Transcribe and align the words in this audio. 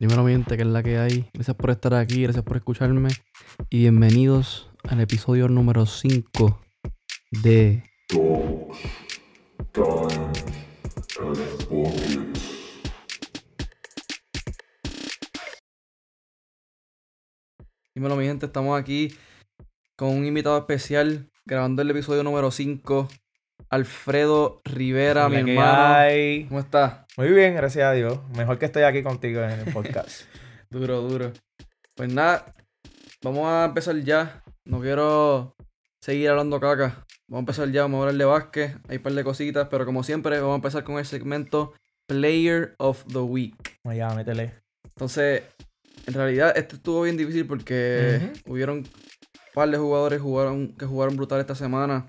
Dímelo, 0.00 0.22
mi 0.22 0.30
gente, 0.30 0.56
que 0.56 0.62
es 0.62 0.68
la 0.68 0.80
que 0.80 0.96
hay. 0.96 1.28
Gracias 1.34 1.56
por 1.56 1.70
estar 1.70 1.92
aquí, 1.92 2.22
gracias 2.22 2.44
por 2.44 2.56
escucharme. 2.56 3.08
Y 3.68 3.80
bienvenidos 3.80 4.70
al 4.84 5.00
episodio 5.00 5.48
número 5.48 5.86
5 5.86 6.60
de. 7.42 7.82
Dímelo, 17.92 18.14
mi 18.14 18.24
gente, 18.24 18.46
estamos 18.46 18.78
aquí 18.78 19.12
con 19.96 20.10
un 20.10 20.24
invitado 20.24 20.58
especial 20.58 21.28
grabando 21.44 21.82
el 21.82 21.90
episodio 21.90 22.22
número 22.22 22.52
5. 22.52 23.08
Alfredo 23.70 24.60
Rivera, 24.64 25.28
mi 25.28 25.36
Hola, 25.36 25.44
¿qué 25.44 25.50
hermano. 25.52 25.94
hay? 25.94 26.44
¿Cómo 26.46 26.60
estás? 26.60 27.04
Muy 27.16 27.28
bien, 27.28 27.54
gracias 27.54 27.84
a 27.84 27.92
Dios. 27.92 28.18
Mejor 28.36 28.58
que 28.58 28.66
estoy 28.66 28.82
aquí 28.84 29.02
contigo 29.02 29.42
en 29.42 29.50
el 29.60 29.64
podcast. 29.72 30.22
Duro, 30.70 31.02
duro. 31.02 31.32
Pues 31.94 32.12
nada, 32.12 32.54
vamos 33.22 33.46
a 33.46 33.66
empezar 33.66 33.96
ya. 34.00 34.42
No 34.64 34.80
quiero 34.80 35.54
seguir 36.00 36.30
hablando 36.30 36.58
caca. 36.60 37.04
Vamos 37.28 37.40
a 37.40 37.40
empezar 37.40 37.70
ya, 37.70 37.82
vamos 37.82 37.98
a 37.98 38.00
hablar 38.04 38.14
de 38.16 38.24
básquet. 38.24 38.76
Hay 38.88 38.96
un 38.96 39.02
par 39.02 39.12
de 39.12 39.24
cositas, 39.24 39.68
pero 39.70 39.84
como 39.84 40.02
siempre, 40.02 40.38
vamos 40.40 40.54
a 40.54 40.56
empezar 40.56 40.84
con 40.84 40.98
el 40.98 41.04
segmento 41.04 41.74
Player 42.06 42.74
of 42.78 43.04
the 43.12 43.18
Week. 43.18 43.78
Allá, 43.84 44.08
métele. 44.14 44.54
Entonces, 44.84 45.42
en 46.06 46.14
realidad, 46.14 46.56
este 46.56 46.76
estuvo 46.76 47.02
bien 47.02 47.18
difícil 47.18 47.46
porque 47.46 48.32
hubieron 48.46 48.78
un 48.78 48.88
par 49.52 49.68
de 49.68 49.76
jugadores 49.76 50.22
jugaron, 50.22 50.74
que 50.74 50.86
jugaron 50.86 51.16
brutal 51.16 51.40
esta 51.40 51.54
semana. 51.54 52.06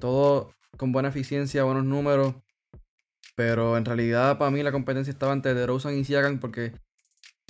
Todos 0.00 0.52
con 0.76 0.92
buena 0.92 1.08
eficiencia, 1.08 1.64
buenos 1.64 1.84
números. 1.84 2.34
Pero 3.34 3.76
en 3.76 3.84
realidad, 3.84 4.38
para 4.38 4.50
mí, 4.50 4.62
la 4.62 4.72
competencia 4.72 5.10
estaba 5.10 5.32
entre 5.32 5.54
DeRozan 5.54 5.96
y 5.96 6.04
Siakam 6.04 6.38
porque 6.38 6.72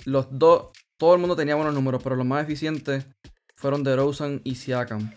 los 0.05 0.27
dos, 0.31 0.69
todo 0.97 1.13
el 1.13 1.19
mundo 1.19 1.35
tenía 1.35 1.55
buenos 1.55 1.73
números, 1.73 2.01
pero 2.03 2.15
los 2.15 2.25
más 2.25 2.43
eficientes 2.43 3.05
fueron 3.55 3.83
DeRozan 3.83 4.41
y 4.43 4.55
Siakam. 4.55 5.15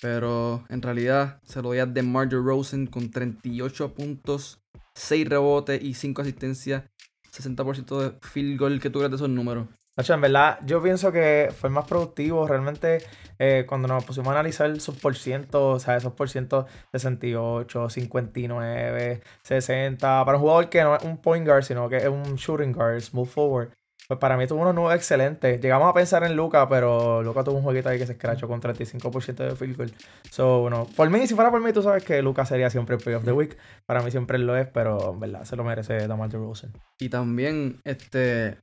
Pero 0.00 0.64
en 0.68 0.80
realidad 0.80 1.40
se 1.44 1.60
lo 1.60 1.68
doy 1.68 1.78
a 1.78 1.86
DeMar 1.86 2.28
DeRozan 2.28 2.86
con 2.86 3.10
38 3.10 3.94
puntos, 3.94 4.60
6 4.94 5.28
rebotes 5.28 5.82
y 5.82 5.94
5 5.94 6.22
asistencias. 6.22 6.84
60% 7.30 8.00
de 8.00 8.18
field 8.26 8.58
goal 8.58 8.80
que 8.80 8.90
tú 8.90 8.98
crees 8.98 9.10
de 9.10 9.16
esos 9.16 9.28
números. 9.28 9.68
En 9.98 10.20
verdad, 10.20 10.60
yo 10.64 10.80
pienso 10.80 11.10
que 11.10 11.52
fue 11.58 11.70
más 11.70 11.84
productivo. 11.86 12.46
Realmente, 12.46 12.98
eh, 13.38 13.64
cuando 13.68 13.88
nos 13.88 14.04
pusimos 14.04 14.28
a 14.28 14.32
analizar 14.32 14.80
sus 14.80 14.96
porcientos, 14.96 15.76
o 15.76 15.84
sea, 15.84 15.96
esos 15.96 16.12
porcientos 16.12 16.66
68, 16.92 17.90
59, 17.90 19.20
60, 19.42 20.24
para 20.24 20.38
un 20.38 20.42
jugador 20.42 20.68
que 20.68 20.82
no 20.82 20.94
es 20.96 21.02
un 21.02 21.18
point 21.18 21.46
guard, 21.46 21.64
sino 21.64 21.88
que 21.88 21.96
es 21.96 22.06
un 22.08 22.36
shooting 22.36 22.72
guard, 22.72 23.00
small 23.00 23.26
forward, 23.26 23.70
pues 24.06 24.20
para 24.20 24.36
mí 24.38 24.46
tuvo 24.46 24.62
unos 24.62 24.74
números 24.74 24.96
excelentes. 24.96 25.60
Llegamos 25.60 25.90
a 25.90 25.92
pensar 25.92 26.22
en 26.24 26.34
Luca, 26.34 26.66
pero 26.68 27.22
Luca 27.22 27.44
tuvo 27.44 27.56
un 27.56 27.62
jueguito 27.62 27.90
ahí 27.90 27.98
que 27.98 28.06
se 28.06 28.12
escrachó 28.12 28.48
con 28.48 28.62
35% 28.62 29.34
de 29.34 29.54
field 29.54 29.76
goal. 29.76 29.92
So, 30.30 30.60
bueno, 30.60 30.86
por 30.96 31.10
mí, 31.10 31.26
si 31.26 31.34
fuera 31.34 31.50
por 31.50 31.60
mí, 31.60 31.72
tú 31.74 31.82
sabes 31.82 32.04
que 32.04 32.22
Luca 32.22 32.46
sería 32.46 32.70
siempre 32.70 32.96
el 32.96 33.02
play 33.02 33.16
of 33.16 33.24
the 33.24 33.32
week. 33.32 33.58
Para 33.84 34.00
mí 34.00 34.10
siempre 34.10 34.38
lo 34.38 34.56
es, 34.56 34.66
pero 34.68 35.12
en 35.12 35.20
verdad 35.20 35.44
se 35.44 35.56
lo 35.56 35.64
merece 35.64 36.08
DeMar 36.08 36.30
DeRozan. 36.30 36.72
Y 36.98 37.10
también, 37.10 37.80
este. 37.84 38.58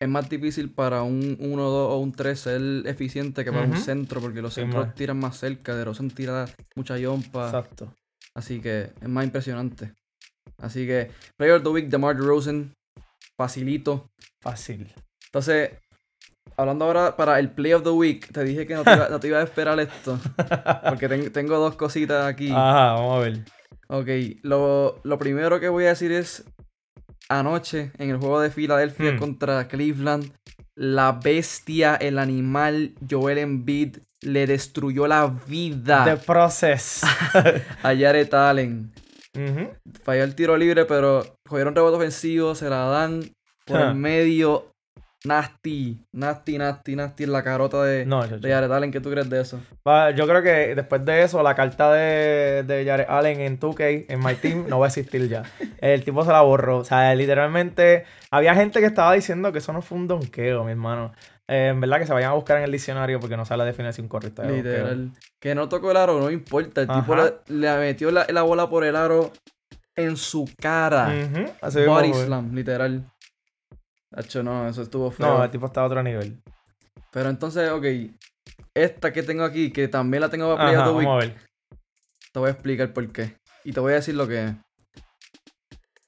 Es 0.00 0.08
más 0.08 0.30
difícil 0.30 0.70
para 0.70 1.02
un 1.02 1.36
1, 1.38 1.62
2 1.62 1.92
o 1.92 1.98
un 1.98 2.12
3 2.12 2.40
ser 2.40 2.62
eficiente 2.86 3.44
que 3.44 3.52
para 3.52 3.66
un 3.66 3.76
centro, 3.76 4.20
porque 4.20 4.40
los 4.40 4.54
Sí, 4.54 4.62
centros 4.62 4.86
man. 4.86 4.94
tiran 4.94 5.18
más 5.18 5.36
cerca. 5.38 5.74
De 5.74 5.84
Rosen 5.84 6.10
tira 6.10 6.46
mucha 6.74 6.96
yompa. 6.96 7.46
Exacto. 7.46 7.94
Así 8.34 8.60
que 8.60 8.92
es 9.00 9.08
más 9.08 9.24
impresionante. 9.24 9.92
Así 10.58 10.86
que, 10.86 11.10
Player 11.36 11.56
of 11.56 11.62
the 11.64 11.68
Week, 11.68 11.88
DeMar 11.88 12.16
DeRozan. 12.16 12.72
Facilito. 13.36 14.08
Fácil. 14.42 14.90
Entonces, 15.26 15.70
hablando 16.56 16.86
ahora 16.86 17.16
para 17.16 17.38
el 17.38 17.50
Play 17.50 17.74
of 17.74 17.82
the 17.82 17.90
Week, 17.90 18.32
te 18.32 18.42
dije 18.44 18.66
que 18.66 18.74
no 18.74 18.84
te 18.84 18.94
iba, 18.94 19.08
no 19.10 19.20
te 19.20 19.28
iba 19.28 19.38
a 19.38 19.42
esperar 19.42 19.78
esto. 19.80 20.18
Porque 20.88 21.08
ten- 21.08 21.30
tengo 21.32 21.58
dos 21.58 21.76
cositas 21.76 22.24
aquí. 22.26 22.50
Ajá, 22.50 22.92
vamos 22.94 23.16
a 23.16 23.20
ver. 23.20 23.44
Ok, 23.88 24.08
lo, 24.42 25.00
lo 25.04 25.18
primero 25.18 25.58
que 25.60 25.68
voy 25.68 25.84
a 25.84 25.88
decir 25.88 26.12
es, 26.12 26.44
anoche 27.30 27.92
en 27.98 28.10
el 28.10 28.18
juego 28.18 28.40
de 28.40 28.50
Filadelfia 28.50 29.12
Hmm. 29.12 29.18
contra 29.18 29.68
Cleveland, 29.68 30.30
la 30.74 31.12
bestia, 31.12 31.94
el 31.96 32.18
animal, 32.18 32.94
Joel 33.08 33.38
Embiid, 33.38 33.98
le 34.22 34.46
destruyó 34.46 35.06
la 35.06 35.26
vida 35.46 36.04
The 36.04 36.16
process. 36.16 37.02
a 37.82 37.94
Jared 37.96 38.32
Allen. 38.34 38.92
Falló 40.02 40.24
el 40.24 40.34
tiro 40.34 40.56
libre, 40.56 40.84
pero 40.84 41.24
cogieron 41.48 41.74
rebote 41.74 41.96
ofensivo, 41.96 42.54
se 42.54 42.68
la 42.68 42.84
dan 42.86 43.22
por 43.64 43.80
el 43.80 43.94
medio. 43.94 44.66
Nasty, 45.24 45.98
nasty, 46.12 46.56
nasty, 46.56 46.96
nasty 46.96 47.24
en 47.24 47.32
la 47.32 47.44
carota 47.44 47.84
de, 47.84 48.06
No, 48.06 48.24
yo, 48.26 48.38
de 48.38 48.50
Jared 48.50 48.70
Allen. 48.72 48.90
¿Qué 48.90 49.00
tú 49.00 49.10
crees 49.10 49.28
de 49.28 49.40
eso? 49.42 49.60
Yo 50.16 50.26
creo 50.26 50.42
que 50.42 50.74
después 50.74 51.04
de 51.04 51.22
eso, 51.22 51.42
la 51.42 51.54
carta 51.54 51.92
de, 51.92 52.62
de 52.66 52.84
Jared 52.86 53.06
Allen 53.08 53.40
en 53.40 53.60
2K, 53.60 54.06
en 54.08 54.20
My 54.20 54.34
Team, 54.34 54.66
no 54.68 54.78
va 54.78 54.86
a 54.86 54.88
existir 54.88 55.28
ya. 55.28 55.42
El 55.82 56.04
tipo 56.04 56.24
se 56.24 56.32
la 56.32 56.40
borró. 56.40 56.78
O 56.78 56.84
sea, 56.84 57.14
literalmente, 57.14 58.04
había 58.30 58.54
gente 58.54 58.80
que 58.80 58.86
estaba 58.86 59.12
diciendo 59.12 59.52
que 59.52 59.58
eso 59.58 59.74
no 59.74 59.82
fue 59.82 59.98
un 59.98 60.08
donqueo, 60.08 60.64
mi 60.64 60.70
hermano. 60.72 61.12
Eh, 61.48 61.68
en 61.68 61.80
verdad 61.80 61.98
que 61.98 62.06
se 62.06 62.14
vayan 62.14 62.30
a 62.30 62.34
buscar 62.34 62.56
en 62.58 62.64
el 62.64 62.72
diccionario 62.72 63.20
porque 63.20 63.36
no 63.36 63.44
sale 63.44 63.58
la 63.58 63.64
definición 63.66 64.08
correcta 64.08 64.42
de 64.42 64.52
donqueo. 64.52 64.72
Literal. 64.72 65.10
Que 65.38 65.54
no 65.54 65.68
tocó 65.68 65.90
el 65.90 65.96
aro, 65.98 66.18
no 66.18 66.30
importa. 66.30 66.80
El 66.80 66.88
tipo 66.88 67.14
le, 67.14 67.34
le 67.48 67.76
metió 67.76 68.10
la, 68.10 68.26
la 68.30 68.42
bola 68.42 68.70
por 68.70 68.84
el 68.84 68.96
aro 68.96 69.32
en 69.96 70.16
su 70.16 70.48
cara. 70.58 71.12
Así 71.60 71.78
mismo 71.78 71.94
Body 71.94 72.12
fue. 72.12 72.24
slam, 72.24 72.54
literal. 72.54 73.04
Hacho, 74.12 74.42
no, 74.42 74.68
eso 74.68 74.82
estuvo 74.82 75.10
feo. 75.10 75.26
No, 75.38 75.44
el 75.44 75.50
tipo 75.50 75.66
está 75.66 75.82
a 75.82 75.86
otro 75.86 76.02
nivel. 76.02 76.40
Pero 77.12 77.28
entonces, 77.30 77.70
ok. 77.70 77.84
Esta 78.74 79.12
que 79.12 79.22
tengo 79.22 79.44
aquí, 79.44 79.70
que 79.70 79.88
también 79.88 80.20
la 80.20 80.28
tengo 80.28 80.54
para 80.56 80.64
Play 80.70 80.74
Ajá, 80.76 80.90
of 80.90 80.96
the 80.98 81.04
vamos 81.04 81.22
a 81.22 81.26
Week, 81.26 81.34
ver. 81.34 81.46
te 82.32 82.38
voy 82.38 82.48
a 82.48 82.52
explicar 82.52 82.92
por 82.92 83.12
qué. 83.12 83.36
Y 83.64 83.72
te 83.72 83.80
voy 83.80 83.92
a 83.92 83.96
decir 83.96 84.14
lo 84.14 84.26
que 84.28 84.44
es. 84.44 84.54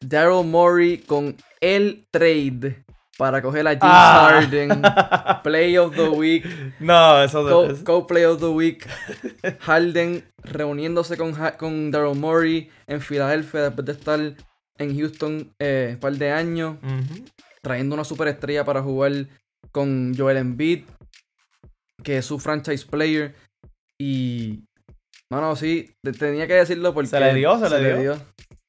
Daryl 0.01 0.45
Morey 0.47 0.99
con 0.99 1.37
el 1.61 2.07
trade 2.11 2.85
para 3.19 3.41
coger 3.41 3.67
a 3.69 3.71
James 3.71 3.83
Ah. 3.83 4.31
Harden. 4.33 4.83
Play 5.45 5.77
of 5.79 5.95
the 5.95 6.09
Week. 6.09 6.45
No, 6.81 7.23
eso 7.23 7.43
Co- 7.49 7.67
es. 7.67 7.83
Co-Play 7.83 8.25
of 8.25 8.41
the 8.41 8.47
Week. 8.47 8.85
Harden 9.61 10.25
reuniéndose 10.43 11.17
con, 11.17 11.35
con 11.59 11.91
Daryl 11.91 12.19
Morey 12.19 12.69
en 12.87 13.01
Filadelfia 13.01 13.63
después 13.63 13.87
de 13.87 13.93
estar 13.93 14.21
en 14.79 14.99
Houston 14.99 15.53
eh, 15.61 15.91
un 15.95 16.01
par 16.01 16.13
de 16.15 16.33
años. 16.33 16.77
Trayendo 17.63 17.95
una 17.95 18.05
superestrella 18.05 18.65
para 18.65 18.83
jugar 18.83 19.29
con 19.71 20.15
Joel 20.17 20.37
Embiid. 20.39 20.85
Que 22.03 22.19
es 22.19 22.27
su 22.27 22.39
franchise 22.39 22.85
player. 22.87 23.35
Y... 23.99 24.65
Mano, 25.31 25.57
sí, 25.57 25.95
te- 26.03 26.13
tenía 26.13 26.47
que 26.47 26.55
decirlo 26.55 26.93
porque... 26.93 27.09
Se 27.09 27.21
le 27.21 27.35
dio, 27.35 27.59
se 27.59 27.71
le 27.71 28.01
dio. 28.03 28.21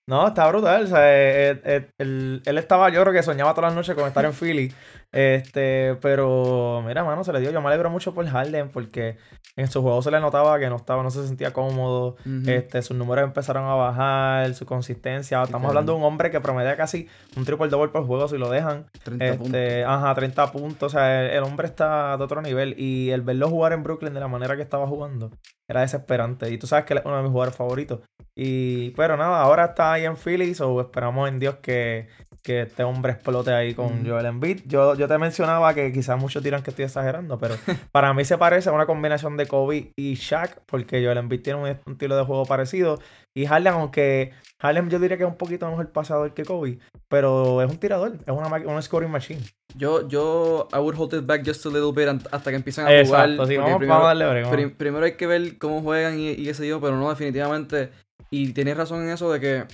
No, 0.06 0.28
está 0.28 0.48
brutal. 0.50 0.84
O 0.84 0.88
sea, 0.88 1.00
eh, 1.02 1.62
eh, 1.64 1.90
él, 1.98 2.42
él 2.46 2.58
estaba, 2.58 2.90
yo 2.90 3.02
creo 3.02 3.14
que 3.14 3.24
soñaba 3.24 3.54
todas 3.54 3.70
las 3.72 3.76
noches 3.76 3.96
con 3.96 4.08
estar 4.08 4.26
en 4.26 4.34
Philly. 4.34 4.74
Este, 5.14 5.94
pero 6.02 6.82
mira, 6.84 7.04
mano, 7.04 7.24
se 7.24 7.32
le 7.32 7.40
dio. 7.40 7.52
Yo 7.52 7.62
me 7.62 7.68
alegro 7.68 7.92
mucho 7.92 8.16
por 8.16 8.26
Harden 8.26 8.70
porque 8.70 9.18
en 9.56 9.70
su 9.70 9.84
juego 9.84 10.02
se 10.02 10.10
le 10.10 10.20
notaba 10.20 10.58
que 10.58 10.68
no 10.72 10.78
estaba, 10.78 11.04
no 11.04 11.12
se 11.12 11.28
sentía 11.28 11.54
cómodo. 11.54 12.16
Este, 12.48 12.82
sus 12.82 12.98
números 12.98 13.24
empezaron 13.24 13.66
a 13.66 13.76
bajar, 13.76 14.52
su 14.56 14.66
consistencia. 14.66 15.44
Estamos 15.44 15.70
hablando 15.70 15.92
de 15.92 16.00
un 16.00 16.04
hombre 16.04 16.32
que 16.32 16.42
promedia 16.42 16.76
casi 16.76 17.08
un 17.38 17.46
triple 17.46 17.68
double 17.68 17.90
por 17.90 18.08
juego 18.08 18.28
si 18.28 18.40
lo 18.40 18.50
dejan. 18.50 18.88
30 19.04 19.38
puntos. 19.38 19.46
Este, 19.54 19.86
ajá, 19.86 20.16
30 20.16 20.52
puntos. 20.52 20.92
O 20.92 20.98
sea, 20.98 21.22
el, 21.26 21.30
el 21.30 21.44
hombre 21.44 21.68
está 21.68 22.18
de 22.18 22.24
otro 22.24 22.42
nivel. 22.42 22.74
Y 22.80 23.12
el 23.12 23.22
verlo 23.22 23.50
jugar 23.50 23.74
en 23.74 23.84
Brooklyn 23.84 24.16
de 24.16 24.20
la 24.20 24.28
manera 24.28 24.56
que 24.56 24.64
estaba 24.64 24.88
jugando 24.88 25.30
era 25.70 25.82
desesperante. 25.82 26.52
Y 26.52 26.58
tú 26.58 26.68
sabes 26.68 26.86
que 26.86 26.94
él 26.94 27.00
es 27.00 27.06
uno 27.06 27.18
de 27.18 27.24
mis 27.24 27.32
jugadores 27.32 27.56
favoritos. 27.56 28.02
Y, 28.36 28.92
pero 28.92 29.18
nada, 29.18 29.42
ahora 29.42 29.66
está 29.66 29.94
ahí 29.94 30.06
en 30.06 30.18
Philly. 30.18 30.54
So 30.54 30.82
esperamos 30.82 31.30
en 31.30 31.40
Dios 31.40 31.58
que, 31.62 32.08
que 32.42 32.64
este 32.64 32.84
hombre 32.84 33.14
explote 33.14 33.54
ahí 33.54 33.74
con. 33.74 34.06
Joel 34.06 34.26
Embiid. 34.26 34.62
Yo, 34.66 34.96
yo 34.96 35.08
te 35.08 35.18
mencionaba 35.18 35.74
que 35.74 35.92
quizás 35.92 36.20
muchos 36.20 36.44
dirán 36.44 36.62
que 36.64 36.72
estoy 36.72 36.86
exagerando, 36.86 37.38
pero 37.38 37.56
para 37.92 38.14
mí 38.14 38.26
se 38.26 38.38
parece 38.38 38.70
a 38.70 38.74
una 38.74 38.86
combinación 38.86 39.38
de 39.38 39.48
Kobe 39.48 39.94
y 39.96 40.16
Shaq, 40.16 40.62
porque 40.66 41.04
Joel 41.04 41.18
Embiid 41.18 41.42
tiene 41.42 41.60
un, 41.60 41.66
un 41.86 41.94
estilo 41.94 42.18
de 42.18 42.24
juego 42.24 42.46
parecido. 42.46 43.00
Y 43.36 43.46
Harden, 43.48 43.74
aunque 43.74 44.32
Harden 44.60 44.90
yo 44.90 45.00
diría 45.00 45.18
que 45.18 45.24
es 45.24 45.30
un 45.30 45.38
poquito 45.38 45.68
mejor 45.70 45.92
pasador 45.92 46.34
que 46.34 46.46
Kobe, 46.46 46.78
pero 47.08 47.62
es 47.64 47.70
un 47.72 47.78
tirador, 47.78 48.14
es 48.16 48.28
una, 48.28 48.48
una 48.48 48.82
scoring 48.82 49.10
machine. 49.10 49.42
Yo, 49.76 50.08
yo, 50.08 50.68
I 50.72 50.78
would 50.78 50.96
hold 50.98 51.14
it 51.16 51.26
back 51.26 51.42
just 51.46 51.66
a 51.66 51.70
little 51.70 51.92
bit 51.92 52.24
hasta 52.32 52.52
que 52.52 52.56
empiecen 52.58 52.86
a 52.86 52.90
jugar. 53.06 53.30
Sí, 53.48 53.58
vamos, 53.58 53.78
primero, 53.80 53.88
vamos 53.96 54.06
a 54.06 54.08
darle 54.10 54.28
break, 54.28 54.44
vamos. 54.46 54.56
Prim- 54.58 54.78
primero 54.78 55.06
hay 55.06 55.14
que 55.18 55.26
ver 55.26 55.58
cómo 55.58 55.82
juegan 55.82 56.20
y, 56.20 56.30
y 56.30 56.44
qué 56.46 56.54
sé 56.54 56.68
yo, 56.68 56.80
pero 56.80 56.96
no, 56.98 57.10
definitivamente. 57.10 57.90
Y 58.30 58.54
tienes 58.54 58.78
razón 58.78 59.02
en 59.04 59.10
eso 59.10 59.32
de 59.32 59.40
que 59.40 59.66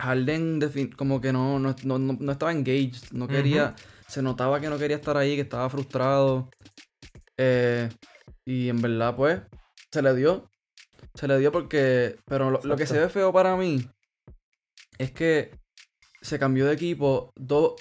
Harden 0.00 0.60
como 0.96 1.20
que 1.20 1.32
no, 1.32 1.58
no, 1.58 1.74
no, 1.84 1.98
no- 1.98 2.16
no 2.18 2.32
estaba 2.32 2.52
engaged, 2.52 3.12
no 3.12 3.26
quería, 3.28 3.74
se 4.08 4.22
notaba 4.22 4.60
que 4.60 4.68
no 4.68 4.76
quería 4.78 4.96
estar 4.96 5.16
ahí, 5.16 5.36
que 5.36 5.42
estaba 5.42 5.70
frustrado. 5.70 6.50
Eh, 7.38 7.88
y 8.44 8.68
en 8.68 8.80
verdad, 8.82 9.14
pues, 9.16 9.40
se 9.92 10.02
le 10.02 10.14
dio. 10.14 10.50
Se 11.14 11.28
le 11.28 11.38
dio 11.38 11.52
porque, 11.52 12.16
pero 12.26 12.50
lo, 12.50 12.60
lo 12.62 12.76
que 12.76 12.86
se 12.86 12.98
ve 12.98 13.08
feo 13.08 13.32
para 13.32 13.56
mí 13.56 13.88
es 14.98 15.12
que 15.12 15.50
se 16.26 16.38
cambió 16.38 16.66
de 16.66 16.74
equipo, 16.74 17.32
dos, 17.36 17.74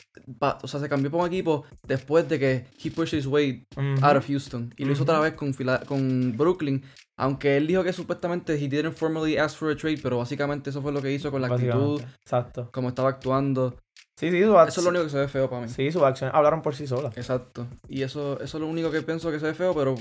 o 0.62 0.68
sea, 0.68 0.80
se 0.80 0.88
cambió 0.90 1.12
por 1.12 1.22
un 1.22 1.28
equipo 1.28 1.66
después 1.88 2.28
de 2.30 2.40
que 2.40 2.66
he 2.84 2.92
pushed 2.92 3.18
his 3.18 3.26
way 3.26 3.66
out 4.02 4.18
of 4.18 4.28
Houston. 4.28 4.74
Y 4.78 4.86
lo 4.86 4.94
hizo 4.94 5.04
otra 5.04 5.20
vez 5.20 5.34
con, 5.34 5.54
con 5.86 6.38
Brooklyn. 6.38 6.84
Aunque 7.18 7.58
él 7.58 7.68
dijo 7.68 7.84
que 7.84 7.94
supuestamente 7.94 8.54
he 8.54 8.68
didn't 8.68 8.94
formally 8.94 9.38
ask 9.38 9.58
for 9.58 9.72
a 9.72 9.76
trade, 9.76 10.00
pero 10.04 10.18
básicamente 10.18 10.70
eso 10.70 10.82
fue 10.82 10.92
lo 10.92 11.02
que 11.02 11.12
hizo 11.12 11.32
con 11.32 11.42
la 11.42 11.48
actitud, 11.48 12.02
Exacto. 12.22 12.70
como 12.72 12.90
estaba 12.90 13.10
actuando. 13.10 13.78
Sí, 14.18 14.32
sí, 14.32 14.44
su 14.44 14.58
Eso 14.58 14.80
es 14.80 14.84
lo 14.84 14.90
único 14.90 15.04
que 15.06 15.10
se 15.10 15.18
ve 15.18 15.28
feo 15.28 15.50
para 15.50 15.64
mí. 15.64 15.70
Sí, 15.70 15.92
sus 15.92 16.02
acciones 16.02 16.34
hablaron 16.34 16.62
por 16.62 16.76
sí 16.76 16.88
solas. 16.88 17.18
Exacto. 17.18 17.68
Y 17.90 18.02
eso, 18.02 18.40
eso 18.40 18.58
es 18.58 18.62
lo 18.62 18.68
único 18.68 18.92
que 18.92 19.02
pienso 19.02 19.30
que 19.32 19.40
se 19.40 19.48
ve 19.48 19.54
feo, 19.54 19.74
pero 19.74 19.96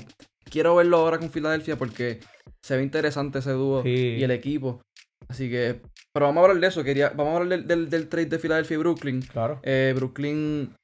quiero 0.49 0.75
verlo 0.75 0.97
ahora 0.97 1.17
con 1.17 1.29
Filadelfia 1.29 1.77
porque 1.77 2.19
se 2.61 2.77
ve 2.77 2.83
interesante 2.83 3.39
ese 3.39 3.51
dúo 3.51 3.85
y 3.85 4.23
el 4.23 4.31
equipo. 4.31 4.81
Así 5.27 5.49
que, 5.49 5.81
pero 6.13 6.27
vamos 6.27 6.41
a 6.41 6.45
hablar 6.45 6.61
de 6.61 6.67
eso. 6.67 6.83
Quería, 6.83 7.09
vamos 7.09 7.33
a 7.33 7.37
hablar 7.37 7.63
del, 7.63 7.89
del, 7.89 8.09
trade 8.09 8.27
de 8.27 8.39
Filadelfia 8.39 8.75
y 8.75 8.77
Brooklyn. 8.77 9.21
Claro. 9.21 9.59
Eh, 9.63 9.93
Brooklyn 9.95 10.75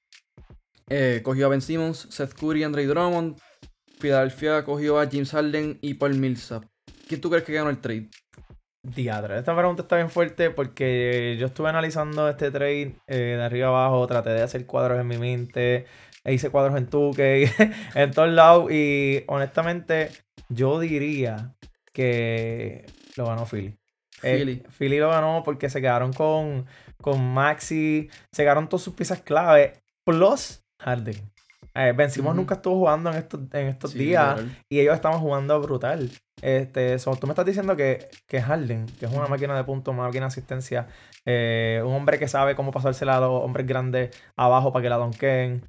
eh, 0.89 1.21
cogió 1.23 1.45
a 1.45 1.49
Ben 1.49 1.61
Simmons, 1.61 2.07
Seth 2.09 2.33
Curry 2.33 2.61
y 2.61 2.63
Andre 2.63 2.85
Drummond. 2.85 3.37
Filadelfia 3.99 4.63
cogió 4.63 4.99
a 4.99 5.07
James 5.09 5.31
Harden 5.31 5.77
y 5.81 5.93
Paul 5.93 6.15
Millsap. 6.15 6.65
¿Quién 7.07 7.21
tú 7.21 7.29
crees 7.29 7.43
que 7.43 7.53
ganó 7.53 7.69
el 7.69 7.79
trade? 7.79 8.09
Diadre, 8.83 9.37
esta 9.37 9.55
pregunta 9.55 9.83
está 9.83 9.97
bien 9.97 10.09
fuerte 10.09 10.49
porque 10.49 11.37
yo 11.39 11.45
estuve 11.45 11.69
analizando 11.69 12.27
este 12.27 12.49
trade 12.49 12.95
eh, 13.05 13.35
de 13.37 13.43
arriba 13.43 13.67
abajo, 13.67 14.07
traté 14.07 14.31
de 14.31 14.41
hacer 14.41 14.65
cuadros 14.65 14.99
en 14.99 15.07
mi 15.07 15.19
mente, 15.19 15.85
e 16.23 16.33
hice 16.33 16.49
cuadros 16.49 16.75
en 16.75 16.87
Tuque, 16.87 17.47
en 17.95 18.11
todos 18.11 18.29
lados 18.29 18.71
y 18.71 19.23
honestamente 19.27 20.09
yo 20.49 20.79
diría 20.79 21.53
que 21.93 22.85
lo 23.17 23.27
ganó 23.27 23.45
Philly. 23.45 23.77
Eh, 24.23 24.37
Philly. 24.37 24.63
Philly 24.77 24.99
lo 24.99 25.09
ganó 25.09 25.41
porque 25.43 25.69
se 25.69 25.81
quedaron 25.81 26.13
con, 26.13 26.65
con 27.01 27.33
Maxi, 27.33 28.09
se 28.31 28.43
quedaron 28.43 28.69
todas 28.69 28.83
sus 28.83 28.93
piezas 28.93 29.21
clave, 29.21 29.73
plus 30.05 30.63
Harden. 30.79 31.31
Eh, 31.73 31.93
Vencimos 31.95 32.35
nunca 32.35 32.55
estuvo 32.55 32.75
jugando 32.75 33.11
en 33.11 33.17
estos, 33.17 33.39
en 33.53 33.67
estos 33.67 33.93
días 33.93 34.41
y 34.69 34.79
ellos 34.79 34.93
estaban 34.93 35.19
jugando 35.19 35.59
brutal. 35.61 36.09
Este, 36.41 36.97
tú 36.97 37.27
me 37.27 37.31
estás 37.31 37.45
diciendo 37.45 37.75
que, 37.77 38.09
que 38.27 38.41
Harden, 38.41 38.87
que 38.99 39.05
es 39.05 39.11
una 39.11 39.27
máquina 39.27 39.55
de 39.55 39.63
puntos, 39.63 39.93
una 39.93 40.03
máquina 40.03 40.25
de 40.25 40.29
asistencia, 40.29 40.87
eh, 41.25 41.81
un 41.85 41.93
hombre 41.93 42.19
que 42.19 42.27
sabe 42.27 42.55
cómo 42.55 42.71
pasársela 42.71 43.17
a 43.17 43.21
los 43.21 43.43
hombres 43.43 43.65
grandes 43.67 44.09
abajo 44.35 44.73
para 44.73 44.83
que 44.83 44.89
la 44.89 44.97
donquen. 44.97 45.63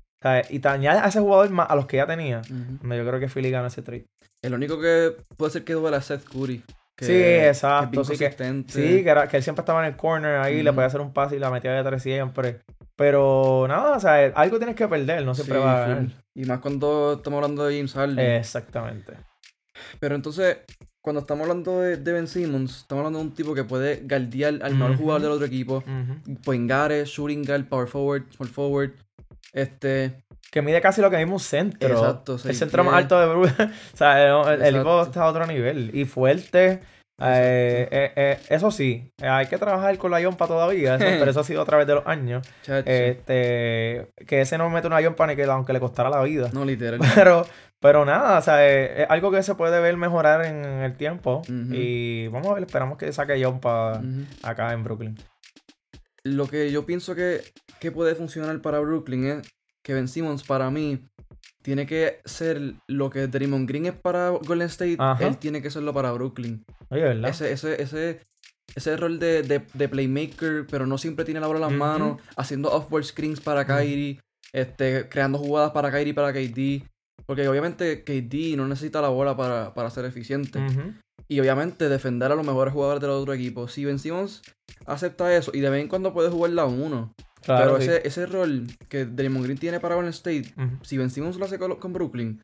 y 0.50 0.58
te 0.58 0.68
añades 0.68 1.02
a 1.02 1.08
ese 1.08 1.20
jugador 1.20 1.50
más 1.50 1.70
a 1.70 1.76
los 1.76 1.86
que 1.86 1.98
ya 1.98 2.06
tenía. 2.06 2.42
Yo 2.42 3.06
creo 3.06 3.20
que 3.20 3.28
Philly 3.28 3.50
gana 3.50 3.68
ese 3.68 3.82
trade. 3.82 4.06
El 4.42 4.54
único 4.54 4.80
que 4.80 5.16
puede 5.36 5.52
ser 5.52 5.62
que 5.62 5.74
duela 5.74 5.98
es 5.98 6.06
Seth 6.06 6.24
Curry. 6.24 6.64
Sí, 7.06 7.22
exacto. 7.22 8.04
sí, 8.04 8.16
que, 8.16 8.30
sí 8.30 9.04
que, 9.04 9.28
que, 9.30 9.36
él 9.36 9.42
siempre 9.42 9.62
estaba 9.62 9.80
en 9.86 9.92
el 9.92 9.96
corner 9.96 10.36
ahí, 10.38 10.62
le 10.62 10.72
podía 10.72 10.86
hacer 10.86 11.00
un 11.00 11.12
pase 11.12 11.36
y 11.36 11.38
la 11.38 11.50
metía 11.50 11.72
de 11.72 11.82
tres 11.82 12.02
siempre. 12.02 12.60
Pero 12.96 13.66
nada, 13.68 13.96
o 13.96 14.00
sea, 14.00 14.26
algo 14.34 14.58
tienes 14.58 14.76
que 14.76 14.86
perder, 14.88 15.24
no 15.24 15.34
siempre 15.34 15.58
va 15.58 15.76
a 15.76 15.88
ganar. 15.88 16.06
Y 16.34 16.44
más 16.44 16.60
cuando 16.60 17.14
estamos 17.14 17.38
hablando 17.38 17.66
de 17.66 17.76
James 17.76 17.92
Harden. 17.94 18.18
Exactamente. 18.18 19.14
Pero 19.98 20.14
entonces, 20.14 20.58
cuando 21.00 21.20
estamos 21.20 21.48
hablando 21.48 21.80
de, 21.80 21.96
Ben 21.96 22.28
Simmons, 22.28 22.78
estamos 22.78 23.00
hablando 23.00 23.18
de 23.18 23.24
un 23.24 23.34
tipo 23.34 23.54
que 23.54 23.64
puede 23.64 24.02
guardiar 24.06 24.60
al 24.62 24.74
mejor 24.74 24.96
jugador 24.96 25.22
del 25.22 25.30
otro 25.32 25.46
equipo. 25.46 25.82
Uh 25.86 27.04
shooting 27.04 27.44
guard, 27.44 27.68
power 27.68 27.88
forward, 27.88 28.32
small 28.32 28.48
forward. 28.48 28.92
Este. 29.52 30.24
Que 30.52 30.60
mide 30.60 30.82
casi 30.82 31.00
lo 31.00 31.10
que 31.10 31.16
mismo 31.16 31.34
un 31.34 31.40
centro. 31.40 31.88
Exacto. 31.88 32.36
El 32.44 32.54
centro 32.54 32.84
más 32.84 32.94
alto 32.94 33.18
de 33.18 33.26
Bruce. 33.26 33.54
o 33.62 33.96
sea, 33.96 34.52
el, 34.52 34.76
equipo 34.76 35.02
está 35.02 35.22
a 35.22 35.28
otro 35.28 35.46
nivel. 35.46 35.90
Y 35.94 36.04
fuerte. 36.04 36.80
Eh, 37.24 37.88
eh, 37.90 38.12
eh, 38.16 38.38
eso 38.48 38.70
sí, 38.70 39.12
hay 39.22 39.46
que 39.46 39.56
trabajar 39.56 39.96
con 39.96 40.10
la 40.10 40.20
yompa 40.20 40.46
todavía, 40.46 40.96
pero 40.98 41.30
eso 41.30 41.40
ha 41.40 41.44
sido 41.44 41.62
a 41.62 41.64
través 41.64 41.86
de 41.86 41.94
los 41.94 42.06
años. 42.06 42.46
Este, 42.66 44.08
que 44.26 44.40
ese 44.40 44.58
no 44.58 44.68
mete 44.68 44.88
una 44.88 45.00
yompa 45.00 45.26
ni 45.26 45.36
que 45.36 45.44
aunque 45.44 45.72
le 45.72 45.80
costara 45.80 46.10
la 46.10 46.22
vida. 46.22 46.50
No, 46.52 46.64
literal. 46.64 47.00
Pero, 47.14 47.46
pero 47.80 48.04
nada, 48.04 48.38
o 48.38 48.42
sea, 48.42 48.64
es, 48.64 49.08
algo 49.08 49.32
que 49.32 49.42
se 49.42 49.54
puede 49.54 49.80
ver 49.80 49.96
mejorar 49.96 50.44
en 50.44 50.64
el 50.64 50.96
tiempo. 50.96 51.42
Y 51.48 52.28
vamos 52.28 52.48
a 52.48 52.54
ver, 52.54 52.64
esperamos 52.64 52.98
que 52.98 53.12
saque 53.12 53.40
yompa 53.40 54.00
acá 54.42 54.72
en 54.72 54.84
Brooklyn. 54.84 55.18
Lo 56.22 56.46
que 56.46 56.70
yo 56.70 56.86
pienso 56.86 57.14
que, 57.14 57.40
que 57.80 57.90
puede 57.90 58.14
funcionar 58.14 58.60
para 58.60 58.78
Brooklyn 58.78 59.26
es 59.26 59.52
que 59.82 59.94
Ben 59.94 60.08
Simmons, 60.08 60.42
para 60.44 60.70
mí, 60.70 61.00
tiene 61.62 61.86
que 61.86 62.20
ser 62.24 62.74
lo 62.88 63.10
que 63.10 63.28
Draymond 63.28 63.68
Green 63.68 63.86
es 63.86 63.94
para 63.94 64.30
Golden 64.30 64.68
State, 64.68 64.98
él 65.20 65.38
tiene 65.38 65.62
que 65.62 65.70
serlo 65.70 65.92
para 65.94 66.12
Brooklyn. 66.12 66.64
Oye, 66.90 67.02
¿verdad? 67.02 67.30
Ese, 67.30 67.52
ese, 67.52 67.80
ese, 67.80 68.20
ese 68.74 68.96
rol 68.96 69.18
de, 69.18 69.42
de, 69.42 69.88
playmaker, 69.88 70.66
pero 70.68 70.86
no 70.86 70.98
siempre 70.98 71.24
tiene 71.24 71.40
la 71.40 71.46
bola 71.46 71.58
en 71.66 71.72
las 71.72 71.78
manos, 71.78 72.20
haciendo 72.36 72.70
off-ball 72.72 73.04
screens 73.04 73.40
para 73.40 73.64
Kyrie, 73.64 74.20
este, 74.52 75.08
creando 75.08 75.38
jugadas 75.38 75.70
para 75.70 75.90
Kyrie 75.90 76.10
y 76.10 76.12
para 76.12 76.32
KD. 76.32 76.84
Porque 77.24 77.46
obviamente 77.46 78.02
KD 78.02 78.56
no 78.56 78.66
necesita 78.66 79.00
la 79.00 79.08
bola 79.08 79.36
para, 79.36 79.74
para 79.74 79.90
ser 79.90 80.04
eficiente. 80.04 80.58
Y 81.28 81.40
obviamente 81.40 81.88
defender 81.88 82.32
a 82.32 82.34
los 82.34 82.44
mejores 82.44 82.74
jugadores 82.74 83.00
del 83.00 83.10
otro 83.10 83.32
equipo. 83.32 83.68
Si 83.68 83.84
Ben 83.84 83.98
Simmons 83.98 84.42
acepta 84.84 85.34
eso 85.34 85.52
y 85.54 85.60
de 85.60 85.70
vez 85.70 85.80
en 85.80 85.88
cuando 85.88 86.12
puede 86.12 86.28
jugar 86.28 86.50
la 86.50 86.66
1 86.66 87.14
pero 87.46 87.76
ese, 87.76 88.06
ese 88.06 88.26
rol 88.26 88.66
que 88.88 89.04
Draymond 89.04 89.44
Green 89.44 89.58
tiene 89.58 89.80
para 89.80 89.94
Golden 89.94 90.10
State, 90.10 90.54
si 90.82 90.98
vencimos 90.98 91.36
lo 91.36 91.44
hace 91.44 91.58
con, 91.58 91.92
Brooklyn, 91.92 92.40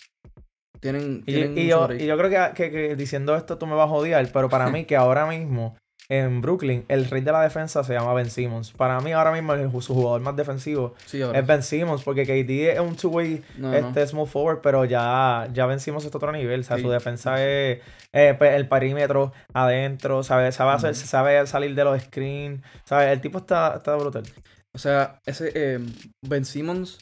tienen. 0.81 1.25
y, 1.27 1.33
yo, 1.67 1.93
y, 1.93 2.06
yo, 2.06 2.17
creo 2.17 2.55
que, 2.55 2.97
diciendo 2.97 3.37
esto 3.37 3.59
tú 3.59 3.67
me 3.67 3.75
vas 3.75 3.89
a 3.89 3.93
odiar, 3.93 4.29
pero 4.33 4.49
para 4.49 4.69
mí 4.71 4.85
que 4.85 4.97
ahora 4.97 5.27
mismo 5.27 5.77
en 6.11 6.41
Brooklyn 6.41 6.87
el 6.89 7.05
rey 7.05 7.21
de 7.21 7.33
la 7.33 7.43
defensa 7.43 7.85
se 7.85 7.93
llama 7.93 8.15
Ben 8.15 8.31
Simmons. 8.31 8.73
Para 8.73 8.99
mí 9.00 9.12
ahora 9.12 9.31
mismo 9.31 9.81
su 9.81 9.95
jugador 9.95 10.23
más 10.23 10.37
defensivo 10.37 10.95
es 11.12 11.47
Ben 11.47 11.62
Simmons, 11.62 12.03
porque 12.03 12.25
KD 12.25 12.73
es 12.73 12.81
un 12.81 12.97
two-way 12.97 13.43
este, 13.75 14.06
small 14.06 14.27
forward, 14.27 14.61
pero 14.62 14.85
ya, 14.85 15.49
ya 15.53 15.67
Ben 15.67 15.81
Simmons 15.81 16.06
otro 16.06 16.33
nivel. 16.33 16.61
O 16.61 16.62
sea, 16.62 16.79
su 16.79 16.89
defensa 16.89 17.45
es 17.45 17.81
eh, 18.12 18.35
pues, 18.39 18.55
el 18.55 18.69
parímetro 18.69 19.33
adentro, 19.53 20.23
sabe, 20.23 20.50
sabe, 20.53 20.73
hacer, 20.73 20.95
sabe 20.95 21.47
salir 21.47 21.75
de 21.75 21.85
los 21.85 22.00
screens. 22.03 22.62
¿sabe? 22.85 23.12
El 23.12 23.21
tipo 23.21 23.39
está, 23.39 23.75
está 23.77 23.95
brutal. 23.97 24.23
O 24.75 24.79
sea, 24.79 25.20
ese 25.26 25.53
eh, 25.55 25.81
Ben 26.23 26.44
Simmons 26.44 26.99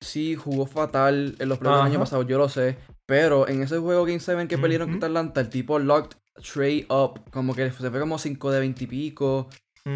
sí 0.00 0.34
jugó 0.34 0.66
fatal 0.66 1.36
en 1.38 1.48
los 1.48 1.58
primeros 1.58 1.84
años 1.84 1.98
pasados, 1.98 2.26
yo 2.26 2.38
lo 2.38 2.48
sé. 2.48 2.78
Pero 3.06 3.48
en 3.48 3.62
ese 3.62 3.78
juego 3.78 4.04
Game 4.04 4.20
7 4.20 4.46
que 4.48 4.58
pelearon 4.58 4.90
contra 4.90 5.08
Atlanta, 5.08 5.40
el 5.40 5.50
tipo 5.50 5.78
locked 5.78 6.16
trade 6.40 6.86
up. 6.88 7.20
Como 7.30 7.54
que 7.54 7.70
se 7.70 7.90
fue 7.90 8.00
como 8.00 8.18
5 8.18 8.50
de 8.50 8.60
20 8.60 8.84
y 8.84 8.86
pico. 8.86 9.48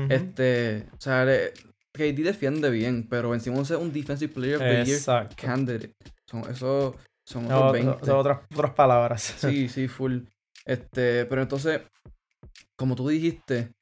Este. 0.09 0.87
O 0.93 1.01
sea, 1.01 1.25
KD 1.93 2.25
defiende 2.25 2.71
bien, 2.71 3.07
pero 3.09 3.31
Ben 3.31 3.41
Simmons 3.41 3.71
es 3.71 3.79
un 3.79 3.93
Defensive 3.93 4.33
Player 4.33 4.57
of 4.57 4.63
the 4.63 4.85
Year 4.85 5.29
candidate. 5.37 5.95
Son, 6.27 6.43
eso 6.51 6.97
son 7.25 7.47
otros 7.47 7.73
20. 7.73 8.05
Son 8.05 8.17
otras, 8.17 8.41
otras 8.53 8.73
palabras. 8.73 9.23
Sí, 9.23 9.69
sí, 9.69 9.87
full. 9.87 10.23
Este, 10.65 11.25
pero 11.27 11.43
entonces, 11.43 11.83
como 12.77 12.97
tú 12.97 13.09
dijiste, 13.09 13.73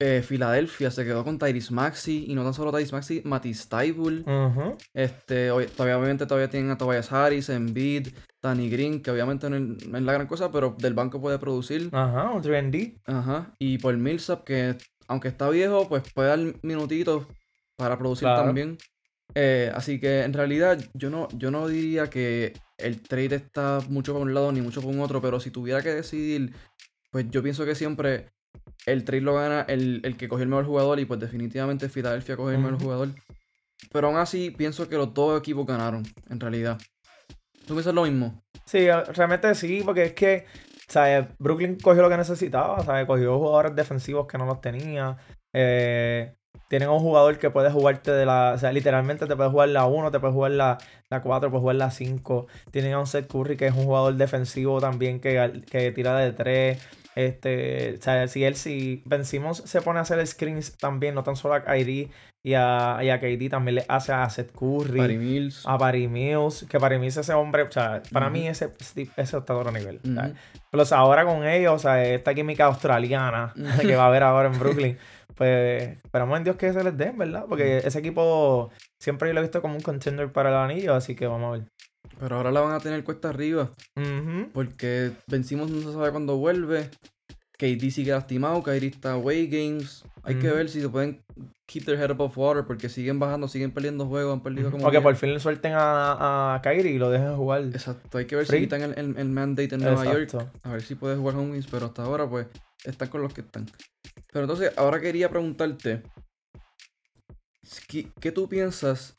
eh, 0.00 0.22
Filadelfia 0.22 0.90
se 0.90 1.04
quedó 1.04 1.24
con 1.24 1.38
Tyrese 1.38 1.74
Maxi 1.74 2.26
y 2.28 2.34
no 2.34 2.44
tan 2.44 2.54
solo 2.54 2.70
Tyrese 2.70 2.92
Maxi, 2.92 3.22
Matisse 3.24 3.68
Taibul. 3.68 4.24
este, 4.94 5.48
todavía, 5.48 5.98
obviamente 5.98 6.26
todavía 6.26 6.48
tienen 6.48 6.70
a 6.70 6.78
Tobias 6.78 7.10
Harris, 7.12 7.48
Embiid, 7.48 8.08
Danny 8.40 8.70
Green, 8.70 9.02
que 9.02 9.10
obviamente 9.10 9.50
no 9.50 9.56
es, 9.56 10.02
la 10.02 10.12
gran 10.12 10.26
cosa, 10.26 10.52
pero 10.52 10.76
del 10.78 10.94
banco 10.94 11.20
puede 11.20 11.38
producir. 11.38 11.88
Ajá, 11.92 12.30
un 12.30 12.42
3 12.42 12.92
Ajá, 13.06 13.54
y 13.58 13.78
por 13.78 13.96
Millsap, 13.96 14.44
que 14.44 14.76
aunque 15.08 15.28
está 15.28 15.48
viejo, 15.48 15.88
pues 15.88 16.04
puede 16.12 16.28
dar 16.28 16.38
minutitos 16.62 17.26
para 17.76 17.98
producir 17.98 18.28
también. 18.28 18.78
Eh, 19.34 19.70
así 19.74 20.00
que 20.00 20.22
en 20.22 20.32
realidad 20.32 20.78
yo 20.94 21.10
no, 21.10 21.28
yo 21.34 21.50
no 21.50 21.68
diría 21.68 22.08
que 22.08 22.54
el 22.78 23.02
trade 23.02 23.36
está 23.36 23.80
mucho 23.88 24.12
por 24.12 24.22
un 24.22 24.32
lado 24.32 24.52
ni 24.52 24.60
mucho 24.60 24.80
por 24.80 24.90
un 24.90 25.00
otro, 25.00 25.20
pero 25.20 25.40
si 25.40 25.50
tuviera 25.50 25.82
que 25.82 25.92
decidir, 25.92 26.54
pues 27.10 27.28
yo 27.30 27.42
pienso 27.42 27.64
que 27.64 27.74
siempre 27.74 28.30
el 28.86 29.04
trade 29.04 29.22
lo 29.22 29.34
gana 29.34 29.62
el, 29.62 30.16
que 30.16 30.28
cogió 30.28 30.44
el 30.44 30.48
mejor 30.48 30.66
jugador 30.66 31.00
y 31.00 31.04
pues 31.04 31.20
definitivamente 31.20 31.88
Philadelphia 31.88 32.36
cogió 32.36 32.52
el 32.52 32.58
mejor 32.58 32.80
jugador. 32.80 33.08
Pero 33.92 34.08
aún 34.08 34.16
así 34.16 34.50
pienso 34.50 34.88
que 34.88 34.96
los 34.96 35.14
dos 35.14 35.38
equipos 35.38 35.66
ganaron, 35.66 36.04
en 36.28 36.40
realidad. 36.40 36.78
¿Tú 37.66 37.74
piensas 37.74 37.94
lo 37.94 38.04
mismo? 38.04 38.42
Sí, 38.64 38.88
realmente 39.14 39.54
sí, 39.54 39.82
porque 39.84 40.04
es 40.04 40.12
que 40.14 40.46
¿sabes? 40.88 41.26
Brooklyn 41.38 41.78
cogió 41.78 42.02
lo 42.02 42.08
que 42.08 42.16
necesitaba, 42.16 42.82
¿sabes? 42.82 43.06
cogió 43.06 43.38
jugadores 43.38 43.76
defensivos 43.76 44.26
que 44.26 44.38
no 44.38 44.46
los 44.46 44.60
tenía. 44.60 45.16
Eh, 45.52 46.34
tienen 46.68 46.88
un 46.88 46.98
jugador 46.98 47.38
que 47.38 47.50
puede 47.50 47.70
jugarte 47.70 48.10
de 48.10 48.26
la. 48.26 48.52
O 48.54 48.58
sea, 48.58 48.72
literalmente 48.72 49.26
te 49.26 49.36
puede 49.36 49.50
jugar 49.50 49.68
la 49.70 49.86
1, 49.86 50.10
te 50.10 50.20
puede 50.20 50.32
jugar 50.32 50.52
la, 50.52 50.78
la 51.08 51.22
4, 51.22 51.50
puede 51.50 51.60
jugar 51.60 51.76
la 51.76 51.90
5. 51.90 52.46
Tienen 52.70 52.92
a 52.94 53.00
un 53.00 53.06
Seth 53.06 53.30
Curry 53.30 53.56
que 53.56 53.66
es 53.66 53.74
un 53.74 53.84
jugador 53.84 54.14
defensivo 54.14 54.80
también 54.80 55.20
que, 55.20 55.62
que 55.70 55.92
tira 55.92 56.18
de 56.18 56.32
3. 56.32 56.78
Este, 57.18 57.96
o 57.98 58.00
sea, 58.00 58.28
si 58.28 58.44
él, 58.44 58.54
si 58.54 59.02
vencimos, 59.04 59.56
se 59.66 59.82
pone 59.82 59.98
a 59.98 60.02
hacer 60.02 60.24
screens 60.24 60.76
también, 60.76 61.16
no 61.16 61.24
tan 61.24 61.34
solo 61.34 61.54
a 61.54 61.64
Kyrie 61.64 62.10
y 62.44 62.54
a, 62.54 63.00
y 63.02 63.10
a 63.10 63.18
KD, 63.18 63.50
también 63.50 63.74
le 63.74 63.84
hace 63.88 64.12
a 64.12 64.30
Seth 64.30 64.52
Curry, 64.52 65.18
Mills. 65.18 65.66
a 65.66 65.76
Barry 65.76 66.06
Mills, 66.06 66.64
que 66.70 66.78
Barry 66.78 67.00
Mills 67.00 67.16
ese 67.16 67.32
hombre, 67.32 67.64
o 67.64 67.72
sea, 67.72 68.04
para 68.12 68.30
mí 68.30 68.46
ese, 68.46 68.72
ese 68.78 69.12
está 69.16 69.52
a 69.52 69.56
otro 69.56 69.72
nivel. 69.72 69.98
Pero 70.70 70.84
ahora 70.92 71.24
con 71.24 71.44
ellos, 71.44 71.74
o 71.74 71.78
sea, 71.80 72.04
esta 72.04 72.32
química 72.34 72.66
australiana 72.66 73.52
que 73.80 73.96
va 73.96 74.04
a 74.04 74.06
haber 74.06 74.22
ahora 74.22 74.46
en 74.52 74.58
Brooklyn, 74.60 74.96
pues 75.34 75.98
esperamos 76.04 76.38
en 76.38 76.44
Dios 76.44 76.54
que 76.54 76.72
se 76.72 76.84
les 76.84 76.96
den, 76.96 77.18
¿verdad? 77.18 77.46
Porque 77.48 77.78
ese 77.78 77.98
equipo 77.98 78.70
siempre 79.00 79.28
yo 79.28 79.34
lo 79.34 79.40
he 79.40 79.42
visto 79.42 79.60
como 79.60 79.74
un 79.74 79.80
contender 79.80 80.30
para 80.30 80.50
el 80.50 80.54
anillo, 80.54 80.94
así 80.94 81.16
que 81.16 81.26
vamos 81.26 81.48
a 81.48 81.58
ver. 81.58 81.68
Pero 82.18 82.36
ahora 82.36 82.50
la 82.50 82.60
van 82.60 82.72
a 82.72 82.80
tener 82.80 83.04
cuesta 83.04 83.28
arriba. 83.28 83.72
Porque 84.52 85.12
vencimos 85.26 85.70
no 85.70 85.80
se 85.80 85.92
sabe 85.92 86.10
cuándo 86.10 86.36
vuelve. 86.36 86.90
KD 87.58 87.90
sigue 87.90 88.12
lastimado, 88.12 88.62
Kyrie 88.62 88.90
está 88.90 89.12
away 89.12 89.46
games. 89.46 90.04
Hay 90.22 90.36
que 90.36 90.48
ver 90.48 90.68
si 90.68 90.80
se 90.80 90.88
pueden 90.88 91.22
keep 91.66 91.84
their 91.84 91.98
head 91.98 92.10
above 92.10 92.36
water 92.36 92.64
porque 92.64 92.88
siguen 92.88 93.18
bajando, 93.18 93.48
siguen 93.48 93.72
perdiendo 93.72 94.06
juegos, 94.06 94.32
han 94.32 94.42
perdido 94.42 94.70
como. 94.70 94.84
Porque 94.84 95.00
por 95.00 95.14
fin 95.16 95.32
le 95.34 95.40
suelten 95.40 95.72
a, 95.74 96.54
a 96.54 96.62
Kyrie 96.62 96.92
y 96.92 96.98
lo 96.98 97.10
dejen 97.10 97.36
jugar. 97.36 97.62
Exacto, 97.62 98.18
hay 98.18 98.26
que 98.26 98.36
ver 98.36 98.46
si 98.46 98.58
quitan 98.58 98.82
el, 98.82 99.16
el, 99.16 99.28
mandate 99.28 99.74
en 99.74 99.82
Nueva 99.82 100.04
York. 100.04 100.50
A 100.62 100.72
ver 100.72 100.82
si 100.82 100.94
puede 100.94 101.16
jugar 101.16 101.36
home 101.36 101.52
wins, 101.52 101.66
pero 101.66 101.86
hasta 101.86 102.02
ahora 102.02 102.28
pues 102.28 102.46
están 102.84 103.08
con 103.08 103.22
los 103.22 103.34
que 103.34 103.40
están. 103.40 103.66
Pero 104.32 104.44
entonces, 104.44 104.72
ahora 104.76 105.00
quería 105.00 105.28
preguntarte. 105.28 106.02
¿Qué, 107.86 108.08
qué 108.20 108.32
tú 108.32 108.48
piensas 108.48 109.16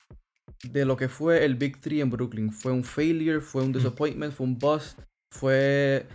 de 0.64 0.86
lo 0.86 0.98
que 0.98 1.10
fue 1.10 1.46
el 1.46 1.56
Big 1.56 1.80
Three 1.80 2.02
en 2.02 2.10
Brooklyn? 2.10 2.52
¿Fue 2.52 2.72
un 2.72 2.84
failure? 2.84 3.42
¿Fue 3.42 3.64
un 3.64 3.72
disappointment? 3.72 4.34
¿Fue 4.34 4.46
un 4.46 4.58
bust? 4.58 5.00
¿Fue 5.32 6.08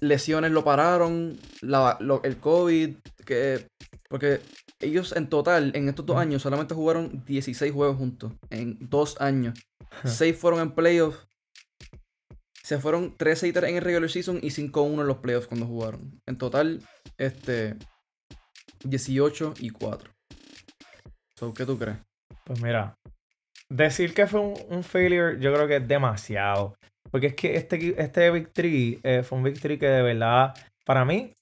lesiones 0.00 0.50
lo 0.52 0.64
pararon, 0.64 1.38
el 1.62 2.36
COVID, 2.38 2.96
que, 3.24 3.66
porque 4.08 4.40
ellos 4.80 5.12
en 5.16 5.28
total, 5.28 5.72
en 5.74 5.88
estos 5.88 6.06
dos 6.06 6.16
años, 6.16 6.42
solamente 6.42 6.74
jugaron 6.74 7.24
16 7.24 7.72
juegos 7.72 7.96
juntos, 7.96 8.32
en 8.50 8.78
dos 8.80 9.20
años. 9.20 9.58
6 10.04 10.36
fueron 10.36 10.60
en 10.60 10.72
playoffs. 10.72 11.26
Se 12.62 12.78
fueron 12.78 13.16
13 13.16 13.48
y 13.48 13.52
3 13.52 13.70
en 13.70 13.76
el 13.76 13.82
regular 13.82 14.10
season 14.10 14.38
y 14.42 14.48
5-1 14.48 15.00
en 15.00 15.06
los 15.06 15.18
playoffs 15.18 15.46
cuando 15.46 15.66
jugaron. 15.66 16.20
En 16.26 16.38
total, 16.38 16.82
este 17.18 17.76
18 18.84 19.54
y 19.60 19.70
4. 19.70 20.10
¿Qué 21.54 21.66
tú 21.66 21.78
crees? 21.78 21.98
Pues 22.46 22.62
mira, 22.62 22.94
decir 23.74 24.14
que 24.14 24.26
fue 24.26 24.40
un, 24.40 24.84
failure, 24.84 25.38
yo 25.40 25.52
creo 25.52 25.66
que 25.66 25.76
es 25.76 25.88
demasiado. 25.88 26.74
Porque 27.10 27.28
es 27.28 27.34
que 27.34 27.56
este, 27.56 27.94
este 28.00 28.30
Victory 28.30 29.00
eh, 29.02 29.22
fue 29.22 29.38
un 29.38 29.44
Victory 29.44 29.78
que 29.78 29.86
de 29.86 30.02
verdad, 30.02 30.54
para 30.84 31.04
mí, 31.04 31.32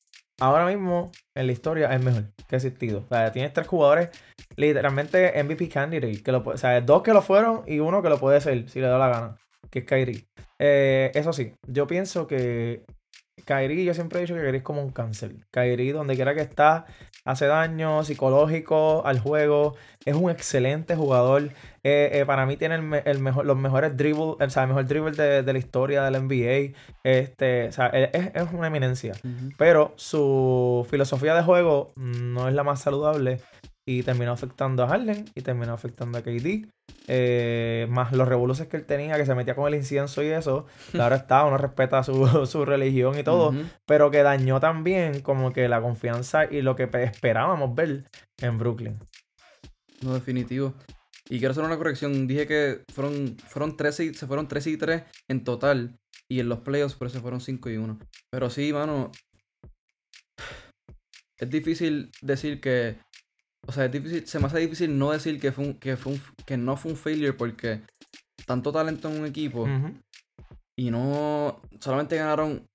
ahora 0.40 0.66
mismo 0.66 1.12
en 1.36 1.46
la 1.46 1.52
historia 1.52 1.92
es 1.92 2.02
mejor 2.02 2.24
que 2.48 2.56
ha 2.56 2.58
existido. 2.58 3.00
O 3.00 3.08
sea, 3.08 3.32
tienes 3.32 3.52
tres 3.52 3.66
jugadores 3.66 4.10
literalmente 4.56 5.42
MVP 5.42 5.68
candidate. 5.68 6.22
Que 6.22 6.32
lo, 6.32 6.42
o 6.44 6.56
sea, 6.56 6.80
dos 6.80 7.02
que 7.02 7.12
lo 7.12 7.22
fueron 7.22 7.62
y 7.66 7.78
uno 7.78 8.02
que 8.02 8.08
lo 8.08 8.18
puede 8.18 8.40
ser 8.40 8.68
si 8.68 8.80
le 8.80 8.86
da 8.86 8.98
la 8.98 9.08
gana, 9.08 9.36
que 9.70 9.80
es 9.80 9.84
Kyrie. 9.84 10.26
Eh, 10.58 11.10
eso 11.14 11.32
sí, 11.32 11.54
yo 11.66 11.86
pienso 11.86 12.26
que 12.26 12.84
Kyrie, 13.44 13.84
yo 13.84 13.94
siempre 13.94 14.18
he 14.18 14.22
dicho 14.22 14.34
que 14.34 14.40
Kyrie 14.40 14.58
es 14.58 14.62
como 14.62 14.82
un 14.82 14.90
cáncer. 14.90 15.32
Kyrie, 15.50 15.92
donde 15.92 16.14
quiera 16.14 16.34
que 16.34 16.42
está, 16.42 16.86
hace 17.24 17.46
daño 17.46 18.04
psicológico 18.04 19.04
al 19.06 19.20
juego. 19.20 19.74
Es 20.04 20.14
un 20.14 20.30
excelente 20.30 20.96
jugador. 20.96 21.50
Eh, 21.82 22.10
eh, 22.12 22.24
para 22.26 22.46
mí 22.46 22.56
tiene 22.56 22.76
el, 23.04 23.18
mejor, 23.18 23.46
los 23.46 23.56
mejores 23.56 23.96
dribbles, 23.96 24.36
o 24.40 24.50
sea, 24.50 24.62
el 24.62 24.68
mejor 24.68 24.86
dribble 24.86 25.42
de, 25.42 25.52
la 25.52 25.58
historia 25.58 26.02
del 26.04 26.22
NBA. 26.22 26.78
Este, 27.04 27.68
o 27.68 27.72
sea, 27.72 27.86
es, 27.88 28.52
una 28.52 28.66
eminencia. 28.68 29.14
Pero 29.56 29.92
su 29.96 30.86
filosofía 30.90 31.34
de 31.34 31.42
juego 31.42 31.92
no 31.96 32.48
es 32.48 32.54
la 32.54 32.64
más 32.64 32.80
saludable 32.80 33.40
y 33.86 34.02
terminó 34.02 34.32
afectando 34.32 34.84
a 34.84 34.88
Harden 34.88 35.24
y 35.34 35.42
terminó 35.42 35.72
afectando 35.72 36.18
a 36.18 36.22
KD. 36.22 36.66
Eh, 37.08 37.86
más 37.90 38.12
los 38.12 38.28
revoluciones 38.28 38.70
que 38.70 38.76
él 38.76 38.86
tenía, 38.86 39.16
que 39.16 39.26
se 39.26 39.34
metía 39.34 39.56
con 39.56 39.66
el 39.66 39.74
incienso 39.74 40.22
y 40.22 40.28
eso. 40.28 40.66
Claro 40.92 41.14
está, 41.16 41.44
uno 41.44 41.58
respeta 41.58 42.02
su, 42.02 42.46
su 42.46 42.64
religión 42.64 43.18
y 43.18 43.22
todo, 43.22 43.54
pero 43.86 44.10
que 44.10 44.22
dañó 44.22 44.60
también 44.60 45.20
como 45.20 45.52
que 45.52 45.68
la 45.68 45.80
confianza 45.80 46.44
y 46.44 46.62
lo 46.62 46.76
que 46.76 46.88
esperábamos 47.02 47.74
ver 47.74 48.04
en 48.40 48.58
Brooklyn. 48.58 48.98
No, 50.02 50.14
definitivo. 50.14 50.74
Y 51.28 51.38
quiero 51.38 51.52
hacer 51.52 51.64
una 51.64 51.78
corrección. 51.78 52.26
Dije 52.26 52.46
que 52.46 52.82
fueron, 52.92 53.36
fueron 53.48 53.76
13 53.76 54.04
y, 54.04 54.14
se 54.14 54.26
fueron 54.26 54.48
13 54.48 54.70
y 54.70 54.76
3 54.76 55.02
en 55.28 55.44
total. 55.44 55.96
Y 56.28 56.40
en 56.40 56.48
los 56.48 56.60
playoffs, 56.60 56.94
por 56.94 57.06
eso 57.06 57.20
fueron 57.20 57.40
5 57.40 57.70
y 57.70 57.76
1. 57.76 57.98
Pero 58.30 58.50
sí, 58.50 58.72
mano. 58.72 59.10
Es 61.38 61.50
difícil 61.50 62.10
decir 62.20 62.60
que 62.60 62.98
o 63.66 63.72
sea, 63.72 63.84
es 63.84 63.92
difícil, 63.92 64.26
se 64.26 64.38
me 64.38 64.46
hace 64.46 64.58
difícil 64.58 64.98
no 64.98 65.12
decir 65.12 65.40
que, 65.40 65.52
fue 65.52 65.76
que, 65.78 65.96
fue 65.96 66.18
que 66.44 66.56
no 66.56 66.76
fue 66.76 66.92
un 66.92 66.98
failure 66.98 67.32
porque 67.32 67.82
tanto 68.46 68.72
talento 68.72 69.08
en 69.08 69.20
un 69.20 69.26
equipo 69.26 69.68
y 70.76 70.90
no 70.90 71.60
solamente 71.80 72.16
ganaron 72.16 72.66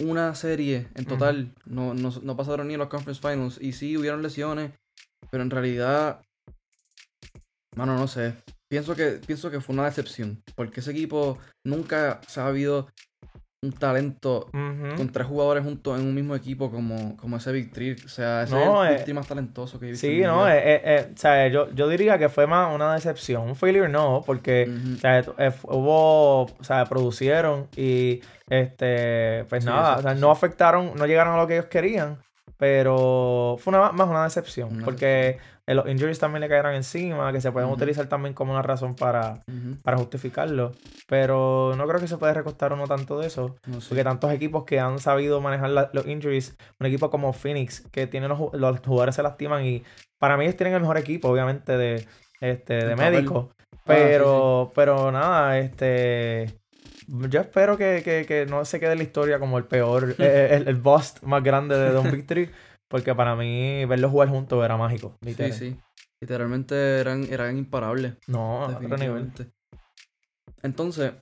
una 0.00 0.34
serie 0.34 0.88
en 0.94 1.04
total, 1.06 1.54
no, 1.64 1.94
no, 1.94 2.36
pasaron 2.36 2.68
ni 2.68 2.76
los 2.76 2.88
conference 2.88 3.20
finals 3.20 3.58
y 3.60 3.72
sí 3.72 3.96
hubieron 3.96 4.22
lesiones, 4.22 4.72
pero 5.30 5.42
en 5.42 5.50
realidad, 5.50 6.20
mano, 7.74 7.96
no 7.96 8.06
sé, 8.06 8.34
pienso 8.68 8.94
que, 8.94 9.20
pienso 9.26 9.50
que 9.50 9.60
fue 9.60 9.74
una 9.74 9.86
decepción 9.86 10.42
porque 10.54 10.80
ese 10.80 10.92
equipo 10.92 11.38
nunca 11.64 12.20
se 12.28 12.40
ha 12.40 12.46
habido 12.46 12.88
un 13.66 13.72
talento 13.72 14.48
con 14.52 15.08
tres 15.12 15.26
jugadores 15.26 15.64
juntos 15.64 15.98
en 15.98 16.06
un 16.06 16.14
mismo 16.14 16.34
equipo 16.34 16.70
como, 16.70 17.16
como 17.16 17.36
ese 17.36 17.52
Victory. 17.52 17.92
O 18.04 18.08
sea, 18.08 18.42
ese 18.42 18.60
es 18.60 18.68
el 18.68 18.88
Victory 18.94 19.12
más 19.12 19.26
talentoso 19.26 19.78
que 19.78 19.86
he 19.86 19.90
visto. 19.90 20.06
Sí, 20.06 20.20
no, 20.20 20.48
eh, 20.48 20.58
eh, 20.58 20.82
eh, 20.84 21.12
o 21.14 21.18
sea, 21.18 21.48
yo, 21.48 21.70
yo 21.72 21.88
diría 21.88 22.18
que 22.18 22.28
fue 22.28 22.46
más 22.46 22.74
una 22.74 22.94
decepción. 22.94 23.42
Un 23.42 23.56
failure 23.56 23.88
no, 23.88 24.22
porque 24.24 24.70
o 24.94 24.98
sea, 24.98 25.24
hubo, 25.64 26.42
o 26.42 26.64
sea, 26.64 26.84
producieron 26.86 27.68
y 27.76 28.20
este, 28.48 29.44
pues 29.48 29.64
nada, 29.64 29.98
o 29.98 30.02
sea, 30.02 30.14
no 30.14 30.30
afectaron, 30.30 30.92
no 30.96 31.06
llegaron 31.06 31.34
a 31.34 31.36
lo 31.36 31.46
que 31.46 31.54
ellos 31.54 31.66
querían. 31.66 32.18
Pero 32.58 33.56
fue 33.58 33.74
una, 33.74 33.92
más 33.92 34.08
una 34.08 34.24
decepción. 34.24 34.80
porque 34.82 35.38
los 35.74 35.88
injuries 35.88 36.18
también 36.18 36.40
le 36.40 36.48
cayeron 36.48 36.74
encima, 36.74 37.32
que 37.32 37.40
se 37.40 37.50
pueden 37.50 37.70
utilizar 37.70 38.06
también 38.08 38.34
como 38.34 38.52
una 38.52 38.62
razón 38.62 38.94
para, 38.94 39.42
para 39.82 39.96
justificarlo. 39.96 40.72
Pero 41.08 41.74
no 41.76 41.86
creo 41.88 42.00
que 42.00 42.06
se 42.06 42.18
pueda 42.18 42.34
recostar 42.34 42.72
uno 42.72 42.86
tanto 42.86 43.18
de 43.18 43.26
eso. 43.26 43.56
Porque 43.88 44.04
tantos 44.04 44.32
equipos 44.32 44.64
que 44.64 44.78
han 44.78 44.98
sabido 44.98 45.40
manejar 45.40 45.90
los 45.92 46.06
injuries, 46.06 46.56
un 46.78 46.86
equipo 46.86 47.10
como 47.10 47.32
Phoenix, 47.32 47.80
que 47.90 48.06
tiene 48.06 48.28
los, 48.28 48.38
los, 48.52 48.80
jugadores 48.80 49.16
se 49.16 49.22
lastiman 49.22 49.64
y 49.64 49.82
para 50.18 50.36
mí 50.36 50.44
ellos 50.44 50.56
tienen 50.56 50.74
el 50.74 50.80
mejor 50.80 50.98
equipo, 50.98 51.28
obviamente, 51.28 51.76
de, 51.76 52.06
este, 52.40 52.74
de 52.86 52.94
médicos. 52.94 53.48
Ah, 53.50 53.82
pero, 53.84 54.72
pero 54.74 55.10
nada, 55.10 55.58
este 55.58 56.60
yo 57.08 57.40
espero 57.40 57.76
que, 57.76 58.46
no 58.48 58.64
se 58.64 58.80
quede 58.80 58.96
la 58.96 59.02
historia 59.02 59.38
como 59.38 59.58
el 59.58 59.64
peor, 59.64 60.14
eh, 60.18 60.48
el, 60.52 60.68
el, 60.68 60.76
bust 60.76 61.22
más 61.22 61.42
grande 61.42 61.78
de 61.78 61.90
Don 61.90 62.10
Victory. 62.10 62.50
Porque 62.88 63.14
para 63.14 63.34
mí 63.34 63.84
verlos 63.84 64.10
jugar 64.10 64.28
juntos 64.28 64.64
era 64.64 64.76
mágico. 64.76 65.18
Sí, 65.22 65.52
sí. 65.52 65.76
Literalmente 66.20 66.98
eran, 66.98 67.24
eran 67.24 67.56
imparables. 67.58 68.14
No, 68.26 68.68
definitivamente. 68.68 69.50
Entonces, 70.62 71.12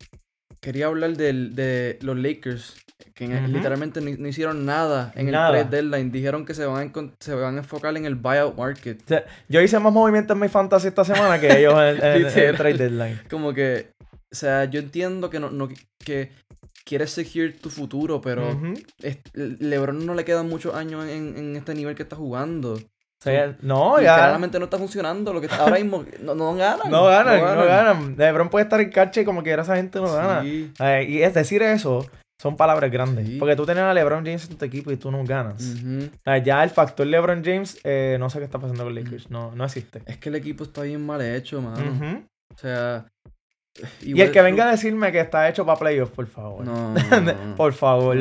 quería 0.60 0.86
hablar 0.86 1.16
de 1.16 1.98
los 2.00 2.16
Lakers, 2.16 2.76
que 3.14 3.28
literalmente 3.28 4.00
no, 4.00 4.28
hicieron 4.28 4.64
nada 4.64 5.12
en 5.14 5.28
el 5.28 5.34
trade 5.34 5.64
deadline. 5.64 6.10
Dijeron 6.10 6.44
que 6.44 6.54
se 6.54 6.64
van, 6.64 6.92
a, 6.94 7.12
se 7.20 7.34
van 7.34 7.56
a 7.56 7.58
enfocar 7.58 7.96
en 7.96 8.06
el 8.06 8.14
buyout 8.14 8.56
market. 8.56 9.02
yo 9.48 9.60
hice 9.60 9.78
más 9.78 9.92
movimientos 9.92 10.34
en 10.34 10.40
mi 10.40 10.48
fantasy 10.48 10.88
esta 10.88 11.04
semana 11.04 11.40
que 11.40 11.58
ellos 11.58 11.74
en, 11.74 12.02
el 12.02 12.56
trade 12.56 12.74
deadline. 12.74 13.20
Como 13.30 13.52
que, 13.52 13.90
o 14.32 14.34
sea, 14.34 14.64
yo 14.64 14.80
entiendo 14.80 15.28
que 15.28 15.38
no, 15.38 15.50
no 15.50 15.68
que 15.98 16.30
quieres 16.84 17.10
seguir 17.10 17.60
tu 17.60 17.70
futuro, 17.70 18.20
pero 18.20 18.60
LeBron 19.32 20.04
no 20.04 20.14
le 20.14 20.24
quedan 20.24 20.48
muchos 20.48 20.74
años 20.74 21.06
en, 21.06 21.56
este 21.56 21.74
nivel 21.74 21.94
que 21.94 22.02
está 22.02 22.16
jugando. 22.16 22.78
no, 23.62 24.00
ya. 24.00 24.16
Claramente 24.16 24.58
no 24.58 24.66
está 24.66 24.78
funcionando. 24.78 25.32
Lo 25.32 25.40
que 25.40 25.48
ahora 25.58 25.76
mismo 25.76 26.04
no, 26.20 26.34
no 26.34 26.54
ganan. 26.54 26.90
No 26.90 27.04
ganan, 27.06 27.40
no 27.40 27.64
ganan. 27.64 28.16
LeBron 28.16 28.50
puede 28.50 28.64
estar 28.64 28.80
en 28.80 28.90
cache 28.90 29.22
y 29.22 29.24
como 29.24 29.42
quiera 29.42 29.62
esa 29.62 29.76
gente 29.76 30.00
no 30.00 30.12
gana. 30.12 30.44
y 30.44 31.22
es 31.22 31.34
decir 31.34 31.62
eso, 31.62 32.06
son 32.40 32.56
palabras 32.56 32.90
grandes. 32.90 33.38
Porque 33.38 33.56
tú 33.56 33.64
tienes 33.64 33.84
a 33.84 33.94
LeBron 33.94 34.24
James 34.24 34.50
en 34.50 34.58
tu 34.58 34.64
equipo 34.64 34.92
y 34.92 34.96
tú 34.96 35.10
no 35.10 35.24
ganas. 35.24 35.76
ya 36.44 36.62
el 36.62 36.70
factor 36.70 37.06
LeBron 37.06 37.42
James, 37.44 37.80
eh, 37.84 38.16
no 38.20 38.28
sé 38.28 38.38
qué 38.38 38.44
está 38.44 38.58
pasando 38.58 38.84
con 38.84 38.94
Lakers. 38.94 39.30
No, 39.30 39.54
no 39.54 39.64
existe. 39.64 40.02
Es 40.06 40.18
que 40.18 40.28
el 40.28 40.34
equipo 40.34 40.64
está 40.64 40.82
bien 40.82 41.04
mal 41.04 41.22
hecho, 41.22 41.62
mano. 41.62 42.24
O 42.54 42.58
sea, 42.58 43.06
y 44.02 44.20
el 44.20 44.30
que 44.30 44.42
venga 44.42 44.68
a 44.68 44.70
decirme 44.70 45.10
que 45.12 45.20
está 45.20 45.48
hecho 45.48 45.66
para 45.66 45.78
playoffs, 45.78 46.14
por 46.14 46.26
favor. 46.26 46.64
No. 46.64 46.94
por 47.56 47.72
favor. 47.72 48.18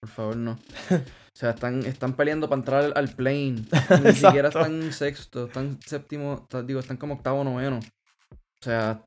por 0.00 0.08
favor, 0.08 0.36
no. 0.36 0.52
O 0.52 1.36
sea, 1.40 1.50
están, 1.50 1.84
están 1.86 2.14
peleando 2.14 2.48
para 2.48 2.58
entrar 2.58 2.92
al 2.94 3.08
plane. 3.14 3.64
Ni 4.04 4.12
siquiera 4.14 4.48
están 4.48 4.92
sexto, 4.92 5.46
están 5.46 5.78
séptimo, 5.80 6.46
digo, 6.64 6.80
están 6.80 6.96
como 6.96 7.14
octavo 7.14 7.44
noveno. 7.44 7.78
O 7.78 8.64
sea, 8.64 9.02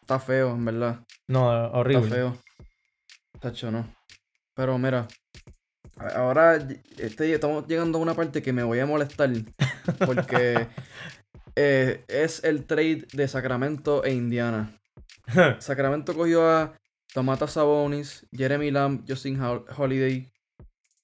está 0.00 0.18
feo, 0.18 0.52
en 0.52 0.64
verdad. 0.64 1.00
No, 1.28 1.48
horrible. 1.72 2.04
Está 2.04 2.16
feo. 2.16 2.38
Tacho, 3.40 3.70
no. 3.70 3.86
Pero 4.54 4.78
mira, 4.78 5.06
ahora 6.14 6.56
este, 6.96 7.32
estamos 7.32 7.66
llegando 7.66 7.98
a 7.98 8.02
una 8.02 8.14
parte 8.14 8.42
que 8.42 8.52
me 8.52 8.62
voy 8.62 8.80
a 8.80 8.86
molestar. 8.86 9.30
Porque 10.04 10.68
eh, 11.56 12.04
es 12.08 12.42
el 12.44 12.64
trade 12.64 13.06
de 13.12 13.28
Sacramento 13.28 14.04
e 14.04 14.12
Indiana. 14.12 14.72
Sacramento 15.60 16.14
cogió 16.14 16.48
a 16.48 16.78
Tomata 17.12 17.46
Sabonis, 17.46 18.26
Jeremy 18.32 18.70
Lamb, 18.70 19.04
Justin 19.08 19.40
Holiday. 19.40 20.30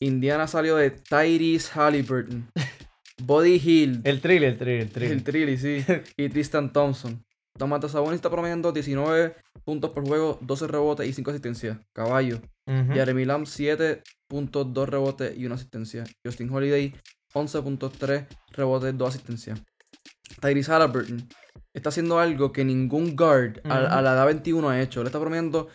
Indiana 0.01 0.47
salió 0.47 0.77
de 0.77 0.91
Tyrese 0.91 1.71
Halliburton, 1.73 2.51
Body 3.23 3.61
Hill. 3.63 4.01
El 4.05 4.21
Trilly, 4.21 4.47
el 4.47 4.59
Trilly, 4.59 4.81
el 4.83 4.91
Trilly. 4.91 5.13
El 5.13 5.25
Trilly, 5.25 5.57
sí. 5.57 5.85
y 6.17 6.29
Tristan 6.29 6.73
Thompson. 6.73 7.25
Domantas 7.57 7.93
Sabonis 7.93 8.17
está 8.17 8.31
promediando 8.31 8.73
19 8.73 9.37
puntos 9.65 9.91
por 9.93 10.05
juego, 10.07 10.39
12 10.43 10.67
rebotes 10.67 11.09
y 11.09 11.13
5 11.13 11.31
asistencias. 11.31 11.79
Caballo. 11.93 12.41
Ujú. 12.67 12.93
Jeremy 12.93 13.25
Lamb, 13.25 13.47
7 13.47 14.03
puntos, 14.27 14.73
2 14.73 14.89
rebotes 14.89 15.37
y 15.37 15.47
1 15.47 15.55
asistencia. 15.55 16.05
Justin 16.25 16.51
Holiday, 16.51 16.93
11.3 17.33 18.27
rebotes, 18.51 18.99
2 18.99 19.09
asistencias. 19.09 19.63
Tyrese 20.41 20.73
Halliburton 20.73 21.29
está 21.75 21.89
haciendo 21.91 22.19
algo 22.19 22.53
que 22.53 22.65
ningún 22.65 23.17
guard 23.17 23.59
a, 23.65 23.69
Ujú. 23.69 23.95
a 23.95 24.03
la 24.03 24.13
edad 24.13 24.27
21 24.27 24.69
ha 24.71 24.81
hecho. 24.81 25.01
Él 25.01 25.07
está 25.07 25.21
promediando 25.21 25.69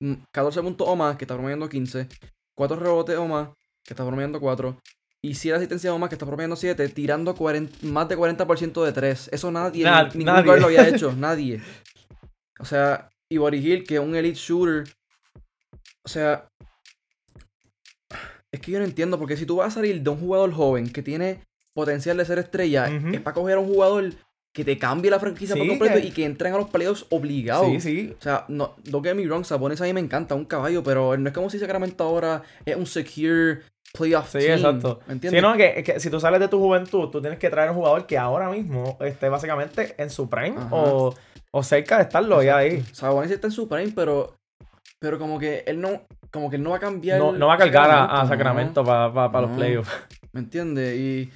mm, 0.00 0.14
14 0.32 0.60
puntos 0.62 0.86
o 0.88 0.96
más, 0.96 1.16
que 1.16 1.24
está 1.24 1.34
promediando 1.34 1.68
15. 1.68 2.08
4 2.56 2.76
rebotes 2.78 3.16
o 3.16 3.26
más, 3.26 3.48
que 3.84 3.92
está 3.94 4.04
promediando 4.04 4.40
4. 4.40 4.76
Y 5.22 5.34
7 5.36 5.56
asistencias 5.56 5.92
o 5.92 5.98
más, 5.98 6.08
que 6.10 6.16
está 6.16 6.26
promediando 6.26 6.56
7, 6.56 6.88
tirando 6.90 7.34
40 7.34 7.86
más 7.86 8.08
de 8.08 8.16
40% 8.18 8.84
de 8.84 8.92
3. 8.92 9.28
Eso 9.32 9.50
nadie, 9.50 9.84
Nad- 9.84 10.12
ningún 10.14 10.26
nadie. 10.26 10.44
guard 10.44 10.60
lo 10.60 10.66
había 10.66 10.86
hecho, 10.88 11.12
nadie. 11.14 11.62
O 12.60 12.64
sea, 12.64 13.08
y 13.30 13.38
Body 13.38 13.58
Hill, 13.58 13.84
que 13.84 13.94
es 13.94 14.00
un 14.00 14.14
elite 14.14 14.38
shooter. 14.38 14.84
O 16.04 16.08
sea, 16.08 16.48
es 18.52 18.60
que 18.60 18.70
yo 18.72 18.78
no 18.78 18.84
entiendo, 18.84 19.18
porque 19.18 19.36
si 19.36 19.46
tú 19.46 19.56
vas 19.56 19.68
a 19.68 19.70
salir 19.76 20.00
de 20.02 20.10
un 20.10 20.18
jugador 20.20 20.52
joven 20.52 20.88
que 20.92 21.02
tiene 21.02 21.40
potencial 21.74 22.16
de 22.16 22.24
ser 22.24 22.38
estrella, 22.38 22.88
Ujú. 22.94 23.08
es 23.08 23.20
para 23.20 23.34
coger 23.34 23.56
a 23.56 23.60
un 23.60 23.66
jugador 23.66 24.12
que 24.54 24.64
te 24.64 24.78
cambie 24.78 25.10
la 25.10 25.18
franquicia 25.18 25.56
por 25.56 25.66
completo 25.66 26.00
que- 26.00 26.06
y 26.06 26.10
que 26.12 26.24
entren 26.24 26.54
a 26.54 26.56
los 26.56 26.70
playoffs 26.70 27.04
obligados. 27.10 27.66
Sí, 27.66 27.80
sí. 27.80 28.14
O 28.16 28.22
sea, 28.22 28.44
no, 28.48 28.76
don't 28.84 29.04
get 29.04 29.14
me 29.16 29.26
wrong, 29.26 29.44
Sabonis 29.44 29.80
a 29.80 29.84
mí 29.84 29.92
me 29.92 30.00
encanta, 30.00 30.34
un 30.36 30.44
caballo, 30.44 30.82
pero 30.82 31.16
no 31.16 31.28
es 31.28 31.34
como 31.34 31.50
si 31.50 31.58
Sacramento 31.58 32.04
ahora 32.04 32.40
es 32.64 32.76
un 32.76 32.86
secure 32.86 33.62
playoff 33.92 34.30
Sí, 34.30 34.38
team. 34.38 34.52
exacto. 34.58 35.00
¿Me 35.08 35.14
entiendes? 35.14 35.40
Sí, 35.40 35.46
no, 35.46 35.56
que, 35.56 35.82
que 35.82 35.98
si 35.98 36.08
tú 36.08 36.20
sales 36.20 36.38
de 36.40 36.46
tu 36.48 36.58
juventud, 36.60 37.08
tú 37.10 37.20
tienes 37.20 37.38
que 37.40 37.50
traer 37.50 37.70
un 37.70 37.76
jugador 37.76 38.06
que 38.06 38.16
ahora 38.16 38.48
mismo 38.48 38.96
esté 39.00 39.28
básicamente 39.28 39.94
en 39.98 40.08
su 40.08 40.30
prime 40.30 40.56
Ajá. 40.56 40.68
o, 40.70 41.14
o 41.50 41.62
cerca 41.64 41.96
de 41.96 42.04
estarlo 42.04 42.40
ya 42.42 42.56
ahí. 42.58 42.80
Sabonis 42.92 43.32
está 43.32 43.48
en 43.48 43.52
su 43.52 43.68
prime, 43.68 43.92
pero, 43.94 44.36
pero 45.00 45.18
como 45.18 45.38
que 45.38 45.64
él 45.66 45.80
no, 45.80 46.02
como 46.30 46.48
que 46.48 46.56
él 46.56 46.62
no 46.62 46.70
va 46.70 46.76
a 46.76 46.80
cambiar. 46.80 47.18
No, 47.18 47.32
no 47.32 47.48
va 47.48 47.54
a 47.54 47.58
cargar 47.58 47.90
a, 47.90 48.04
a 48.20 48.22
¿no? 48.22 48.28
Sacramento 48.28 48.84
para 48.84 49.40
los 49.40 49.50
playoffs. 49.50 49.90
¿Me 50.32 50.40
entiendes? 50.40 50.96
Y, 50.96 51.32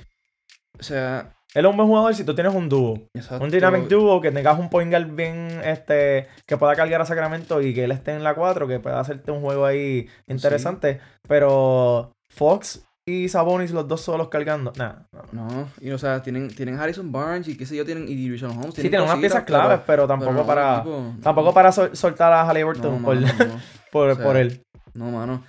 o 0.78 0.82
sea, 0.84 1.34
Él 1.54 1.64
es 1.64 1.70
un 1.70 1.76
buen 1.76 1.88
jugador 1.88 2.14
si 2.14 2.24
tú 2.24 2.34
tienes 2.34 2.54
un 2.54 2.68
dúo. 2.68 3.06
exacto. 3.14 3.42
Un 3.44 3.50
dynamic 3.50 3.88
duo 3.88 4.20
que 4.20 4.30
tengas 4.30 4.58
un 4.58 4.68
point 4.68 4.90
guard 4.90 5.06
bien, 5.08 5.48
este, 5.64 6.28
que 6.46 6.56
pueda 6.58 6.74
cargar 6.74 7.00
a 7.00 7.06
Sacramento 7.06 7.62
y 7.62 7.72
que 7.74 7.84
él 7.84 7.92
esté 7.92 8.12
en 8.12 8.22
la 8.22 8.34
4, 8.34 8.68
que 8.68 8.80
pueda 8.80 9.00
hacerte 9.00 9.30
un 9.30 9.40
juego 9.40 9.64
ahí 9.64 10.06
interesante. 10.26 11.00
Pero 11.26 12.12
Fox 12.30 12.84
y 13.08 13.30
Sabonis, 13.30 13.70
los 13.70 13.88
dos 13.88 14.02
solos 14.02 14.28
cargando. 14.28 14.72
Nah, 14.76 14.92
no. 15.32 15.48
No, 15.48 15.68
y 15.80 15.90
o 15.92 15.98
sea, 15.98 16.22
tienen, 16.22 16.48
tienen 16.48 16.78
Harrison 16.78 17.10
Barnes 17.10 17.48
y 17.48 17.56
qué 17.56 17.64
sé 17.64 17.74
yo, 17.76 17.86
tienen 17.86 18.06
y 18.06 18.14
Division 18.14 18.50
Holmes. 18.50 18.74
Sí, 18.74 18.82
tiene 18.82 19.00
unas 19.00 19.16
piezas 19.16 19.44
claves, 19.44 19.78
pero, 19.86 20.06
pero 20.06 20.06
tampoco 20.06 20.32
no, 20.32 20.46
para. 20.46 20.82
tipo, 20.82 21.14
Tampoco 21.22 21.54
para 21.54 21.72
sol- 21.72 21.96
soltar 21.96 22.30
a 22.34 22.42
Halliburton 22.46 23.02
por, 23.02 23.16
por, 23.90 24.10
o 24.10 24.14
sea, 24.14 24.24
por 24.24 24.36
él. 24.36 24.60
No, 24.92 25.10
mano. 25.10 25.42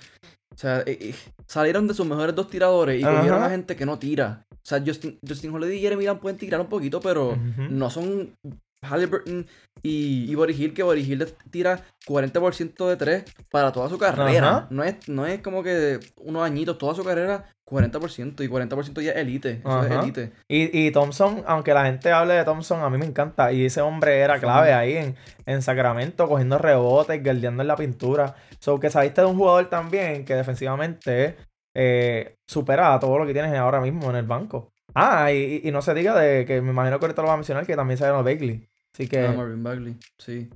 O 0.54 0.56
sea, 0.56 0.80
eh, 0.80 0.98
eh, 1.00 1.14
salieron 1.46 1.86
de 1.86 1.92
sus 1.94 2.06
mejores 2.06 2.34
dos 2.34 2.48
tiradores 2.48 2.98
y 3.00 3.04
cogieron 3.04 3.42
a 3.42 3.50
gente 3.50 3.76
que 3.76 3.84
no 3.84 3.98
tira. 3.98 4.42
O 4.62 4.68
sea, 4.70 4.82
Justin, 4.84 5.18
Justin 5.26 5.54
Holiday 5.54 5.78
y 5.78 5.80
Jeremy 5.80 6.04
Lamb 6.04 6.20
pueden 6.20 6.38
tirar 6.38 6.60
un 6.60 6.68
poquito, 6.68 7.00
pero 7.00 7.36
no 7.70 7.90
son 7.90 8.34
Halliburton 8.82 9.46
y, 9.82 10.30
y 10.30 10.34
Body 10.34 10.52
Hill, 10.52 10.74
que 10.74 10.82
Body 10.82 11.00
Hill 11.00 11.26
tira 11.50 11.84
40% 12.06 12.88
de 12.88 12.96
3 12.96 13.24
para 13.50 13.72
toda 13.72 13.88
su 13.88 13.98
carrera. 13.98 14.48
Ajá. 14.48 14.66
No 14.70 14.84
es, 14.84 15.08
no 15.08 15.26
es 15.26 15.40
como 15.40 15.62
que 15.62 16.00
unos 16.16 16.42
añitos, 16.42 16.78
toda 16.78 16.94
su 16.94 17.04
carrera 17.04 17.46
40% 17.70 18.42
y 18.42 18.48
40% 18.48 19.00
ya 19.00 19.12
es 19.12 19.16
elite. 19.18 19.60
Eso 19.64 19.84
es 19.84 19.90
elite. 19.90 20.32
Y, 20.48 20.86
y 20.86 20.90
Thompson, 20.90 21.44
aunque 21.46 21.72
la 21.72 21.84
gente 21.84 22.10
hable 22.10 22.34
de 22.34 22.44
Thompson, 22.44 22.82
a 22.82 22.90
mí 22.90 22.98
me 22.98 23.06
encanta. 23.06 23.52
Y 23.52 23.66
ese 23.66 23.80
hombre 23.80 24.18
era 24.18 24.40
clave 24.40 24.72
ahí 24.72 24.96
en, 24.96 25.16
en 25.46 25.62
Sacramento, 25.62 26.26
cogiendo 26.26 26.58
rebotes, 26.58 27.22
guardiando 27.22 27.62
en 27.62 27.68
la 27.68 27.76
pintura. 27.76 28.34
So 28.58 28.80
que 28.80 28.90
saliste 28.90 29.20
de 29.20 29.26
un 29.28 29.36
jugador 29.36 29.68
también 29.68 30.24
que 30.24 30.34
defensivamente 30.34 31.36
eh, 31.74 32.36
supera 32.46 32.94
a 32.94 33.00
todo 33.00 33.18
lo 33.18 33.26
que 33.26 33.32
tienes 33.32 33.54
ahora 33.54 33.80
mismo 33.80 34.10
en 34.10 34.16
el 34.16 34.26
banco. 34.26 34.72
Ah, 34.94 35.32
y, 35.32 35.60
y- 35.64 35.70
no 35.70 35.82
se 35.82 35.94
diga 35.94 36.18
de 36.18 36.44
que 36.44 36.60
me 36.60 36.70
imagino 36.70 36.98
que 36.98 37.06
ahorita 37.06 37.22
lo 37.22 37.28
va 37.28 37.34
a 37.34 37.36
mencionar, 37.36 37.64
que 37.66 37.76
también 37.76 37.96
salió 37.98 38.22
Bagley. 38.24 38.68
Así 38.92 39.06
que. 39.06 39.24
Ah, 39.26 39.32
Marvin 39.32 39.62
Bagley, 39.62 39.96
sí. 40.18 40.50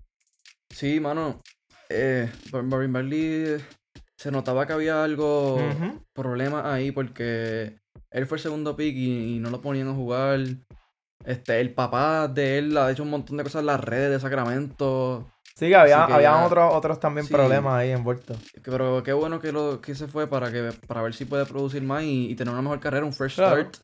Sí, 0.71 0.99
mano. 0.99 1.41
Eh, 1.89 2.29
Mar- 2.53 2.65
Marvin 2.65 2.93
Bagley 2.93 3.21
eh, 3.47 3.61
se 4.17 4.31
notaba 4.33 4.67
que 4.67 4.73
había 4.73 5.05
algo, 5.05 5.59
problema 6.13 6.73
ahí 6.73 6.91
porque 6.91 7.79
él 8.11 8.27
fue 8.27 8.39
el 8.39 8.43
segundo 8.43 8.75
pick 8.77 8.95
y, 8.97 9.37
y 9.37 9.39
no 9.39 9.51
lo 9.51 9.61
ponían 9.61 9.89
a 9.89 9.95
jugar. 9.95 10.41
Este, 11.25 11.61
el 11.61 11.73
papá 11.73 12.27
de 12.29 12.59
él 12.59 12.77
ha 12.77 12.91
hecho 12.91 13.03
un 13.05 13.11
montón 13.11 13.37
de 13.37 13.45
cosas 13.45 13.61
en 13.61 13.67
las 13.67 13.81
redes 13.81 14.11
de 14.11 14.21
Sacramento. 14.21 15.31
Sí, 15.57 15.69
que 15.69 15.77
había, 15.77 16.07
que 16.07 16.27
otros, 16.45 16.75
otros 16.75 16.99
también 16.99 17.27
Sí. 17.27 17.33
problemas 17.33 17.75
ahí 17.75 17.91
envueltos. 17.91 18.37
Que- 18.55 18.61
Pero 18.71 19.03
qué 19.05 19.13
bueno 19.13 19.39
que 19.41 19.53
lo 19.53 19.81
que 19.81 19.95
se 19.95 20.09
fue 20.09 20.27
para 20.27 20.51
que 20.51 20.71
para 20.87 21.01
ver 21.03 21.15
si 21.15 21.25
puede 21.27 21.47
producir 21.47 21.83
más 21.83 22.03
y, 22.03 22.31
y 22.31 22.35
tener 22.35 22.53
una 22.53 22.63
mejor 22.63 22.81
carrera, 22.81 23.05
un 23.07 23.13
fresh 23.13 23.37
Claro. 23.37 23.61
start. 23.61 23.77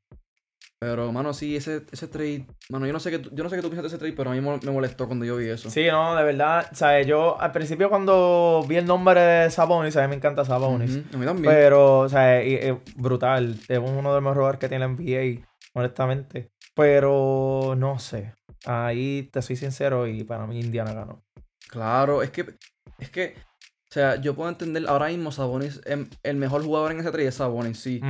Pero, 0.83 1.13
mano, 1.13 1.35
sí, 1.35 1.57
ese, 1.57 1.83
ese 1.93 2.09
trade. 2.09 2.47
Mano, 2.71 2.87
yo 2.87 2.93
no 2.95 3.01
sé 3.01 3.17
tú- 3.19 3.29
yo 3.35 3.45
no 3.45 3.51
sé 3.51 3.57
qué 3.57 3.61
tú 3.63 3.69
piensas 3.69 3.83
de 3.83 3.89
ese 3.89 3.99
trade, 3.99 4.15
pero 4.15 4.31
a 4.31 4.33
mí 4.33 4.41
me 4.41 4.73
molestó 4.73 5.07
cuando 5.07 5.27
yo 5.27 5.37
vi 5.37 5.47
eso. 5.51 5.69
Sí, 5.69 5.87
no, 5.91 6.17
de 6.17 6.25
verdad. 6.25 6.67
O 6.73 6.75
sea, 6.75 7.03
yo 7.03 7.39
al 7.39 7.53
principio 7.53 7.91
cuando 7.91 8.65
vi 8.67 8.77
el 8.77 8.87
nombre 8.87 9.21
de 9.21 9.51
Sabonis, 9.51 9.95
a 9.99 10.03
mí 10.03 10.09
me 10.09 10.17
encanta 10.17 10.43
Sabonis. 10.45 10.97
Ujú, 10.97 11.05
A 11.15 11.19
mí 11.19 11.27
también. 11.27 11.55
Pero, 11.55 11.99
o 12.01 12.09
sea, 12.09 12.43
y- 12.43 12.55
y 12.55 12.79
brutal. 12.97 13.57
Es 13.69 13.79
uno 13.79 14.15
de 14.15 14.21
los 14.21 14.35
mejores 14.35 14.59
que 14.59 14.69
tiene 14.71 14.87
la 14.87 14.91
NBA, 14.93 15.47
honestamente. 15.75 16.51
Pero, 16.75 17.75
no 17.77 17.99
sé. 17.99 18.33
Ahí 18.65 19.29
te 19.33 19.43
soy 19.43 19.57
sincero 19.57 20.07
y 20.07 20.25
para 20.25 20.47
mí 20.47 20.61
Indiana 20.61 20.95
ganó. 20.95 21.23
Claro, 21.71 22.23
es 22.23 22.31
que, 22.31 22.55
es 22.99 23.11
que, 23.11 23.35
o 23.37 23.93
sea, 23.93 24.17
yo 24.17 24.35
puedo 24.35 24.49
entender, 24.49 24.85
ahora 24.89 25.09
mismo 25.09 25.31
Sabonis, 25.31 25.81
el 26.23 26.37
mejor 26.37 26.65
jugador 26.65 26.91
en 26.91 27.01
ese 27.01 27.11
trade 27.11 27.29
es 27.29 27.37
Sabonis, 27.37 27.79
sí, 27.79 28.01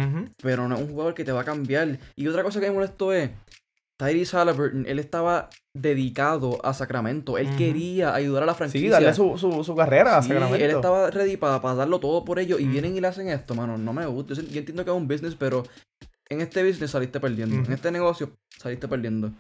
pero 0.43 0.67
no 0.67 0.77
es 0.77 0.81
un 0.81 0.89
jugador 0.89 1.15
que 1.15 1.25
te 1.25 1.33
va 1.33 1.43
a 1.43 1.45
cambiar. 1.45 1.99
Y 2.17 2.27
otra 2.27 2.43
cosa 2.43 2.59
que 2.59 2.67
me 2.69 2.73
molestó 2.73 3.13
es, 3.13 3.31
Tyrese 3.99 4.35
Halliburton, 4.35 4.87
él 4.87 4.99
estaba 4.99 5.51
dedicado 5.75 6.59
a 6.65 6.73
Sacramento, 6.73 7.37
él 7.37 7.55
quería 7.57 8.15
ayudar 8.15 8.45
a 8.45 8.47
la 8.47 8.55
franquicia. 8.55 8.87
Sí, 8.87 8.91
darle 8.91 9.13
su, 9.13 9.37
su, 9.37 9.63
su 9.63 9.77
carrera 9.77 10.17
a 10.17 10.23
Sacramento. 10.23 10.57
él 10.57 10.71
estaba 10.71 11.11
ready 11.11 11.37
para 11.37 11.59
darlo 11.75 12.01
todo 12.01 12.25
por 12.25 12.39
ellos 12.39 12.61
y 12.61 12.67
vienen 12.67 12.97
y 12.97 13.01
le 13.03 13.09
hacen 13.09 13.29
esto, 13.29 13.55
mano, 13.55 13.77
no 13.77 13.93
me 13.93 14.07
gusta. 14.07 14.33
Yo, 14.33 14.41
entiendo 14.41 14.85
que 14.85 14.91
es 14.91 14.97
un 14.97 15.07
business, 15.07 15.37
pero 15.39 15.65
en 16.31 16.41
este 16.41 16.67
business 16.67 16.93
saliste 16.93 17.21
perdiendo, 17.21 17.57
en 17.57 17.73
este 17.73 17.91
negocio 17.91 18.39
saliste 18.57 18.89
perdiendo. 18.89 19.33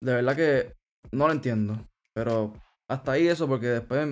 De 0.00 0.14
verdad 0.14 0.34
que 0.34 0.74
no 1.12 1.28
lo 1.28 1.32
entiendo, 1.32 1.86
pero 2.14 2.52
hasta 2.90 3.12
ahí 3.12 3.28
eso 3.28 3.46
porque 3.46 3.66
después... 3.66 4.06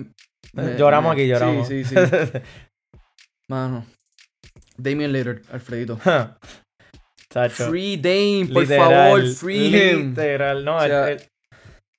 me- 0.53 0.77
lloramos 0.77 1.15
me- 1.15 1.21
aquí, 1.21 1.27
lloramos. 1.29 1.67
Sí, 1.67 1.83
sí, 1.83 1.95
sí. 1.95 2.39
Mano. 3.49 3.85
Damian 4.77 5.11
Lillard, 5.11 5.41
Alfredito. 5.51 5.97
Free 7.49 7.97
Dame, 7.97 8.49
por 8.53 8.63
Literal, 8.63 8.89
favor, 8.89 9.27
free 9.33 9.67
him. 9.75 10.09
Literal, 10.09 10.63
no. 10.65 10.77
O 10.77 10.81
sea- 10.81 11.11
el- 11.11 11.19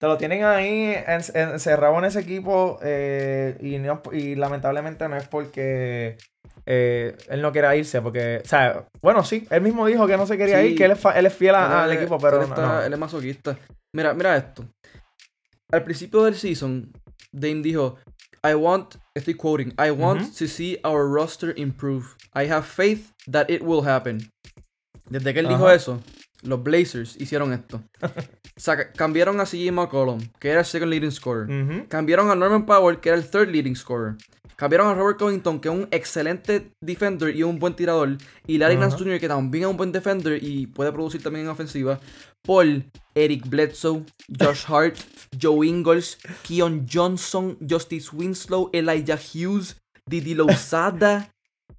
te 0.01 0.07
lo 0.07 0.17
tienen 0.17 0.45
ahí 0.45 0.95
en- 1.07 1.23
encerrado 1.35 1.99
en 1.99 2.05
ese 2.05 2.21
equipo 2.21 2.79
eh, 2.83 3.57
y, 3.61 3.79
no- 3.79 4.01
y 4.13 4.37
lamentablemente 4.37 5.09
no 5.09 5.17
es 5.17 5.27
porque 5.29 6.17
eh, 6.67 7.17
él 7.29 7.43
no 7.43 7.51
quiera 7.53 7.75
irse, 7.77 8.01
porque, 8.01 8.41
o 8.45 8.49
sea, 8.49 8.85
bueno, 9.03 9.25
sí, 9.25 9.47
él 9.51 9.61
mismo 9.61 9.87
dijo 9.87 10.07
que 10.07 10.17
no 10.17 10.27
se 10.27 10.39
quería 10.39 10.61
Sí. 10.61 10.69
ir, 10.69 10.77
que 10.79 10.85
él 10.85 10.93
es, 10.93 11.01
fa- 11.01 11.19
él 11.19 11.27
es 11.27 11.35
fiel 11.35 11.55
a- 11.57 11.85
al 11.85 11.93
equipo, 11.93 12.17
pero 12.19 12.41
él, 12.43 12.49
no, 12.49 12.55
está- 12.55 12.67
no. 12.67 12.83
él 12.83 12.93
es 12.93 12.99
masoquista. 12.99 13.57
Mira, 13.95 14.15
mira 14.15 14.37
esto. 14.37 14.65
Al 15.71 15.85
principio 15.85 16.25
del 16.25 16.35
season, 16.35 16.93
Dame 17.31 17.63
dijo, 17.63 17.99
I 18.43 18.55
want, 18.55 18.97
estoy 19.15 19.35
quoting, 19.35 19.75
I 19.79 19.91
want 19.91 20.35
to 20.39 20.47
see 20.47 20.79
our 20.83 21.07
roster 21.07 21.53
improve. 21.57 22.17
I 22.35 22.47
have 22.47 22.65
faith 22.65 23.13
that 23.31 23.51
it 23.51 23.63
will 23.63 23.83
happen. 23.83 24.31
Desde 25.11 25.35
que 25.35 25.41
él 25.41 25.49
dijo 25.49 25.69
eso, 25.71 26.01
los 26.43 26.63
Blazers 26.63 27.17
hicieron 27.21 27.53
esto. 27.53 27.83
Saca- 28.57 28.93
cambiaron 28.93 29.41
a 29.41 29.45
CJ 29.45 29.73
McCollum, 29.73 30.21
que 30.39 30.51
era 30.51 30.61
el 30.61 30.67
second 30.67 30.91
leading 30.91 31.11
scorer. 31.13 31.49
Cambiaron 31.89 32.31
a 32.31 32.35
Norman 32.35 32.67
Powell, 32.67 32.99
que 33.01 33.09
era 33.11 33.19
el 33.19 33.29
third 33.29 33.49
leading 33.51 33.77
scorer. 33.77 34.15
Cambiaron 34.57 34.89
a 34.89 34.95
Robert 34.95 35.19
Covington, 35.19 35.61
que 35.61 35.69
es 35.69 35.75
un 35.75 35.87
excelente 35.93 36.73
defender 36.81 37.35
y 37.37 37.45
un 37.45 37.61
buen 37.61 37.75
tirador. 37.75 38.17
Y 38.47 38.59
Larry. 38.59 38.77
Nance 38.77 38.97
Jr., 38.99 39.21
que 39.21 39.29
también 39.29 39.65
es 39.65 39.71
un 39.71 39.77
buen 39.77 39.93
defender 39.93 40.43
y 40.43 40.67
puede 40.67 40.91
producir 40.91 41.23
también 41.23 41.45
en 41.45 41.51
ofensiva. 41.53 42.01
Por 42.43 42.65
Eric 43.15 43.49
Bledsoe, 43.49 44.05
Josh 44.41 44.65
Hart, 44.67 44.97
Joe 45.41 45.65
Ingles, 45.67 46.19
Keon 46.43 46.87
Johnson, 46.93 47.57
Justice 47.69 48.09
Winslow, 48.13 48.71
Elijah 48.73 49.17
Hughes, 49.19 49.77
Didi 50.07 50.35
Lozada, 50.35 51.31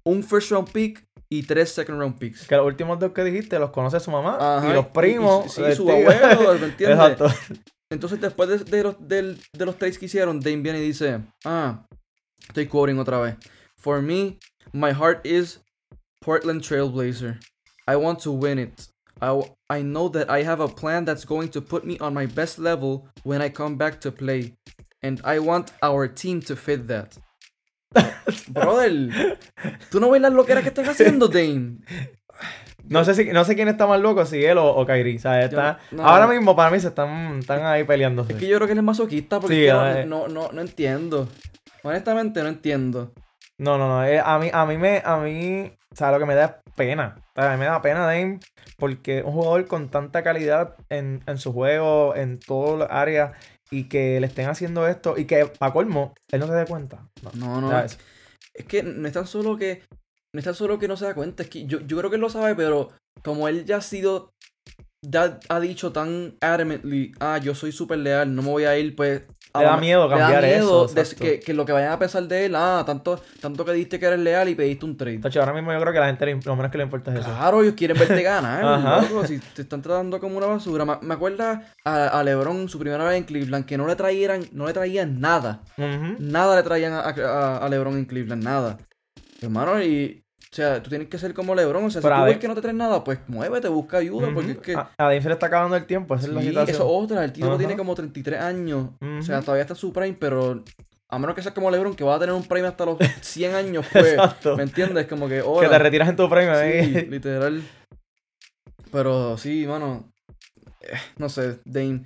un 0.04 0.22
first 0.22 0.50
round 0.50 0.70
pick 0.70 1.04
y 1.32 1.42
tres 1.44 1.70
second 1.72 1.98
round 1.98 2.18
picks. 2.18 2.46
Que 2.46 2.56
los 2.56 2.66
últimos 2.66 2.98
dos 2.98 3.12
que 3.12 3.22
dijiste 3.24 3.58
los 3.58 3.70
conoce 3.70 4.00
su 4.00 4.10
mamá 4.10 4.36
Ajá, 4.58 4.70
y 4.70 4.72
los 4.74 4.86
primos. 4.88 5.46
y- 5.58 5.62
y- 5.62 5.64
sí, 5.70 5.76
su 5.76 5.84
tío. 5.86 5.94
abuelo, 5.94 6.58
¿me 6.58 6.66
entiendes? 6.66 6.98
Exacto. 6.98 7.26
Entonces, 7.92 8.20
después 8.20 8.48
de, 8.48 8.58
de 8.58 8.82
los, 8.84 8.96
del- 9.08 9.40
de 9.52 9.66
los 9.66 9.76
trades 9.76 9.98
que 9.98 10.06
hicieron, 10.06 10.40
Dame 10.40 10.58
viene 10.58 10.78
y 10.78 10.82
dice: 10.82 11.20
Ah, 11.44 11.86
estoy 12.48 12.66
quoting 12.66 12.98
otra 12.98 13.18
vez. 13.20 13.36
For 13.76 14.00
me, 14.02 14.38
my 14.72 14.92
heart 14.92 15.24
is 15.26 15.60
Portland 16.20 16.62
Trailblazer. 16.62 17.38
I 17.88 17.96
want 17.96 18.20
to 18.22 18.32
win 18.32 18.58
it. 18.58 18.88
I, 19.22 19.40
I 19.68 19.82
know 19.82 20.08
that 20.10 20.30
I 20.30 20.44
have 20.44 20.60
a 20.62 20.68
plan 20.68 21.04
that's 21.04 21.24
going 21.26 21.48
to 21.50 21.60
put 21.60 21.84
me 21.84 21.98
on 22.00 22.14
my 22.14 22.26
best 22.26 22.58
level 22.58 23.08
when 23.24 23.42
I 23.42 23.50
come 23.50 23.76
back 23.76 24.00
to 24.02 24.10
play. 24.12 24.54
And 25.02 25.20
I 25.24 25.38
want 25.40 25.72
our 25.82 26.06
team 26.08 26.40
to 26.42 26.54
fit 26.56 26.86
that. 26.88 27.16
Brother, 28.48 29.38
¿tú 29.90 30.00
no 30.00 30.10
ves 30.10 30.22
las 30.22 30.32
loqueras 30.32 30.62
que 30.62 30.68
están 30.68 30.88
haciendo, 30.88 31.28
Dame? 31.28 31.78
No 32.84 33.04
sé, 33.04 33.14
si, 33.14 33.24
no 33.26 33.44
sé 33.44 33.54
quién 33.54 33.68
está 33.68 33.86
más 33.86 34.00
loco, 34.00 34.24
si 34.26 34.44
él 34.44 34.58
o, 34.58 34.66
o 34.66 34.84
Kyrie. 34.86 35.16
O 35.16 35.20
sea, 35.20 35.44
está, 35.44 35.78
no. 35.90 36.04
ahora 36.04 36.26
mismo 36.26 36.56
para 36.56 36.70
mí 36.70 36.80
se 36.80 36.88
están, 36.88 37.38
están 37.38 37.64
ahí 37.64 37.84
peleando. 37.84 38.26
Es 38.28 38.36
que 38.36 38.48
yo 38.48 38.56
creo 38.56 38.66
que 38.66 38.72
él 38.72 38.78
es 38.78 38.84
masoquista 38.84 39.38
porque 39.38 39.54
Sí, 39.54 39.66
es 39.66 39.72
que 39.72 39.78
a 39.78 40.06
no, 40.06 40.26
no, 40.26 40.46
no, 40.46 40.52
no 40.52 40.60
entiendo. 40.60 41.28
Honestamente, 41.82 42.42
no 42.42 42.48
entiendo. 42.48 43.12
No, 43.58 43.78
no, 43.78 43.88
no. 43.88 44.04
eh, 44.04 44.20
a 44.24 44.38
mí, 44.38 44.50
a 44.52 44.66
mí 44.66 44.76
me, 44.78 45.02
a 45.04 45.18
mí, 45.18 45.70
o 45.92 45.96
sea, 45.96 46.10
lo 46.10 46.18
que 46.18 46.26
me 46.26 46.34
da 46.34 46.44
es 46.46 46.72
pena. 46.74 47.16
O 47.36 47.40
sea, 47.40 47.52
a 47.52 47.54
mí 47.54 47.60
me 47.60 47.66
da 47.66 47.80
pena 47.82 48.06
Dame 48.06 48.40
porque 48.76 49.22
un 49.22 49.32
jugador 49.32 49.66
con 49.66 49.90
tanta 49.90 50.22
calidad 50.22 50.74
en, 50.88 51.22
en 51.26 51.38
su 51.38 51.52
juego, 51.52 52.16
en 52.16 52.40
todas 52.40 52.78
las 52.80 52.88
áreas, 52.90 53.32
y 53.70 53.84
que 53.84 54.20
le 54.20 54.26
estén 54.26 54.48
haciendo 54.48 54.86
esto, 54.86 55.16
y 55.16 55.26
que, 55.26 55.46
para 55.46 55.72
colmo, 55.72 56.14
él 56.30 56.40
no 56.40 56.46
se 56.46 56.54
dé 56.54 56.66
cuenta. 56.66 57.08
No, 57.34 57.60
No. 57.60 57.84
Es 58.52 58.64
que 58.66 58.82
no 58.82 59.06
es 59.06 59.14
tan 59.14 59.26
solo 59.26 59.56
que. 59.56 59.82
No 60.32 60.38
es 60.38 60.44
tan 60.44 60.54
solo 60.54 60.78
que 60.78 60.88
no 60.88 60.96
se 60.96 61.04
da 61.04 61.14
cuenta. 61.14 61.42
Es 61.42 61.48
que 61.48 61.66
yo, 61.66 61.80
yo 61.80 61.96
creo 61.98 62.10
que 62.10 62.16
él 62.16 62.22
lo 62.22 62.30
sabe, 62.30 62.54
pero 62.54 62.88
como 63.22 63.48
él 63.48 63.64
ya 63.64 63.76
ha 63.76 63.80
sido. 63.80 64.32
Ya 65.02 65.38
ha 65.48 65.60
dicho 65.60 65.92
tan 65.92 66.34
adamantly, 66.42 67.12
ah, 67.20 67.38
yo 67.38 67.54
soy 67.54 67.72
súper 67.72 67.98
leal, 67.98 68.34
no 68.34 68.42
me 68.42 68.48
voy 68.50 68.64
a 68.64 68.76
ir, 68.78 68.94
pues. 68.94 69.22
Le 69.54 69.64
da 69.64 69.76
miedo 69.78 70.04
le 70.06 70.10
da 70.14 70.18
cambiar 70.20 70.44
miedo 70.44 70.84
eso, 70.84 70.94
de- 70.94 71.00
exacto. 71.00 71.24
que, 71.24 71.40
que 71.40 71.54
lo 71.54 71.64
que 71.64 71.72
vayan 71.72 71.90
a 71.92 71.98
pensar 71.98 72.22
de 72.24 72.44
él, 72.46 72.54
ah, 72.54 72.84
tanto, 72.86 73.20
tanto 73.40 73.64
que 73.64 73.72
diste 73.72 73.98
que 73.98 74.04
eres 74.06 74.20
leal 74.20 74.48
y 74.50 74.54
pediste 74.54 74.84
un 74.84 74.96
trade. 74.98 75.18
Tacho, 75.18 75.40
ahora 75.40 75.54
mismo 75.54 75.72
yo 75.72 75.80
creo 75.80 75.92
que 75.92 75.98
a 75.98 76.02
la 76.02 76.06
gente 76.08 76.38
lo 76.46 76.54
menos 76.54 76.70
que 76.70 76.76
le 76.78 76.84
importa 76.84 77.12
es 77.14 77.20
eso. 77.20 77.30
Claro, 77.30 77.62
ellos 77.62 77.74
quieren 77.76 77.98
verte 77.98 78.22
ganar, 78.22 78.62
Ajá. 78.64 79.00
loco, 79.00 79.26
si 79.26 79.38
te 79.38 79.62
están 79.62 79.80
tratando 79.80 80.20
como 80.20 80.36
una 80.36 80.46
basura. 80.46 80.84
Me, 80.84 80.98
me 81.00 81.14
acuerda 81.14 81.72
a, 81.84 82.06
a 82.20 82.22
LeBron 82.22 82.68
su 82.68 82.78
primera 82.78 83.02
vez 83.04 83.16
en 83.16 83.24
Cleveland 83.24 83.64
que 83.64 83.78
no 83.78 83.86
le 83.86 83.96
traían, 83.96 84.42
no 84.52 84.66
le 84.66 84.72
traían 84.74 85.18
nada. 85.18 85.62
Nada 86.18 86.56
le 86.56 86.62
traían 86.62 86.92
a, 86.92 87.00
a- 87.08 87.56
a 87.56 87.68
LeBron 87.70 87.96
en 87.96 88.04
Cleveland, 88.04 88.44
nada. 88.44 88.76
Hermano, 89.40 89.82
y. 89.82 90.19
O 90.52 90.56
sea, 90.56 90.82
tú 90.82 90.90
tienes 90.90 91.06
que 91.08 91.16
ser 91.18 91.32
como 91.32 91.54
LeBron. 91.54 91.84
O 91.84 91.90
sea, 91.90 92.02
Pero 92.02 92.14
si 92.16 92.20
tú 92.22 92.26
ves 92.26 92.38
que 92.38 92.48
no 92.48 92.54
te 92.56 92.60
traen 92.62 92.76
nada, 92.76 93.04
pues 93.04 93.20
muévete, 93.28 93.68
busca 93.68 93.98
ayuda. 93.98 94.30
Porque 94.34 94.50
es 94.52 94.58
que. 94.58 94.74
A, 94.74 94.90
a 94.98 95.10
se 95.10 95.28
le 95.28 95.34
está 95.34 95.46
acabando 95.46 95.76
el 95.76 95.86
tiempo, 95.86 96.14
esa 96.16 96.26
es 96.26 96.32
la 96.32 96.40
sí, 96.40 96.48
situación. 96.48 96.74
eso 96.74 96.84
es 96.84 97.04
otra. 97.04 97.24
El 97.24 97.32
tipo 97.32 97.46
Ajá. 97.46 97.58
tiene 97.58 97.76
como 97.76 97.94
33 97.94 98.40
años. 98.40 98.88
O 99.00 99.22
sea, 99.22 99.40
todavía 99.42 99.62
está 99.62 99.74
en 99.74 99.78
su 99.78 99.92
prime, 99.92 100.16
pero. 100.18 100.64
A 101.12 101.18
menos 101.18 101.34
que 101.34 101.42
seas 101.42 101.54
como 101.54 101.70
LeBron, 101.70 101.94
que 101.96 102.04
va 102.04 102.14
a 102.16 102.18
tener 102.20 102.34
un 102.34 102.44
prime 102.44 102.66
hasta 102.68 102.84
los 102.84 102.96
100 103.20 103.54
años, 103.54 103.86
pues. 103.92 104.06
Exacto. 104.12 104.56
¿Me 104.56 104.64
entiendes? 104.64 105.06
Como 105.06 105.28
que. 105.28 105.40
Que 105.60 105.68
te 105.68 105.78
retiras 105.78 106.08
en 106.08 106.16
tu 106.16 106.28
premio. 106.28 106.54
Sí, 106.54 106.60
¿eh? 106.64 107.06
literal. 107.10 107.62
Pero 108.92 109.38
sí, 109.38 109.66
mano. 109.68 110.10
eh, 110.80 110.98
No 111.18 111.28
sé, 111.28 111.60
Dame. 111.64 112.02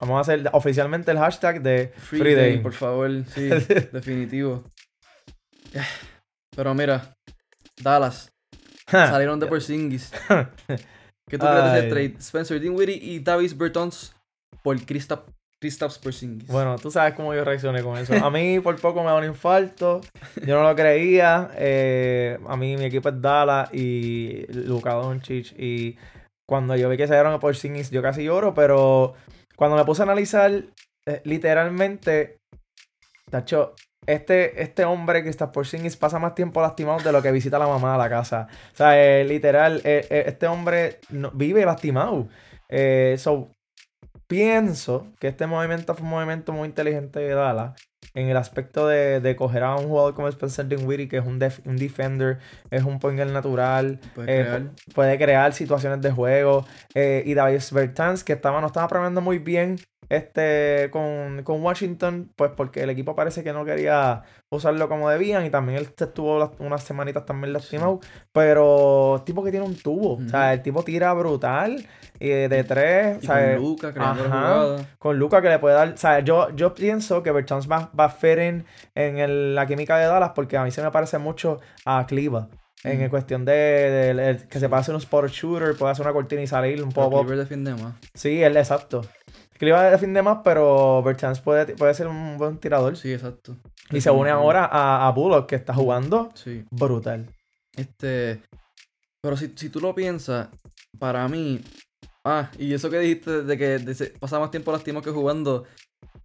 Vamos 0.00 0.18
a 0.18 0.20
hacer 0.20 0.48
oficialmente 0.52 1.10
el 1.12 1.18
hashtag 1.18 1.62
de 1.62 1.92
Free, 1.96 2.18
Free 2.20 2.34
Dame, 2.34 2.48
Dame. 2.50 2.62
por 2.62 2.72
favor. 2.72 3.10
Sí, 3.28 3.48
definitivo. 3.92 4.64
Eh, 5.72 5.80
Pero 6.54 6.74
mira, 6.74 7.15
Dallas. 7.82 8.32
Salieron 8.88 9.40
de 9.40 9.46
Porzingis. 9.46 10.12
¿Qué 11.28 11.38
tú 11.38 11.46
crees 11.46 11.72
de 11.72 11.78
ese 11.78 11.88
trade? 11.88 12.14
Spencer 12.18 12.60
Dinwiddie 12.60 12.98
y 13.02 13.18
Davis 13.18 13.56
Bertons 13.56 14.14
por 14.62 14.80
Kristaps 14.84 15.32
Kristaps 15.60 15.98
Porzingis. 15.98 16.48
Bueno, 16.48 16.76
tú 16.76 16.90
sabes 16.90 17.14
cómo 17.14 17.34
yo 17.34 17.42
reaccioné 17.44 17.82
con 17.82 17.96
eso. 17.96 18.12
A 18.14 18.30
mí 18.30 18.60
por 18.60 18.78
poco 18.80 19.02
me 19.02 19.06
da 19.06 19.16
un 19.16 19.24
infarto. 19.24 20.02
Yo 20.44 20.56
no 20.56 20.68
lo 20.68 20.76
creía. 20.76 21.50
Eh, 21.56 22.38
a 22.46 22.56
mí 22.56 22.76
mi 22.76 22.84
equipo 22.84 23.08
es 23.08 23.20
Dallas 23.20 23.72
y 23.72 24.44
Luka 24.52 24.92
Doncic. 24.92 25.54
Y 25.58 25.96
cuando 26.46 26.76
yo 26.76 26.88
vi 26.90 26.96
que 26.96 27.06
se 27.06 27.14
dieron 27.14 27.40
por 27.40 27.56
Singis, 27.56 27.90
yo 27.90 28.02
casi 28.02 28.24
lloro. 28.24 28.52
Pero 28.54 29.14
cuando 29.56 29.76
me 29.76 29.84
puse 29.84 30.02
a 30.02 30.04
analizar, 30.04 30.52
eh, 31.08 31.22
literalmente, 31.24 32.36
tacho, 33.30 33.74
este, 34.06 34.62
este 34.62 34.84
hombre 34.84 35.22
que 35.22 35.28
está 35.28 35.50
por 35.52 35.66
Singis 35.66 35.96
pasa 35.96 36.18
más 36.18 36.34
tiempo 36.34 36.60
lastimado 36.62 36.98
de 37.00 37.10
lo 37.12 37.22
que 37.22 37.32
visita 37.32 37.58
la 37.58 37.66
mamá 37.66 37.94
a 37.94 37.98
la 37.98 38.08
casa. 38.08 38.46
O 38.72 38.76
sea, 38.76 38.98
eh, 39.02 39.24
literal, 39.24 39.80
eh, 39.84 40.06
eh, 40.10 40.24
este 40.26 40.46
hombre 40.46 41.00
no- 41.10 41.30
vive 41.32 41.64
lastimado. 41.64 42.28
So, 43.18 43.50
pienso 44.26 45.08
que 45.20 45.28
este 45.28 45.46
movimiento 45.46 45.94
fue 45.94 46.04
un 46.04 46.10
movimiento 46.10 46.52
muy 46.52 46.68
inteligente 46.68 47.20
de 47.20 47.34
Dallas 47.34 47.74
en 48.14 48.28
el 48.28 48.36
aspecto 48.36 48.86
de, 48.88 49.20
de 49.20 49.36
coger 49.36 49.62
a 49.62 49.76
un 49.76 49.88
jugador 49.88 50.14
como 50.14 50.28
Spencer 50.28 50.66
Dinwiddie, 50.66 51.08
que 51.08 51.18
es 51.18 51.26
un, 51.26 51.38
def- 51.38 51.60
un 51.66 51.76
defender, 51.76 52.38
es 52.70 52.82
un 52.84 52.98
point 52.98 53.18
guard 53.18 53.30
natural, 53.32 54.00
eh, 54.28 54.44
crear. 54.44 54.62
puede 54.94 55.18
crear 55.18 55.52
situaciones 55.52 56.00
de 56.00 56.10
juego. 56.12 56.64
eh, 56.94 57.22
y 57.26 57.34
Davis 57.34 57.72
Bertans, 57.72 58.24
que 58.24 58.32
estaba, 58.32 58.60
no 58.60 58.68
estaba 58.68 58.88
premiando 58.88 59.20
muy 59.20 59.38
bien 59.38 59.76
este 60.08 60.88
con, 60.90 61.42
con 61.42 61.62
Washington, 61.62 62.30
pues 62.36 62.50
porque 62.56 62.82
el 62.82 62.90
equipo 62.90 63.14
parece 63.16 63.42
que 63.44 63.52
no 63.52 63.64
quería 63.64 64.22
usarlo 64.50 64.88
como 64.88 65.10
debían 65.10 65.44
y 65.44 65.50
también 65.50 65.78
él 65.78 65.88
estuvo 65.98 66.38
las- 66.38 66.50
unas 66.58 66.82
semanitas 66.82 67.26
también 67.26 67.52
lastimado, 67.52 68.00
pero 68.32 69.22
tipo 69.26 69.42
que 69.42 69.50
tiene 69.50 69.66
un 69.66 69.74
tubo, 69.76 70.14
o 70.24 70.28
sea, 70.28 70.52
el 70.52 70.62
tipo 70.62 70.82
tira 70.82 71.12
brutal 71.14 71.84
y 72.20 72.28
de, 72.28 72.48
de 72.48 72.64
tres, 72.64 73.18
Y 73.22 73.26
con 73.26 73.54
Luca 73.56 73.92
la 73.96 74.10
ajá. 74.10 74.76
con 74.98 75.18
Luca 75.18 75.42
que 75.42 75.48
le 75.48 75.58
puede 75.58 75.74
dar. 75.74 75.88
O 75.88 75.96
sea, 75.96 76.20
yo, 76.20 76.50
yo 76.54 76.74
pienso 76.74 77.22
que 77.22 77.30
Bertans 77.32 77.68
va, 77.70 77.90
va 77.98 78.04
a 78.06 78.42
in 78.44 78.64
en 78.94 79.18
el- 79.18 79.54
la 79.54 79.66
química 79.66 79.98
de 79.98 80.06
Dallas 80.06 80.32
porque 80.34 80.56
a 80.56 80.62
mí 80.64 80.70
se 80.70 80.82
me 80.82 80.90
parece 80.90 81.18
mucho 81.18 81.60
a 81.84 82.06
Cleva. 82.06 82.48
En 82.84 83.04
Mm. 83.04 83.08
cuestión 83.10 83.44
de, 83.44 83.52
de- 83.52 84.14
de- 84.14 84.48
que 84.48 84.60
se 84.60 84.66
hacer 84.66 84.94
un 84.94 85.00
spot 85.00 85.28
shooter, 85.28 85.74
puede 85.76 85.90
hacer 85.92 86.04
una 86.06 86.12
cortina 86.12 86.42
y 86.42 86.46
salir 86.46 86.82
un 86.82 86.90
poco. 86.92 87.24
Defiende 87.24 87.72
más. 87.72 87.94
Sí, 88.14 88.42
él 88.42 88.56
exacto. 88.56 89.00
Cleva 89.58 89.90
de 89.90 89.98
fin 89.98 90.12
de 90.14 90.22
más, 90.22 90.38
pero 90.44 91.02
Bertans 91.02 91.40
puede, 91.40 91.74
puede 91.76 91.94
ser 91.94 92.06
un 92.08 92.36
buen 92.38 92.58
tirador. 92.58 92.96
Sí, 92.96 93.12
exacto. 93.12 93.56
y 93.90 94.00
se 94.00 94.10
une 94.10 94.30
ahora 94.30 94.64
a, 94.70 95.06
a 95.06 95.10
Bullock, 95.12 95.46
que 95.48 95.56
está 95.56 95.72
jugando 95.74 96.30
Sí. 96.34 96.64
brutal. 96.70 97.26
Este. 97.76 98.40
Pero 99.22 99.36
si, 99.36 99.52
si 99.56 99.68
tú 99.70 99.80
lo 99.80 99.94
piensas, 99.94 100.48
para 100.98 101.26
mí. 101.28 101.60
Ah, 102.24 102.50
y 102.58 102.74
eso 102.74 102.90
que 102.90 102.98
dijiste 102.98 103.42
de 103.42 103.56
que 103.58 103.78
de 103.78 104.06
pasa 104.18 104.38
más 104.40 104.50
tiempo 104.50 104.72
lastimado 104.72 105.04
que 105.04 105.10
jugando. 105.10 105.64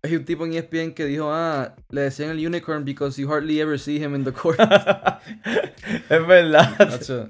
Hay 0.04 0.16
un 0.16 0.26
tipo 0.26 0.46
en 0.48 0.54
ESPN 0.54 0.94
que 0.96 1.06
dijo, 1.06 1.30
ah, 1.32 1.76
le 1.90 2.02
decían 2.02 2.32
el 2.32 2.46
unicorn 2.46 2.84
because 2.84 3.22
you 3.22 3.30
hardly 3.32 3.62
ever 3.62 3.80
see 3.80 3.98
him 4.04 4.16
in 4.16 4.24
the 4.24 4.32
court. 4.32 4.60
es 6.10 6.28
verdad. 6.28 6.72
Nacho, 6.80 7.30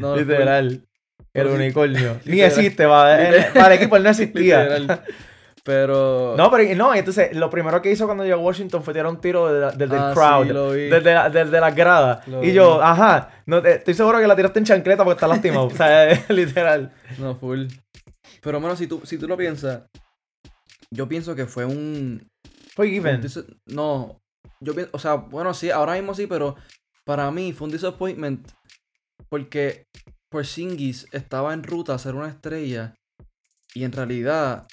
no, 0.00 0.12
fue- 0.14 0.24
Literal. 0.24 0.84
El 1.34 1.46
unicornio. 1.46 2.18
Ni 2.24 2.40
existe, 2.40 2.86
va. 2.86 3.16
para 3.54 3.68
el 3.74 3.80
equipo 3.80 3.96
él 3.96 4.02
no 4.02 4.10
existía. 4.10 4.64
literal. 4.78 5.04
Pero. 5.68 6.34
No, 6.34 6.50
pero 6.50 6.74
no, 6.76 6.94
entonces 6.94 7.36
lo 7.36 7.50
primero 7.50 7.82
que 7.82 7.90
hizo 7.90 8.06
cuando 8.06 8.24
llegó 8.24 8.40
a 8.40 8.42
Washington 8.42 8.82
fue 8.82 8.94
tirar 8.94 9.06
un 9.10 9.20
tiro 9.20 9.52
desde, 9.52 9.76
desde 9.76 9.96
Ah, 9.98 10.08
el 10.08 10.14
crowd, 10.14 10.46
sí, 10.46 10.52
lo 10.54 10.70
vi. 10.70 10.88
desde, 10.88 11.12
la- 11.12 11.28
desde 11.28 11.60
las 11.60 11.76
gradas. 11.76 12.26
Lo 12.26 12.42
y 12.42 12.54
yo, 12.54 12.80
ajá, 12.82 13.42
no, 13.44 13.60
te- 13.60 13.74
estoy 13.74 13.92
seguro 13.92 14.18
que 14.18 14.26
la 14.26 14.34
tiraste 14.34 14.60
en 14.60 14.64
chancleta 14.64 15.04
porque 15.04 15.16
está 15.16 15.28
lastimado. 15.28 15.66
o 15.66 15.70
sea, 15.70 16.08
literal. 16.30 16.90
No, 17.18 17.34
full. 17.36 17.66
Pero, 18.40 18.60
bueno, 18.60 18.76
si 18.76 18.86
tú, 18.86 19.02
si 19.04 19.18
tú 19.18 19.28
lo 19.28 19.36
piensas, 19.36 19.82
yo 20.90 21.06
pienso 21.06 21.34
que 21.34 21.44
fue 21.44 21.66
un. 21.66 22.26
Fue 22.74 22.88
given. 22.88 23.20
no, 23.66 24.16
yo 24.60 24.74
pienso, 24.74 24.90
o 24.94 24.98
sea, 24.98 25.16
bueno, 25.16 25.52
sí, 25.52 25.70
ahora 25.70 25.92
mismo 25.96 26.14
sí, 26.14 26.26
pero 26.26 26.56
para 27.04 27.30
mí 27.30 27.52
fue 27.52 27.66
un 27.66 27.72
disappointment 27.72 28.48
porque 29.28 29.84
Porzingis 30.30 31.08
estaba 31.12 31.52
en 31.52 31.62
ruta 31.62 31.92
a 31.92 31.98
ser 31.98 32.14
una 32.14 32.28
estrella 32.28 32.94
y 33.74 33.84
en 33.84 33.92
realidad 33.92 34.66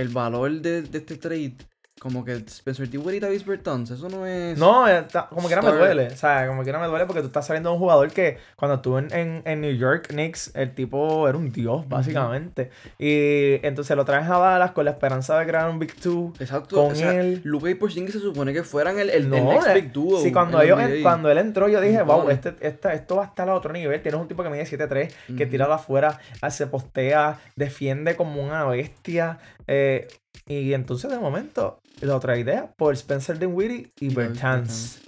el 0.00 0.08
valor 0.08 0.60
de, 0.60 0.82
de 0.82 0.98
este 0.98 1.16
trade, 1.16 1.56
como 1.98 2.24
que 2.24 2.32
Spencer 2.34 2.88
Dinwiddie 2.88 3.16
y 3.16 3.20
Davis 3.20 3.44
Bertans, 3.44 3.90
eso 3.90 4.08
no 4.08 4.24
es... 4.26 4.56
No, 4.58 4.86
está- 4.86 5.26
como 5.28 5.48
que 5.48 5.56
no 5.56 5.62
me 5.62 5.70
duele. 5.72 6.06
O 6.06 6.16
sea, 6.16 6.46
como 6.46 6.62
que 6.64 6.72
no 6.72 6.78
me 6.80 6.86
duele 6.86 7.06
porque 7.06 7.20
tú 7.22 7.26
estás 7.26 7.46
saliendo 7.46 7.70
de 7.70 7.74
un 7.74 7.80
jugador 7.80 8.10
que 8.12 8.38
cuando 8.56 8.76
estuvo 8.76 8.98
en, 8.98 9.12
en, 9.12 9.42
en 9.44 9.60
New 9.60 9.74
York 9.74 10.08
Knicks, 10.08 10.52
el 10.54 10.74
tipo 10.74 11.28
era 11.28 11.36
un 11.36 11.50
dios, 11.52 11.88
básicamente. 11.88 12.70
Y 12.98 13.64
entonces 13.66 13.96
lo 13.96 14.04
traes 14.04 14.28
a 14.28 14.38
Dallas 14.38 14.70
con 14.72 14.84
la 14.84 14.92
esperanza 14.92 15.38
de 15.38 15.46
crear 15.46 15.68
un 15.68 15.78
Big 15.78 15.94
Two. 15.96 16.32
Exacto, 16.38 16.76
con 16.76 16.92
o 16.92 16.94
sea, 16.94 17.14
él. 17.20 17.40
Luka 17.44 17.70
y 17.70 17.74
Porzingis 17.74 18.12
se 18.14 18.20
supone 18.20 18.52
que 18.52 18.62
fueran 18.62 18.98
el, 18.98 19.10
el, 19.10 19.24
el 19.24 19.30
No, 19.30 19.52
next 19.52 19.68
eh, 19.68 19.74
big 19.74 19.92
duo. 19.92 20.20
Sí, 20.22 20.32
cuando, 20.32 20.60
ellos, 20.62 20.78
cuando 21.02 21.30
él 21.30 21.38
entró, 21.38 21.68
yo 21.68 21.80
dije, 21.80 22.02
wow, 22.02 22.30
este, 22.30 22.54
esta- 22.60 22.92
esto 22.92 23.16
va 23.16 23.24
a 23.24 23.26
estar 23.26 23.48
a 23.48 23.54
otro 23.54 23.72
nivel. 23.72 24.00
Tienes 24.02 24.20
un 24.20 24.28
tipo 24.28 24.42
que 24.42 24.50
mide 24.50 24.64
7'3, 24.64 24.88
que 25.36 25.42
Ujú. 25.44 25.50
tira 25.50 25.66
de 25.66 25.74
afuera, 25.74 26.18
se 26.50 26.66
postea, 26.66 27.38
defiende 27.56 28.16
como 28.16 28.42
una 28.42 28.64
bestia. 28.64 29.38
eh, 29.66 30.08
y 30.46 30.72
entonces, 30.74 31.10
de 31.10 31.18
momento, 31.18 31.78
la 32.00 32.16
otra 32.16 32.38
idea 32.38 32.72
por 32.76 32.94
Spencer 32.94 33.38
Dinwiddie 33.38 33.90
y, 34.00 34.06
Y 34.06 34.14
Bertans. 34.14 35.00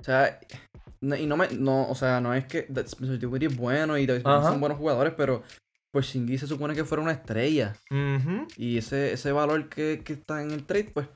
O 0.00 0.04
sea, 0.04 0.38
no, 1.00 1.16
y 1.16 1.26
no 1.26 1.36
me, 1.36 1.48
no, 1.48 1.88
o 1.88 1.94
sea, 1.94 2.20
no 2.20 2.34
es 2.34 2.46
que 2.46 2.66
Spencer 2.68 3.18
Dinwiddie 3.18 3.48
es 3.48 3.56
bueno 3.56 3.98
y. 3.98 4.06
Bertans 4.06 4.46
son 4.46 4.60
buenos 4.60 4.78
jugadores, 4.78 5.12
pero 5.16 5.42
Porzingis 5.92 6.40
se 6.40 6.46
supone 6.46 6.74
que 6.74 6.84
fuera 6.84 7.02
una 7.02 7.12
estrella. 7.12 7.74
Ujú. 7.90 8.46
Y 8.56 8.78
ese, 8.78 9.12
ese 9.12 9.32
valor 9.32 9.68
que, 9.68 10.02
que 10.04 10.12
está 10.14 10.42
en 10.42 10.50
el 10.52 10.64
trade, 10.66 10.90
pues, 10.94 11.08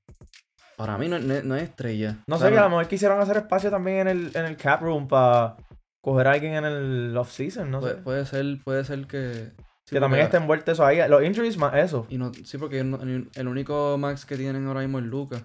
para 0.77 0.98
mí 0.98 1.09
no, 1.09 1.18
no- 1.18 1.42
no 1.42 1.57
es 1.57 1.62
estrella. 1.64 2.18
No 2.27 2.37
O 2.37 2.38
sé, 2.38 2.51
que 2.51 2.59
a 2.59 2.62
lo 2.62 2.70
mejor 2.70 2.88
quisieron 2.88 3.20
hacer 3.20 3.37
espacio 3.37 3.70
también 3.70 3.98
en 3.98 4.09
el, 4.09 4.31
en 4.35 4.44
el 4.46 4.57
cap 4.57 4.81
room 4.83 5.07
para 5.09 5.57
coger 6.03 6.27
a 6.27 6.33
alguien 6.33 6.55
en 6.55 6.64
el 6.64 7.16
off-season, 7.16 7.70
no 7.70 7.81
puede, 7.81 7.94
sé. 7.96 8.01
puede 8.03 8.27
ser, 8.27 8.44
puede 8.64 8.85
ser 8.85 9.07
que 9.07 9.51
que 9.92 10.00
también 10.00 10.24
está 10.24 10.38
envuelto 10.38 10.72
eso 10.72 10.85
ahí. 10.85 10.98
Los 11.09 11.22
injuries 11.22 11.57
más 11.59 11.74
eso. 11.74 12.07
Y 12.09 12.18
no, 12.18 12.33
sí, 12.44 12.59
porque 12.59 12.81
el, 12.81 13.28
el 13.35 13.48
único 13.48 13.96
max 13.98 14.24
que 14.24 14.37
tienen 14.37 14.66
ahora 14.66 14.81
mismo 14.81 14.98
es 14.98 15.05
Luca. 15.05 15.44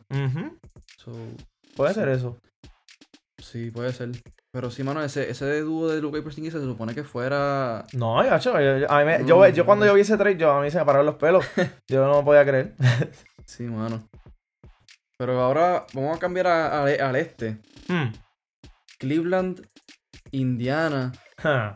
puede 1.75 1.93
ser 1.93 2.09
eso. 2.09 2.39
Sí, 3.41 3.71
puede 3.71 3.93
ser. 3.93 4.11
Pero 4.51 4.71
sí, 4.71 4.83
mano, 4.83 5.03
ese, 5.03 5.29
ese 5.29 5.61
dúo 5.61 5.89
de 5.89 6.01
Luca 6.01 6.17
y 6.17 6.21
Porzingis 6.21 6.53
se 6.53 6.61
supone 6.61 6.95
que 6.95 7.03
fuera... 7.03 7.85
No, 7.93 8.23
yo, 8.23 8.59
yo, 9.25 9.49
yo, 9.49 9.65
cuando 9.65 9.85
yo 9.85 9.93
vi 9.93 10.01
ese 10.01 10.17
trade, 10.17 10.37
yo, 10.37 10.51
a 10.51 10.61
mí 10.61 10.71
se 10.71 10.79
me 10.79 10.85
pararon 10.85 11.05
los 11.05 11.15
pelos. 11.15 11.45
yo 11.87 12.07
no 12.07 12.23
podía 12.23 12.43
creer. 12.43 12.73
sí, 13.45 13.63
mano. 13.63 14.07
Pero 15.17 15.39
ahora 15.41 15.85
vamos 15.93 16.15
a 16.15 16.19
cambiar 16.19 16.47
al 16.47 17.15
este. 17.15 17.59
Hmm. 17.87 18.13
Cleveland, 18.97 19.67
Indiana. 20.31 21.11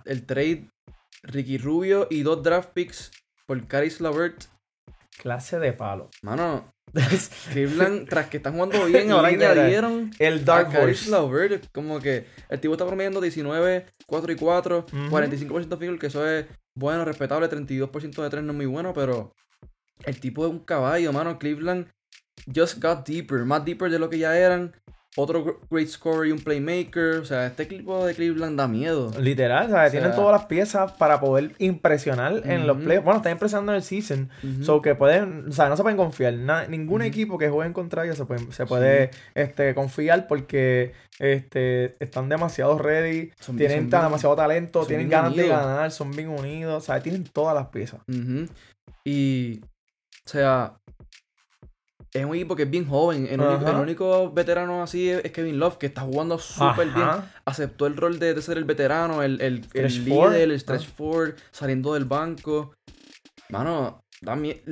El 0.06 0.26
trade 0.26 0.70
Ricky 1.24 1.58
Rubio 1.58 2.08
y 2.10 2.24
dos 2.24 2.44
draft 2.44 2.72
picks 2.74 3.12
por 3.46 3.68
Caris 3.68 4.02
Lavert. 4.02 4.46
Clase 5.18 5.60
de 5.60 5.74
palo. 5.74 6.10
Mano, 6.24 6.74
Cleveland, 7.52 8.08
tras 8.10 8.28
que 8.28 8.38
están 8.38 8.54
jugando 8.54 8.86
bien, 8.86 9.12
ahora 9.12 9.30
añadieron 9.30 10.12
el 10.20 10.44
Dark 10.44 10.72
a. 10.76 11.62
Como 11.72 12.00
que 12.00 12.26
el 12.50 12.60
tipo 12.60 12.74
está 12.74 12.86
promediando 12.86 13.22
19, 13.22 13.86
4 14.06 14.32
y 14.32 14.36
4, 14.36 14.86
45% 14.88 15.78
field, 15.78 16.00
que 16.00 16.08
eso 16.08 16.28
es 16.28 16.46
bueno, 16.76 17.06
respetable, 17.06 17.50
32% 17.50 18.24
de 18.24 18.30
3 18.30 18.44
no 18.44 18.52
es 18.52 18.58
muy 18.58 18.66
bueno, 18.66 18.94
pero 18.94 19.34
el 20.06 20.20
tipo 20.20 20.46
es 20.46 20.52
un 20.52 20.60
caballo, 20.60 21.14
mano. 21.14 21.38
Cleveland 21.40 21.88
just 22.54 22.82
got 22.82 23.08
deeper, 23.08 23.46
más 23.46 23.64
deeper 23.64 23.90
de 23.90 24.00
lo 24.00 24.10
que 24.10 24.18
ya 24.18 24.38
eran 24.38 24.76
otro 25.18 25.60
great 25.70 25.88
scorer 25.88 26.30
y 26.30 26.32
un 26.32 26.40
playmaker. 26.40 27.18
O 27.18 27.26
sea, 27.26 27.48
este 27.48 27.64
equipo 27.64 28.06
de 28.06 28.14
Cleveland 28.16 28.58
da 28.58 28.68
miedo. 28.68 29.12
Literal, 29.20 29.68
o 29.68 29.70
sea, 29.70 29.92
tienen 29.92 30.12
todas 30.12 30.32
las 30.32 30.46
piezas 30.46 30.94
para 30.94 31.20
poder 31.20 31.52
impresionar 31.60 32.42
en 32.46 32.68
los 32.68 32.78
playoffs. 32.78 33.06
Bueno, 33.06 33.18
están 33.18 33.34
impresionando 33.34 33.74
en 33.74 33.78
el 33.78 33.84
season. 33.84 34.30
So 34.62 34.82
que 34.82 34.96
pueden, 34.96 35.50
o 35.50 35.52
sea, 35.52 35.70
no 35.70 35.76
se 35.76 35.84
pueden 35.84 35.98
confiar. 35.98 36.34
ningún 36.70 37.02
equipo 37.02 37.38
que 37.38 37.50
juegue 37.50 37.68
en 37.68 37.74
contra 37.74 38.06
ellos 38.06 38.18
se 38.18 38.26
puede, 38.26 38.52
se 38.52 38.66
puede 38.66 39.12
este, 39.36 39.76
confiar 39.76 40.28
porque 40.28 40.94
este, 41.20 41.96
están 42.04 42.30
demasiado 42.30 42.78
ready. 42.78 43.32
tienen 43.58 43.90
demasiado 43.90 44.36
talento, 44.36 44.86
tienen 44.86 45.10
ganas 45.10 45.36
de 45.36 45.48
ganar, 45.48 45.92
son 45.92 46.12
bien 46.12 46.30
unidos. 46.30 46.84
O 46.84 46.86
sea, 46.86 47.02
tienen 47.02 47.24
todas 47.26 47.54
las 47.56 47.68
piezas. 47.68 48.02
Y, 49.04 49.62
o 50.26 50.30
sea, 50.30 50.76
es 52.14 52.26
un 52.26 52.36
equipo 52.36 52.56
que 52.56 52.64
es 52.64 52.70
bien 52.70 52.88
joven. 52.88 53.28
El, 53.30 53.40
único, 53.42 54.32
veterano 54.32 54.84
así 54.84 55.10
es, 55.10 55.32
Kevin 55.32 55.60
Love, 55.60 55.78
que 55.78 55.86
está 55.88 56.02
jugando 56.02 56.38
súper 56.38 56.90
bien. 56.90 57.08
Aceptó 57.46 57.88
el 57.88 57.96
rol 57.96 58.20
de, 58.20 58.40
ser 58.42 58.58
el 58.58 58.66
veterano, 58.66 59.24
el, 59.24 59.40
el, 59.42 59.66
el 59.74 60.06
líder, 60.06 60.52
el 60.52 60.60
stretch 60.60 60.88
forward, 60.88 61.36
saliendo 61.52 61.94
del 61.94 62.06
banco. 62.06 62.74
Mano, 63.50 64.04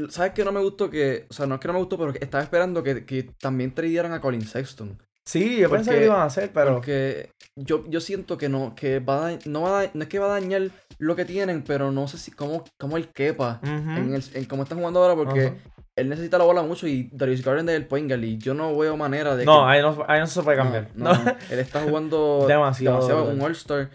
¿sabes 0.09 0.33
qué 0.33 0.43
no 0.43 0.51
me 0.51 0.59
gustó? 0.59 0.89
que 0.89 1.25
O 1.29 1.33
sea, 1.33 1.45
no 1.45 1.55
es 1.55 1.61
que 1.61 1.67
no 1.67 1.73
me 1.73 1.79
gustó, 1.79 1.97
pero 1.97 2.13
estaba 2.19 2.43
esperando 2.43 2.83
que, 2.83 3.05
que 3.05 3.23
también 3.39 3.73
trajeran 3.73 4.13
a 4.13 4.21
Colin 4.21 4.41
Sexton. 4.41 4.97
Sí, 5.25 5.57
yo 5.57 5.69
pensé 5.69 5.91
que 5.91 5.99
lo 5.99 6.05
iban 6.07 6.21
a 6.21 6.25
hacer, 6.25 6.51
pero. 6.51 6.73
Porque 6.73 7.31
yo, 7.55 7.85
yo 7.87 8.01
siento 8.01 8.37
que 8.37 8.49
no, 8.49 8.73
que 8.75 8.99
va 8.99 9.27
a, 9.27 9.39
no, 9.45 9.61
va 9.61 9.83
no 9.93 10.01
es 10.01 10.09
que 10.09 10.17
va 10.17 10.25
a 10.25 10.39
dañar 10.39 10.71
lo 10.97 11.15
que 11.15 11.23
tienen, 11.23 11.63
pero 11.63 11.91
no 11.91 12.07
sé 12.07 12.17
si 12.17 12.31
cómo, 12.31 12.63
cómo 12.79 12.97
él 12.97 13.09
quepa 13.09 13.59
en, 13.63 14.15
el, 14.15 14.23
en 14.33 14.45
cómo 14.45 14.63
están 14.63 14.79
jugando 14.79 15.03
ahora, 15.03 15.15
porque 15.15 15.53
él 15.99 16.09
necesita 16.09 16.37
la 16.37 16.45
bola 16.45 16.61
mucho 16.61 16.87
y 16.87 17.09
Darius 17.11 17.43
Garden 17.43 17.69
es 17.69 17.75
el 17.75 17.85
point 17.85 18.11
y 18.11 18.37
yo 18.37 18.53
no 18.53 18.77
veo 18.77 18.97
manera 18.97 19.35
de 19.35 19.45
no, 19.45 19.67
ahí 19.67 19.81
no, 19.81 20.05
ahí 20.07 20.19
no 20.19 20.27
se 20.27 20.41
puede 20.41 20.57
cambiar. 20.57 20.89
No, 20.95 21.11
él 21.49 21.59
está 21.59 21.81
jugando 21.81 22.45
demasiado, 22.47 23.25
un 23.25 23.41
All-Star. 23.41 23.89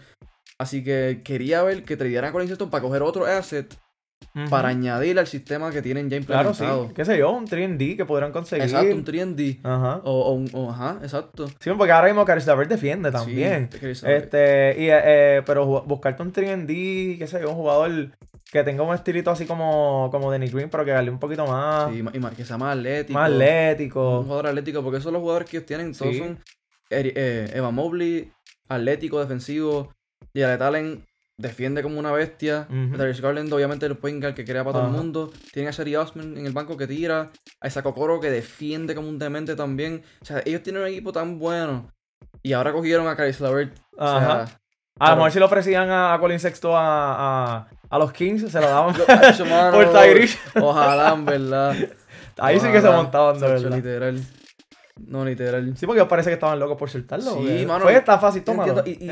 Así 0.57 0.83
que 0.83 1.21
quería 1.23 1.63
ver 1.63 1.83
que 1.83 1.97
tradearan 1.97 2.29
a 2.29 2.31
Colin 2.31 2.47
Sexton 2.47 2.69
para 2.69 2.81
coger 2.81 3.01
otro 3.01 3.25
asset 3.25 3.75
para 4.49 4.69
añadir 4.69 5.17
al 5.17 5.27
sistema 5.27 5.71
que 5.71 5.81
tienen 5.81 6.09
ya 6.09 6.17
implementado. 6.17 6.55
Claro, 6.57 6.87
sí. 6.87 6.93
¿Qué 6.93 7.05
sé 7.05 7.17
yo? 7.17 7.31
Un 7.31 7.47
3D 7.47 7.95
que 7.95 8.05
podrán 8.05 8.31
conseguir. 8.31 8.65
Exacto, 8.65 8.93
un 8.93 9.05
3D. 9.05 9.59
Ajá. 9.63 10.01
O, 10.03 10.33
un, 10.33 10.69
ajá, 10.69 10.99
exacto. 11.01 11.47
Sí, 11.59 11.71
porque 11.77 11.93
ahora 11.93 12.07
mismo 12.07 12.25
Caris 12.25 12.45
defiende 12.67 13.11
también. 13.11 13.69
Sí, 13.71 14.05
este, 14.05 14.75
y, 14.77 14.87
eh, 14.89 15.41
pero 15.45 15.65
buscarte 15.65 16.21
un 16.21 16.33
3D, 16.33 17.17
qué 17.17 17.27
sé 17.27 17.41
yo, 17.41 17.49
un 17.49 17.55
jugador 17.55 18.09
que 18.55 18.63
tenga 18.63 18.83
un 18.83 18.95
estilito 18.95 19.31
así 19.31 19.45
como, 19.45 20.07
como 20.11 20.31
Danny 20.31 20.47
Green, 20.47 20.69
pero 20.69 20.85
que 20.85 20.91
darle 20.91 21.11
un 21.11 21.19
poquito 21.19 21.45
más. 21.45 21.91
Sí, 21.91 22.01
y 22.13 22.35
que 22.37 22.45
sea 22.45 22.57
más 22.57 22.77
atlético. 22.77 23.19
Más 23.19 23.29
atlético. 23.29 24.19
Un 24.19 24.23
jugador 24.23 24.47
atlético, 24.47 24.81
porque 24.81 24.97
esos 24.97 25.03
son 25.03 25.13
los 25.13 25.21
jugadores 25.21 25.49
que 25.49 25.57
ellos 25.57 25.67
tienen. 25.67 25.93
Todos 25.93 26.15
son 26.15 26.39
eh, 26.89 27.51
Eva 27.53 27.71
Mobley, 27.71 28.31
atlético, 28.69 29.19
defensivo. 29.19 29.93
Y 30.33 30.41
Ale 30.41 30.63
Allen 30.63 31.05
defiende 31.37 31.83
como 31.83 31.99
una 31.99 32.13
bestia. 32.13 32.65
Darius 32.69 33.19
Garland, 33.19 33.51
obviamente, 33.51 33.85
el 33.87 33.97
point 33.97 34.23
que 34.33 34.45
crea 34.45 34.63
para 34.63 34.79
todo 34.79 34.87
el 34.87 34.93
mundo. 34.93 35.33
Tienen 35.51 35.67
a 35.67 35.71
Sherry 35.71 35.97
Osman 35.97 36.37
en 36.37 36.45
el 36.45 36.53
banco 36.53 36.77
que 36.77 36.87
tira. 36.87 37.31
A 37.59 37.67
esa 37.67 37.83
Kokoro 37.83 38.21
que 38.21 38.31
defiende 38.31 38.95
como 38.95 39.09
un 39.09 39.19
demente 39.19 39.57
también. 39.57 40.01
O 40.21 40.25
sea, 40.25 40.41
ellos 40.45 40.63
tienen 40.63 40.81
un 40.81 40.87
equipo 40.87 41.11
tan 41.11 41.39
bueno. 41.39 41.91
Y 42.41 42.53
ahora 42.53 42.71
cogieron 42.71 43.05
a 43.09 43.17
Caris 43.17 43.41
Lavert. 43.41 43.77
O 43.97 44.07
sea, 44.07 44.45
a 44.99 45.09
lo 45.11 45.15
mejor 45.17 45.31
si 45.31 45.39
lo 45.39 45.45
ofrecían 45.45 45.89
a, 45.91 46.17
Colin 46.19 46.39
Sexto 46.39 46.75
a, 46.75 47.67
a, 47.89 47.99
los 47.99 48.11
Kings, 48.13 48.49
se 48.49 48.61
lo 48.61 48.67
daban 48.67 48.95
por 49.73 49.91
Tyrese. 49.91 50.39
Ojalá, 50.59 51.13
en 51.13 51.25
verdad. 51.25 51.75
Ahí 52.37 52.59
sí 52.59 52.67
que 52.71 52.81
se 52.81 52.89
montaban 52.89 53.39
de 53.39 53.47
verdad. 53.47 53.75
Literal. 53.75 54.21
No, 54.97 55.25
literal. 55.25 55.75
Sí, 55.75 55.85
porque 55.85 56.05
parece 56.05 56.29
que 56.29 56.35
estaban 56.35 56.57
locos 56.57 56.77
por 56.77 56.89
soltarlo. 56.89 57.41
Sí, 57.45 57.65
mano. 57.65 57.83
Fue 57.83 57.99
tan 57.99 58.21
fácil, 58.21 58.43
tómalo. 58.43 58.83
Y, 58.85 58.91
y, 58.91 59.09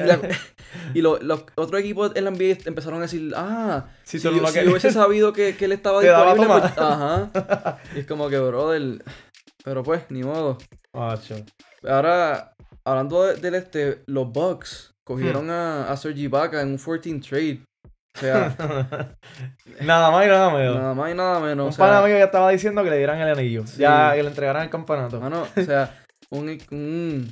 y 0.94 1.02
los 1.02 1.20
otros 1.56 1.82
equipos 1.82 2.14
en 2.16 2.24
la 2.24 2.32
NBA 2.32 2.60
empezaron 2.66 3.00
a 3.00 3.02
decir, 3.04 3.34
ah, 3.36 3.88
si, 4.04 4.20
si, 4.20 4.28
hubiese 4.30 4.92
sabido 4.92 5.34
que, 5.34 5.58
que 5.58 5.66
él 5.66 5.74
estaba 5.74 6.02
disponible, 6.02 6.48
pues, 6.48 6.78
ajá. 6.78 7.30
Y 7.96 8.00
es 8.00 8.08
como 8.08 8.30
que, 8.30 8.40
brother, 8.40 9.04
pero 9.66 9.84
pues, 9.84 10.04
ni 10.10 10.24
modo. 10.24 10.58
Ahora, 10.94 12.54
hablando 12.86 13.24
del 13.24 13.56
este, 13.56 14.04
los 14.06 14.32
Bucks 14.32 14.93
cogieron 15.04 15.48
hmm. 15.48 15.52
a, 15.52 15.92
a 15.92 15.98
Sergi 15.98 16.24
Ibaka 16.24 16.62
en 16.62 16.70
un 16.70 16.78
14 16.78 17.20
trade. 17.20 17.64
O 18.16 18.20
sea, 18.20 18.56
nada 19.82 20.12
más 20.12 20.26
y 20.26 20.30
nada 20.30 20.50
menos. 20.52 20.76
Nada 20.76 20.94
más 20.94 21.12
y 21.12 21.16
nada 21.16 21.40
menos. 21.40 21.66
Un 21.66 21.74
o 21.74 21.78
pana 21.78 22.08
ya 22.08 22.26
estaba 22.26 22.52
diciendo 22.52 22.84
que 22.84 22.92
le 22.92 22.98
dieran 22.98 23.20
el 23.20 23.30
anillo. 23.30 23.66
Ya, 23.78 24.14
que 24.16 24.22
le 24.22 24.30
entregaran 24.30 24.64
el 24.64 24.70
campeonato. 24.70 25.20
O 25.20 25.62
sea, 25.66 26.04
un, 26.30 26.50
un, 26.72 27.32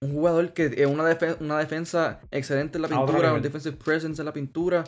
un 0.00 0.12
jugador 0.12 0.52
que 0.52 0.66
es 0.76 0.86
una, 0.86 1.16
una 1.40 1.58
defensa 1.58 2.20
excelente 2.30 2.76
en 2.78 2.82
la 2.82 2.88
pintura, 2.88 3.32
un 3.32 3.42
defensive 3.42 3.76
presence 3.76 4.20
en 4.20 4.26
la 4.26 4.32
pintura. 4.32 4.84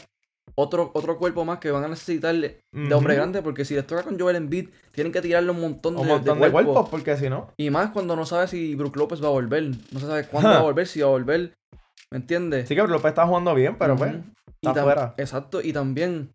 Otro, 0.58 0.90
otro 0.94 1.18
cuerpo 1.18 1.44
más 1.44 1.58
que 1.58 1.70
van 1.70 1.84
a 1.84 1.88
necesitar 1.88 2.34
de 2.34 2.94
hombre 2.94 3.14
grande, 3.14 3.42
porque 3.42 3.66
si 3.66 3.74
les 3.74 3.86
toca 3.86 4.02
con 4.02 4.18
Joel 4.18 4.36
Embiid, 4.36 4.70
tienen 4.90 5.12
que 5.12 5.20
tirarle 5.20 5.50
un 5.50 5.60
montón 5.60 5.96
de, 5.96 6.00
un 6.00 6.08
montón 6.08 6.40
de, 6.40 6.50
cuerpos. 6.50 6.88
porque 6.88 7.14
si 7.18 7.28
no. 7.28 7.52
Y 7.58 7.68
más 7.68 7.90
cuando 7.90 8.16
no 8.16 8.24
sabe 8.24 8.48
si 8.48 8.74
Brook 8.74 8.96
López 8.96 9.22
va 9.22 9.26
a 9.26 9.32
volver. 9.32 9.68
No 9.92 10.00
se 10.00 10.06
sabe 10.06 10.26
cuándo 10.26 10.48
va 10.48 10.58
a 10.58 10.62
volver, 10.62 10.86
si 10.86 11.00
va 11.00 11.08
a 11.08 11.10
volver. 11.10 11.54
¿Me 12.10 12.18
entiendes? 12.18 12.68
Sí 12.68 12.74
que 12.74 12.80
Brook 12.80 12.92
López 12.92 13.10
está 13.10 13.26
jugando 13.26 13.54
bien, 13.54 13.76
pero 13.78 13.96
pues. 13.96 14.14
Exacto, 15.18 15.60
y 15.60 15.74
también, 15.74 16.34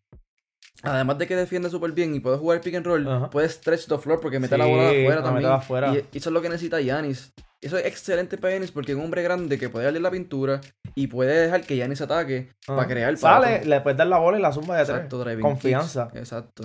además 0.84 1.18
de 1.18 1.28
que 1.28 1.36
defiende 1.36 1.72
súper 1.72 1.92
bien 1.92 2.14
y 2.14 2.20
puede 2.20 2.38
jugar 2.38 2.62
pick 2.62 2.76
and 2.76 2.86
roll, 2.86 3.30
puede 3.32 3.50
stretch 3.50 3.88
the 3.88 3.98
floor 3.98 4.20
porque 4.20 4.40
mete 4.40 4.56
la 4.56 4.66
bola 4.66 4.90
afuera 4.90 5.24
también. 5.24 6.06
Y, 6.12 6.18
eso 6.18 6.30
es 6.30 6.34
lo 6.34 6.42
que 6.44 6.50
necesita 6.50 6.80
Yanis. 6.80 7.34
Eso 7.62 7.78
es 7.78 7.86
excelente 7.86 8.38
para 8.38 8.56
Yanis 8.56 8.72
porque 8.72 8.94
es 8.94 8.98
un 8.98 9.04
hombre 9.04 9.22
grande 9.22 9.60
que 9.60 9.70
puede 9.70 9.86
darle 9.86 10.00
la 10.00 10.10
pintura 10.10 10.62
y 10.96 11.08
puede 11.08 11.42
dejar 11.42 11.62
que 11.62 11.78
Yanis 11.78 12.02
ataque 12.02 12.50
para 12.66 12.88
crear 12.88 13.10
el 13.10 13.18
Sale, 13.18 13.64
le 13.66 13.82
puedes 13.82 13.98
dar 13.98 14.08
la 14.08 14.18
bola 14.18 14.40
y 14.40 14.42
la 14.42 14.52
zumba 14.52 14.76
de 14.78 14.82
Exacto, 14.82 15.24
Confianza. 15.40 16.10
Exacto. 16.16 16.64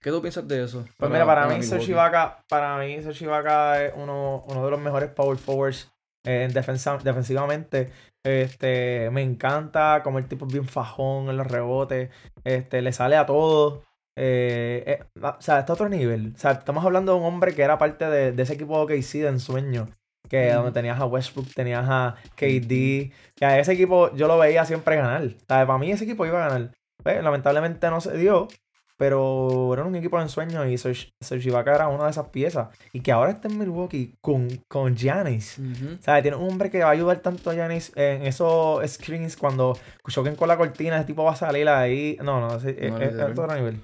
¿Qué 0.00 0.10
tú 0.10 0.22
piensas 0.22 0.48
de 0.48 0.64
eso? 0.64 0.84
Pues 0.96 1.10
mira, 1.10 1.26
para, 1.26 1.46
mí 1.48 1.62
Serge 1.62 1.90
Ibaka, 1.90 2.42
para 2.48 2.78
mí 2.78 3.02
Serge 3.02 3.24
Ibaka 3.24 3.84
es 3.84 3.92
uno, 3.96 4.44
uno 4.48 4.64
de 4.64 4.70
los 4.70 4.80
mejores 4.80 5.10
power 5.10 5.36
forwards 5.36 5.90
eh, 6.26 6.48
defensa, 6.52 6.98
defensivamente. 7.02 7.90
Este, 8.24 9.08
me 9.10 9.22
encanta 9.22 10.02
como 10.02 10.18
el 10.18 10.28
tipo 10.28 10.46
es 10.46 10.52
bien 10.52 10.66
fajón 10.66 11.28
en 11.30 11.36
los 11.36 11.46
rebotes. 11.46 12.10
Este, 12.44 12.82
le 12.82 12.92
sale 12.92 13.16
a 13.16 13.26
todo. 13.26 13.82
Eh, 14.16 14.84
eh, 14.86 15.04
o 15.22 15.40
sea, 15.40 15.60
está 15.60 15.72
a 15.72 15.74
otro 15.74 15.88
nivel. 15.88 16.32
O 16.34 16.38
sea, 16.38 16.52
estamos 16.52 16.84
hablando 16.84 17.12
de 17.12 17.20
un 17.20 17.24
hombre 17.24 17.54
que 17.54 17.62
era 17.62 17.78
parte 17.78 18.04
de, 18.10 18.42
ese 18.42 18.54
equipo 18.54 18.84
de 18.84 19.00
KC 19.00 19.22
de 19.22 19.28
ensueño. 19.28 19.88
Que 20.28 20.52
donde 20.52 20.72
tenías 20.72 21.00
a 21.00 21.06
Westbrook, 21.06 21.54
tenías 21.54 21.86
a 21.88 22.16
KD. 22.36 23.12
Que 23.34 23.44
a 23.44 23.58
ese 23.58 23.72
equipo 23.72 24.14
yo 24.14 24.28
lo 24.28 24.38
veía 24.38 24.64
siempre 24.64 24.96
ganar. 24.96 25.22
O 25.22 25.46
sea, 25.46 25.66
para 25.66 25.78
mí 25.78 25.90
ese 25.90 26.04
equipo 26.04 26.26
iba 26.26 26.44
a 26.44 26.48
ganar. 26.48 26.70
Pues, 27.02 27.22
lamentablemente 27.22 27.88
no 27.90 28.00
se 28.00 28.16
dio. 28.16 28.48
Pero 28.98 29.72
era 29.72 29.84
un 29.84 29.94
equipo 29.94 30.16
de 30.16 30.24
ensueño 30.24 30.66
y 30.66 30.76
Serge, 30.76 31.12
Ibaka 31.48 31.72
era 31.72 31.86
una 31.86 32.06
de 32.06 32.10
esas 32.10 32.30
piezas. 32.30 32.68
Y 32.92 33.00
que 33.00 33.12
ahora 33.12 33.30
está 33.30 33.46
en 33.46 33.56
Milwaukee 33.56 34.16
con, 34.20 34.48
con 34.66 34.96
Giannis. 34.96 35.60
O 36.00 36.02
sea, 36.02 36.20
tiene 36.20 36.36
un 36.36 36.50
hombre 36.50 36.68
que 36.68 36.80
va 36.80 36.88
a 36.88 36.90
ayudar 36.90 37.20
tanto 37.20 37.50
a 37.50 37.54
Giannis 37.54 37.92
en 37.94 38.22
esos 38.24 38.84
screens 38.90 39.36
cuando 39.36 39.78
choquen 40.08 40.34
con 40.34 40.48
la 40.48 40.56
cortina, 40.56 40.96
ese 40.96 41.06
tipo 41.06 41.22
va 41.22 41.30
a 41.30 41.36
salir 41.36 41.68
ahí. 41.68 42.18
No, 42.24 42.40
no, 42.40 42.56
es, 42.56 43.20
a 43.20 43.34
todo 43.34 43.46
nivel. 43.54 43.80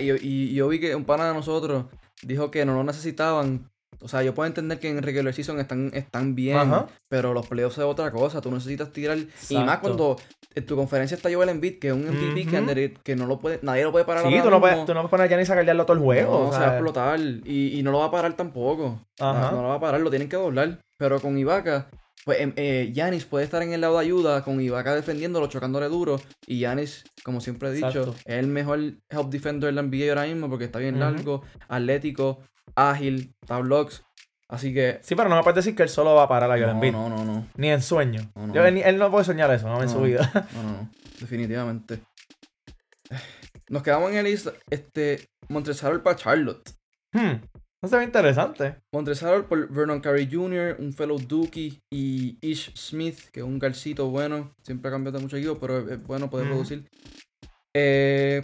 Y, 0.00 0.10
y, 0.26 0.54
yo 0.54 0.66
vi 0.66 0.80
que 0.80 0.96
un 0.96 1.04
pana 1.04 1.28
de 1.28 1.34
nosotros 1.34 1.84
dijo 2.24 2.50
que 2.50 2.66
no 2.66 2.74
lo 2.74 2.82
necesitaban 2.82 3.70
O 4.00 4.08
sea, 4.08 4.22
yo 4.22 4.34
puedo 4.34 4.46
entender 4.46 4.78
que 4.78 4.88
en 4.88 5.02
regular 5.02 5.32
season 5.32 5.58
están, 5.60 5.90
están 5.94 6.34
bien, 6.34 6.56
Ajá. 6.56 6.86
pero 7.08 7.32
los 7.32 7.46
playoffs 7.46 7.78
es 7.78 7.84
otra 7.84 8.10
cosa. 8.10 8.40
Tú 8.40 8.50
necesitas 8.50 8.92
tirar. 8.92 9.18
Y 9.48 9.56
más 9.58 9.78
cuando 9.78 10.16
en 10.54 10.66
tu 10.66 10.76
conferencia 10.76 11.14
está 11.16 11.32
Joel 11.32 11.50
Embiid, 11.50 11.78
que 11.78 11.88
es 11.88 11.94
un 11.94 12.06
MVP 12.06 12.46
candidate 12.50 12.94
que 13.02 13.14
no 13.14 13.26
lo 13.26 13.38
puede, 13.38 13.60
nadie 13.62 13.84
lo 13.84 13.92
puede 13.92 14.04
parar 14.04 14.26
Sí, 14.26 14.40
tú 14.42 14.50
no, 14.50 14.60
puedes, 14.60 14.84
tú 14.86 14.94
no 14.94 15.00
puedes 15.00 15.10
poner 15.10 15.26
a 15.26 15.28
Giannis 15.28 15.50
a 15.50 15.54
cargarlo 15.54 15.84
todo 15.84 15.96
el 15.96 16.02
juego. 16.02 16.32
No, 16.32 16.48
o 16.48 16.52
se 16.52 16.58
sea, 16.58 16.66
va 16.66 16.72
a 16.72 16.76
explotar. 16.76 17.20
Y, 17.20 17.78
y 17.78 17.82
no 17.82 17.90
lo 17.90 17.98
va 17.98 18.06
a 18.06 18.10
parar 18.10 18.34
tampoco. 18.34 19.00
Ajá. 19.18 19.50
No, 19.50 19.56
no 19.58 19.62
lo 19.62 19.68
va 19.68 19.74
a 19.74 19.80
parar, 19.80 20.00
lo 20.00 20.10
tienen 20.10 20.28
que 20.28 20.36
doblar. 20.36 20.80
Pero 20.98 21.20
con 21.20 21.36
Ibaka, 21.36 21.88
pues 22.24 22.40
em, 22.40 22.52
eh, 22.56 23.20
puede 23.28 23.44
estar 23.44 23.62
en 23.62 23.72
el 23.72 23.80
lado 23.80 23.98
de 23.98 24.04
ayuda, 24.04 24.42
con 24.42 24.60
Ibaka 24.60 24.94
defendiéndolo, 24.94 25.46
chocándole 25.46 25.88
duro. 25.88 26.20
Y 26.46 26.58
Giannis, 26.58 27.04
como 27.22 27.40
siempre 27.40 27.68
he 27.68 27.72
dicho, 27.72 27.88
Exacto. 27.88 28.14
es 28.24 28.36
el 28.38 28.46
mejor 28.48 28.78
help 29.10 29.28
defender 29.28 29.68
de 29.68 29.72
la 29.72 29.82
NBA 29.82 30.08
ahora 30.08 30.24
mismo 30.26 30.48
porque 30.48 30.64
está 30.64 30.78
bien 30.78 30.98
largo, 30.98 31.42
atlético, 31.68 32.40
ágil, 32.74 33.34
da 33.46 33.58
blocks. 33.60 34.02
Así 34.48 34.72
que. 34.72 35.00
Sí, 35.02 35.14
pero 35.16 35.28
no 35.28 35.36
me 35.36 35.42
puedes 35.42 35.56
decir 35.56 35.74
que 35.74 35.82
él 35.82 35.88
solo 35.88 36.14
va 36.14 36.24
a 36.24 36.28
parar 36.28 36.50
a 36.50 36.54
Joel 36.54 36.66
No, 36.66 36.72
Embiid. 36.72 36.92
no, 36.92 37.08
no, 37.08 37.24
no. 37.24 37.48
Ni 37.56 37.70
en 37.70 37.82
sueño. 37.82 38.30
No, 38.34 38.46
no. 38.48 38.54
Yo- 38.54 38.64
él, 38.64 38.78
él 38.78 38.96
no 38.98 39.10
puede 39.10 39.24
soñar 39.24 39.50
eso, 39.52 39.68
no, 39.68 39.82
en 39.82 39.88
su 39.88 40.00
vida. 40.02 40.30
No, 40.54 40.62
no, 40.62 40.70
no. 40.72 40.90
Definitivamente. 41.20 42.00
Nos 43.68 43.82
quedamos 43.82 44.10
en 44.12 44.18
el 44.18 44.26
East, 44.26 44.48
este, 44.70 45.26
Montresor 45.48 46.02
para 46.02 46.16
Charlotte. 46.16 46.70
Hmm, 47.12 47.40
No 47.82 47.88
se 47.88 47.96
ve 47.96 48.04
interesante. 48.04 48.76
Montresor 48.92 49.46
por 49.46 49.68
Vernon 49.68 50.00
Carey 50.00 50.28
Jr., 50.30 50.76
un 50.78 50.92
fellow 50.92 51.18
Dookie, 51.18 51.80
y 51.92 52.38
Ish 52.40 52.72
Smith, 52.76 53.18
que 53.32 53.40
es 53.40 53.46
un 53.46 53.58
garcito 53.58 54.08
bueno. 54.10 54.52
Siempre 54.62 54.88
ha 54.88 54.92
cambiado 54.92 55.18
de 55.18 55.22
mucho 55.24 55.36
equipo, 55.36 55.58
pero 55.58 55.78
es, 55.90 56.00
bueno 56.04 56.30
poder 56.30 56.46
producir. 56.48 56.88
Eh, 57.74 58.42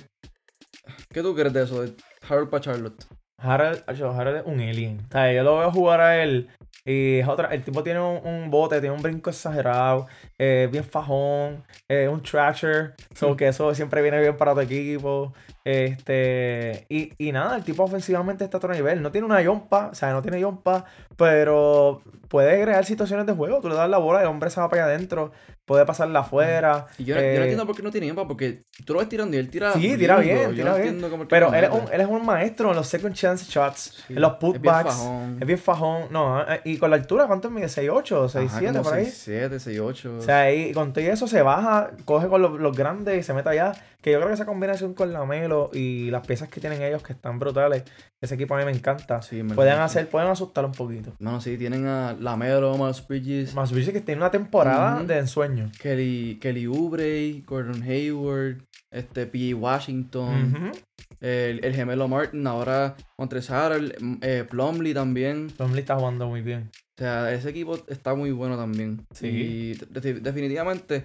¿Qué 1.10 1.22
tú 1.22 1.34
crees 1.34 1.52
de 1.52 1.62
eso? 1.62 1.82
De 1.82 1.94
Harold 2.28 2.50
para 2.50 2.62
Charlotte. 2.64 3.06
Harold, 3.42 3.82
Harold 3.86 4.36
es 4.38 4.46
un 4.46 4.60
alien. 4.60 5.00
O 5.08 5.12
sea, 5.12 5.32
yo 5.32 5.42
lo 5.42 5.58
veo 5.58 5.70
jugar 5.70 6.00
a 6.00 6.22
él. 6.22 6.48
Y 6.84 7.20
es 7.20 7.28
otra, 7.28 7.48
el 7.48 7.62
tipo 7.62 7.82
tiene 7.84 8.00
un, 8.00 8.26
un 8.26 8.50
bote, 8.50 8.80
tiene 8.80 8.94
un 8.94 9.02
brinco 9.02 9.30
exagerado, 9.30 10.08
eh, 10.36 10.68
bien 10.70 10.82
fajón, 10.82 11.62
eh, 11.88 12.08
un 12.08 12.20
trasher, 12.22 12.94
so 13.14 13.36
que 13.36 13.46
eso 13.46 13.72
siempre 13.72 14.02
viene 14.02 14.18
bien 14.20 14.36
para 14.36 14.52
tu 14.52 14.60
equipo. 14.60 15.32
Este, 15.64 16.86
y, 16.88 17.12
y 17.18 17.30
nada, 17.30 17.54
el 17.54 17.62
tipo 17.62 17.84
ofensivamente 17.84 18.42
está 18.42 18.56
a 18.56 18.58
otro 18.58 18.72
nivel. 18.72 19.00
No 19.00 19.12
tiene 19.12 19.26
una 19.26 19.40
yompa, 19.40 19.90
o 19.92 19.94
sea, 19.94 20.12
no 20.12 20.22
tiene 20.22 20.40
yompa, 20.40 20.84
pero 21.16 22.02
puede 22.28 22.60
crear 22.62 22.84
situaciones 22.84 23.26
de 23.26 23.34
juego. 23.34 23.60
Tú 23.60 23.68
le 23.68 23.76
das 23.76 23.88
la 23.88 23.98
bola 23.98 24.18
y 24.20 24.22
el 24.22 24.28
hombre 24.28 24.50
se 24.50 24.60
va 24.60 24.68
para 24.68 24.86
allá 24.86 24.94
adentro, 24.94 25.30
puede 25.72 25.86
pasarla 25.86 26.20
afuera. 26.20 26.86
Y 26.98 27.04
yo, 27.04 27.14
no- 27.14 27.20
yo 27.20 27.26
eh, 27.26 27.34
no 27.36 27.42
entiendo 27.42 27.66
por 27.66 27.74
qué 27.76 27.82
no 27.82 27.90
tiene 27.90 28.06
tiempo, 28.06 28.28
porque 28.28 28.64
tú 28.84 28.92
lo 28.92 29.00
ves 29.00 29.08
tirando 29.08 29.36
y 29.36 29.40
él 29.40 29.48
tira. 29.50 29.72
Sí, 29.72 29.96
tira 29.96 30.18
lindo. 30.18 30.20
bien, 30.34 30.50
Yo 30.50 30.54
tira 30.56 30.70
no 30.72 30.78
bien. 30.78 31.10
cómo 31.10 31.26
Pero 31.28 31.52
él 31.54 31.64
es, 31.64 31.70
un, 31.70 31.84
él 31.92 32.00
es 32.00 32.06
un 32.06 32.26
maestro 32.26 32.70
en 32.70 32.76
los 32.76 32.86
second 32.86 33.14
chance 33.14 33.44
shots, 33.48 34.04
Sí, 34.06 34.12
en 34.14 34.20
los 34.20 34.32
es 34.32 34.38
putbacks. 34.38 34.90
fajón. 34.90 35.38
Es 35.40 35.46
bien 35.46 35.58
fajón. 35.58 36.02
No, 36.10 36.42
eh, 36.42 36.60
y 36.64 36.76
con 36.78 36.90
la 36.90 36.96
altura, 36.96 37.26
¿cuánto 37.26 37.50
mide? 37.50 37.66
¿6'8? 37.68 38.26
Ajá, 38.26 38.40
¿6'7 38.60 38.72
como 38.72 38.82
por 38.82 38.94
ahí? 38.94 39.06
6'7, 39.06 39.58
6'8. 39.58 40.18
O 40.18 40.22
sea, 40.22 40.40
ahí 40.42 40.72
con 40.72 40.92
todo 40.92 41.04
eso 41.04 41.26
se 41.26 41.42
baja, 41.42 41.90
coge 42.04 42.28
con 42.28 42.42
los, 42.42 42.60
los 42.60 42.76
grandes 42.76 43.18
y 43.18 43.22
se 43.22 43.32
mete 43.34 43.48
allá. 43.48 43.72
Que 44.02 44.10
yo 44.12 44.18
creo 44.18 44.28
que 44.28 44.34
esa 44.34 44.44
combinación 44.46 44.92
con 44.94 45.12
la 45.12 45.24
Melo 45.24 45.70
y 45.72 46.10
las 46.10 46.26
piezas 46.26 46.48
que 46.48 46.60
tienen 46.60 46.82
ellos 46.82 47.02
que 47.02 47.12
están 47.12 47.38
brutales, 47.38 47.84
ese 48.20 48.34
equipo 48.34 48.54
a 48.54 48.58
mí 48.58 48.64
me 48.64 48.72
encanta. 48.72 49.22
Sí, 49.22 49.42
me 49.42 49.54
pueden 49.54 49.78
hacer, 49.78 50.08
pueden 50.08 50.28
asustar 50.28 50.64
un 50.64 50.72
poquito. 50.72 51.14
Mano, 51.20 51.40
sí, 51.40 51.56
tienen 51.56 51.86
a 51.86 52.12
Lamelo, 52.18 52.76
Miles 52.76 53.06
Bridges, 53.06 53.54
Más 53.54 53.72
dice 53.72 53.92
que 53.92 54.00
tiene 54.00 54.20
una 54.20 54.30
temporada 54.32 55.02
de 55.04 55.18
ensueño. 55.18 55.70
Kelly, 55.80 56.38
Kelly 56.40 56.66
Oubre, 56.66 57.42
Gordon 57.46 57.82
Hayward, 57.84 58.58
este 58.90 59.26
P. 59.26 59.54
Washington, 59.54 60.72
el, 61.20 61.64
el 61.64 61.74
gemelo 61.74 62.08
Martin, 62.08 62.46
ahora 62.46 62.96
Montresor, 63.16 63.80
eh, 64.20 64.44
Plumlee 64.50 64.94
también. 64.94 65.48
Plumlee 65.56 65.80
está 65.80 65.96
jugando 65.96 66.26
muy 66.26 66.42
bien. 66.42 66.70
O 66.98 67.02
sea, 67.02 67.32
ese 67.32 67.50
equipo 67.50 67.78
está 67.88 68.14
muy 68.14 68.32
bueno 68.32 68.56
también. 68.56 69.06
Sí. 69.14 69.28
Y 69.28 69.74
de- 69.74 70.14
definitivamente, 70.20 71.04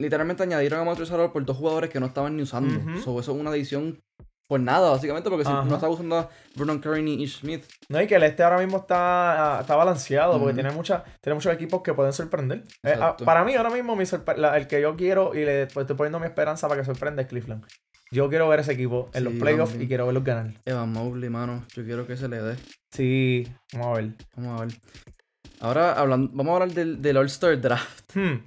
literalmente 0.00 0.42
añadieron 0.42 0.80
a 0.80 0.84
Montresor 0.84 1.32
por 1.32 1.44
dos 1.44 1.56
jugadores 1.56 1.90
que 1.90 2.00
no 2.00 2.06
estaban 2.06 2.36
ni 2.36 2.42
usando. 2.42 2.78
Ujú. 2.78 3.00
So, 3.02 3.20
eso 3.20 3.32
es 3.32 3.38
una 3.40 3.50
adición 3.50 3.98
por 4.48 4.60
nada, 4.60 4.88
básicamente, 4.90 5.28
porque 5.28 5.44
si 5.44 5.50
no 5.50 5.74
estaba 5.74 5.92
usando 5.92 6.16
a 6.16 6.30
Vernon 6.56 6.78
Curry 6.78 7.02
ni 7.02 7.22
Ish 7.22 7.40
Smith. 7.40 7.64
No, 7.90 8.00
y 8.00 8.06
que 8.06 8.14
el 8.14 8.22
este 8.22 8.42
ahora 8.42 8.56
mismo 8.58 8.78
está, 8.78 9.58
está 9.60 9.76
balanceado 9.76 10.38
porque 10.38 10.54
tiene, 10.54 10.70
mucha, 10.70 11.04
tiene 11.20 11.34
muchos 11.34 11.52
equipos 11.52 11.82
que 11.82 11.92
pueden 11.92 12.14
sorprender. 12.14 12.64
Eh, 12.82 12.94
ah, 12.98 13.14
para 13.26 13.44
mí, 13.44 13.54
ahora 13.56 13.68
mismo, 13.68 13.94
mi 13.94 14.04
sorpre- 14.06 14.36
la- 14.38 14.56
el 14.56 14.66
que 14.66 14.80
yo 14.80 14.96
quiero 14.96 15.34
y 15.34 15.44
le 15.44 15.66
pues, 15.66 15.84
estoy 15.84 15.96
poniendo 15.96 16.18
mi 16.18 16.24
esperanza 16.26 16.66
para 16.66 16.80
que 16.80 16.86
sorprenda 16.86 17.20
es 17.20 17.28
Cleveland. 17.28 17.66
Yo 18.10 18.30
quiero 18.30 18.48
ver 18.48 18.60
ese 18.60 18.72
equipo 18.72 19.10
en 19.12 19.24
los 19.24 19.34
playoffs 19.34 19.74
y 19.74 19.86
quiero 19.86 20.06
verlos 20.06 20.24
ganar. 20.24 20.54
Evan 20.64 20.92
Mobley, 20.92 21.28
mano, 21.28 21.66
yo 21.76 21.84
quiero 21.84 22.06
que 22.06 22.16
se 22.16 22.26
le 22.28 22.40
dé. 22.40 22.56
Sí, 22.90 23.46
vamos 23.74 23.88
a 23.98 24.00
ver. 24.00 24.12
Vamos 24.34 24.60
a 24.60 24.64
ver. 24.64 24.74
Ahora 25.60 25.92
hablando, 25.92 26.30
vamos 26.32 26.50
a 26.52 26.54
hablar 26.54 26.70
del, 26.70 27.02
del 27.02 27.16
All-Star 27.18 27.60
Draft. 27.60 28.16
Hmm. 28.16 28.46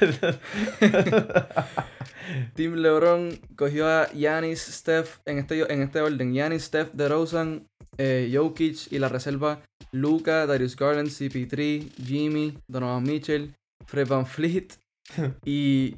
Team 2.54 2.74
LeBron 2.74 3.38
cogió 3.56 3.88
a 3.88 4.08
Giannis, 4.08 4.60
Steph, 4.60 5.18
en 5.26 5.38
este, 5.38 5.72
en 5.72 5.82
este 5.82 6.00
orden. 6.00 6.32
Giannis, 6.32 6.64
Steph, 6.64 6.92
DeRozan, 6.92 7.66
eh, 7.98 8.30
Jokic 8.32 8.92
y 8.92 8.98
la 8.98 9.08
reserva 9.08 9.62
Luca, 9.92 10.46
Darius 10.46 10.76
Garland, 10.76 11.08
CP3, 11.08 11.92
Jimmy, 12.04 12.58
Donovan 12.66 13.04
Mitchell, 13.04 13.54
Fred 13.86 14.08
Van 14.08 14.26
Fleet. 14.26 14.74
y 15.44 15.96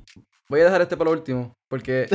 voy 0.48 0.60
a 0.60 0.64
dejar 0.64 0.82
este 0.82 0.96
para 0.96 1.10
lo 1.10 1.16
último, 1.16 1.56
porque 1.68 2.06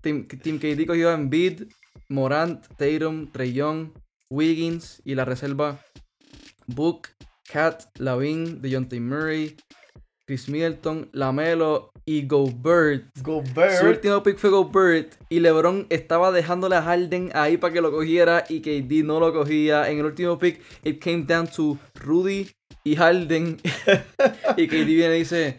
Team, 0.00 0.28
Team 0.28 0.58
KD 0.58 0.86
cogió 0.86 1.10
a 1.10 1.14
Embiid, 1.14 1.64
Morant, 2.08 2.66
Tatum, 2.76 3.30
Trey 3.32 3.52
Young, 3.52 3.90
Wiggins 4.30 5.00
y 5.04 5.14
la 5.14 5.24
reserva 5.24 5.80
Book, 6.66 7.08
Cat, 7.50 7.84
Lavin, 7.98 8.60
DeJounte 8.60 9.00
Murray, 9.00 9.56
Chris 10.26 10.48
Middleton, 10.48 11.10
Lamelo 11.12 11.90
y 12.06 12.26
Gobert. 12.26 13.04
Go 13.22 13.42
Su 13.78 13.86
último 13.86 14.22
pick 14.22 14.38
fue 14.38 14.50
Gobert 14.50 15.14
y 15.28 15.40
LeBron 15.40 15.86
estaba 15.90 16.32
dejándole 16.32 16.76
a 16.76 16.82
Harden 16.82 17.30
ahí 17.34 17.56
para 17.56 17.72
que 17.72 17.80
lo 17.80 17.90
cogiera 17.92 18.44
y 18.48 18.60
KD 18.60 19.04
no 19.04 19.20
lo 19.20 19.32
cogía. 19.32 19.90
En 19.90 19.98
el 19.98 20.06
último 20.06 20.38
pick, 20.38 20.60
it 20.82 21.02
came 21.02 21.24
down 21.24 21.46
to 21.46 21.78
Rudy 21.94 22.50
y 22.84 22.96
Harden. 22.96 23.58
y 24.56 24.66
KD 24.66 24.84
viene 24.86 25.16
y 25.16 25.18
dice, 25.20 25.56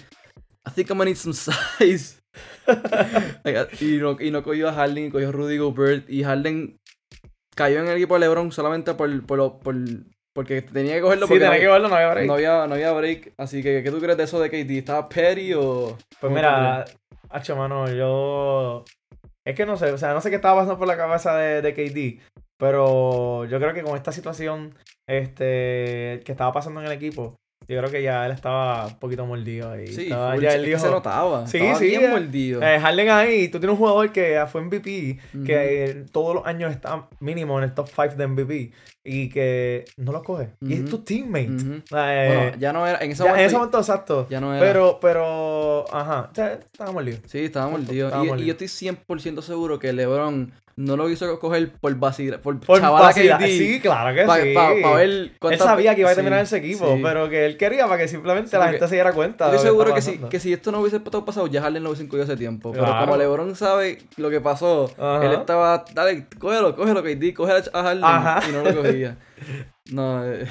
I 0.67 0.71
think 0.73 0.89
I'm 0.89 0.97
gonna 0.97 1.05
need 1.11 1.17
some 1.17 1.33
size. 1.33 2.19
y, 3.79 3.97
no, 3.97 4.17
y 4.19 4.31
no 4.31 4.43
cogió 4.43 4.69
a 4.69 4.73
Harden, 4.73 5.11
cogió 5.11 5.29
a 5.29 5.31
Rudy 5.31 5.57
Gobert 5.57 6.09
y 6.09 6.23
Harden 6.23 6.79
cayó 7.55 7.79
en 7.79 7.87
el 7.87 7.97
equipo 7.97 8.15
de 8.15 8.21
LeBron 8.21 8.51
solamente 8.51 8.93
por, 8.95 9.25
por, 9.25 9.59
por- 9.59 9.75
porque 10.35 10.61
tenía 10.61 10.95
que 10.95 11.01
cogerlo 11.01 11.27
Sí, 11.27 11.29
porque 11.33 11.45
tenés 11.45 11.59
que 11.59 11.65
no, 11.65 11.71
verlo, 11.71 11.87
no 11.87 11.95
había 11.95 12.09
break. 12.11 12.27
no 12.27 12.33
había, 12.33 12.67
no 12.67 12.73
había 12.75 12.91
break. 12.91 13.33
Así 13.37 13.63
que, 13.63 13.81
¿qué 13.81 13.89
tú 13.89 13.99
crees 13.99 14.17
de 14.17 14.23
eso 14.25 14.39
de 14.39 14.49
KD? 14.49 14.71
¿Estaba 14.77 15.07
petty 15.07 15.53
o...? 15.53 15.95
Pues 15.97 16.19
¿cómo 16.19 16.31
tú 16.31 16.35
mira, 16.35 16.85
hacho, 17.29 17.55
mano, 17.55 17.89
yo. 17.89 18.83
Es 19.47 19.55
que 19.55 19.65
no 19.65 19.77
sé, 19.77 19.91
o 19.91 19.97
sea, 19.97 20.13
no 20.13 20.21
sé 20.21 20.29
qué 20.29 20.35
estaba 20.35 20.55
pasando 20.59 20.77
por 20.77 20.87
la 20.87 20.97
cabeza 20.97 21.35
de, 21.37 21.61
de 21.61 21.73
KD. 21.73 22.21
Pero 22.59 23.45
yo 23.45 23.59
creo 23.59 23.73
que 23.73 23.83
con 23.83 23.95
esta 23.95 24.11
situación 24.11 24.75
este, 25.07 26.21
que 26.25 26.31
estaba 26.31 26.51
pasando 26.51 26.79
en 26.81 26.87
el 26.87 26.91
equipo, 26.93 27.35
yo 27.67 27.77
creo 27.79 27.89
que 27.91 28.01
ya 28.03 28.25
él 28.25 28.31
estaba 28.31 28.87
un 28.87 28.99
poquito 28.99 29.25
mordido 29.25 29.71
ahí. 29.71 29.87
Sí, 29.87 30.03
Estaba- 30.03 30.33
full, 30.33 30.43
ya 30.43 30.53
él 30.53 30.65
dijo, 30.65 30.79
se 30.79 30.89
notaba. 30.89 31.47
Sí, 31.47 31.57
estaba 31.57 31.79
sí, 31.79 31.87
bien 31.87 32.11
mordido. 32.11 32.61
Eh, 32.61 32.79
Harden 32.79 33.09
ahí, 33.09 33.47
tú 33.49 33.59
tienes 33.59 33.73
un 33.73 33.77
jugador 33.79 34.11
que 34.11 34.41
fue 34.51 34.61
MVP, 34.61 35.19
que 35.45 35.85
eh, 35.85 36.05
todos 36.11 36.35
los 36.35 36.45
años 36.45 36.71
está 36.71 37.07
mínimo 37.19 37.57
en 37.57 37.65
el 37.65 37.73
top 37.73 37.87
5 37.87 38.15
de 38.15 38.27
MVP 38.27 38.71
y 39.07 39.29
que 39.29 39.85
no 39.97 40.11
lo 40.11 40.23
coge. 40.23 40.49
Y 40.61 40.73
es 40.73 40.85
tu 40.85 40.97
teammate. 40.99 41.47
Eh, 41.47 41.81
Bueno, 41.91 42.51
ya 42.57 42.73
no 42.73 42.87
era. 42.87 42.97
En 42.99 43.11
ese 43.11 43.19
ya- 43.23 43.29
momento. 43.29 43.39
en 43.41 43.45
ese 43.47 43.55
momento 43.55 43.77
exacto. 43.79 44.27
ya 44.29 44.41
no 44.41 44.53
era. 44.55 44.65
Pero, 44.65 44.97
pero, 44.99 45.85
ajá, 45.93 46.29
o 46.31 46.35
sea, 46.35 46.53
estaba 46.53 46.91
mordido. 46.91 47.19
sí, 47.27 47.39
estaba 47.45 47.67
mordido. 47.69 48.07
estaba 48.07 48.25
Y, 48.37 48.45
yo 48.45 48.51
estoy 48.53 48.67
100% 48.67 49.41
seguro 49.41 49.77
que 49.79 49.93
LeBron 49.93 50.51
no 50.77 50.97
lo 50.97 51.07
quiso 51.07 51.39
coger 51.39 51.71
por 51.71 51.95
vacilar. 51.95 52.41
Por, 52.41 52.59
Por. 52.59 52.81
KD. 52.81 53.47
Sí, 53.47 53.79
claro 53.79 54.13
que 54.13 54.25
Para 54.25 54.43
sí. 54.43 54.53
ver 54.53 54.99
él 55.01 55.31
sabía 55.57 55.95
que 55.95 56.01
iba 56.01 56.09
a 56.09 56.13
sí, 56.13 56.15
terminar 56.17 56.41
ese 56.43 56.57
equipo, 56.57 56.95
sí. 56.95 57.01
pero 57.01 57.29
que 57.29 57.45
él 57.45 57.55
quería 57.55 57.85
para 57.87 57.99
que 57.99 58.09
simplemente 58.09 58.49
Sí, 58.49 58.57
la 58.57 58.67
gente 58.69 58.85
se 58.89 58.95
diera 58.95 59.13
cuenta. 59.13 59.45
Estoy 59.45 59.67
seguro 59.67 59.93
que 59.93 60.01
si, 60.01 60.17
que 60.17 60.37
si 60.39 60.51
esto 60.51 60.73
no 60.73 60.81
hubiese 60.81 60.99
pasado, 60.99 61.23
pasado, 61.23 61.47
ya 61.47 61.61
Harden 61.61 61.81
lo 61.81 61.91
hubiese 61.91 62.05
cogido 62.09 62.25
hace 62.25 62.35
tiempo. 62.35 62.73
Pero 62.73 62.83
Claro. 62.83 63.05
como 63.05 63.15
LeBron 63.15 63.55
sabe 63.55 63.99
lo 64.17 64.29
que 64.29 64.41
pasó, 64.41 64.91
Ajá. 64.97 65.25
él 65.25 65.31
estaba, 65.31 65.85
dale, 65.93 66.25
cógelo, 66.37 66.75
cógelo, 66.75 67.01
KD, 67.03 67.33
cógelo 67.33 67.59
a 67.71 67.81
Harden. 67.83 68.03
Ajá. 68.03 68.41
Y 68.49 68.51
no 68.51 68.63
lo 68.63 68.73
no, 69.91 70.25
eh, 70.25 70.47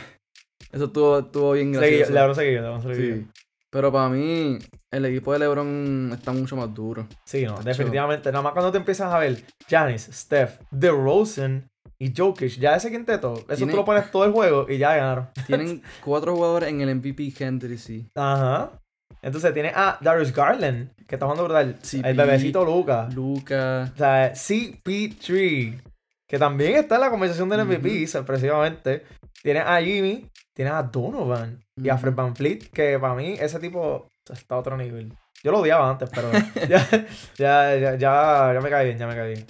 eso 0.72 0.84
estuvo, 0.86 1.18
estuvo 1.20 1.52
bien 1.52 1.72
gracioso. 1.72 2.12
LeBron 2.12 2.34
seguía. 2.34 2.80
Sí. 2.94 3.26
Pero 3.70 3.90
para 3.90 4.08
mí, 4.08 4.58
el 4.92 5.04
equipo 5.06 5.32
de 5.32 5.40
LeBron 5.40 6.12
está 6.12 6.32
mucho 6.32 6.54
más 6.56 6.72
duro. 6.72 7.08
Sí, 7.24 7.44
no, 7.44 7.56
definitivamente. 7.60 8.30
Nada 8.30 8.42
más 8.42 8.52
cuando 8.52 8.70
te 8.70 8.78
empiezas 8.78 9.12
a 9.12 9.18
ver 9.18 9.42
Giannis, 9.68 10.08
Steph, 10.12 10.60
DeRozan 10.70 11.68
y 11.98 12.12
Jokic, 12.16 12.58
ya 12.58 12.76
ese 12.76 12.90
quinteto, 12.90 13.44
eso 13.48 13.66
tú 13.66 13.74
lo 13.76 13.84
pones 13.84 14.10
todo 14.10 14.24
el 14.24 14.32
juego 14.32 14.66
y 14.68 14.78
ya 14.78 14.94
ganaron. 14.94 15.28
Tienen 15.46 15.82
cuatro 16.04 16.36
jugadores 16.36 16.68
en 16.68 16.80
el 16.82 16.94
MVP 16.94 17.32
Candidacy. 17.36 18.08
Ajá. 18.14 18.80
Entonces 19.22 19.54
tiene 19.54 19.72
a 19.74 19.98
Darius 20.00 20.32
Garland, 20.32 20.90
que 21.06 21.14
está 21.16 21.26
jugando 21.26 21.44
brutal. 21.44 21.76
El 22.04 22.16
bebecito 22.16 22.64
Luca. 22.64 23.08
Luca. 23.12 23.90
O 23.94 23.98
sea, 23.98 24.32
CP3. 24.32 25.82
Que 26.26 26.38
también 26.38 26.76
está 26.76 26.96
en 26.96 27.02
la 27.02 27.10
conversación 27.10 27.48
del 27.48 27.64
MVP, 27.64 28.06
sorpresivamente. 28.06 29.04
Tienes 29.42 29.64
a 29.66 29.80
Jimmy, 29.80 30.30
tienes 30.54 30.74
a 30.74 30.82
Donovan 30.82 31.62
y 31.76 31.88
a 31.88 31.98
Fred 31.98 32.14
Van 32.14 32.34
Fleet, 32.34 32.70
que 32.72 32.98
para 32.98 33.14
mí 33.14 33.36
ese 33.38 33.58
tipo 33.58 34.08
está 34.30 34.54
a 34.54 34.58
otro 34.58 34.76
nivel. 34.76 35.12
Yo 35.42 35.52
lo 35.52 35.60
odiaba 35.60 35.90
antes, 35.90 36.08
pero 36.10 36.30
ya, 36.68 36.88
ya, 37.36 37.76
ya, 37.76 37.96
ya, 37.96 38.60
me 38.62 38.70
cae 38.70 38.86
bien, 38.86 38.98
ya 38.98 39.06
me 39.06 39.14
cae 39.14 39.34
bien. 39.34 39.46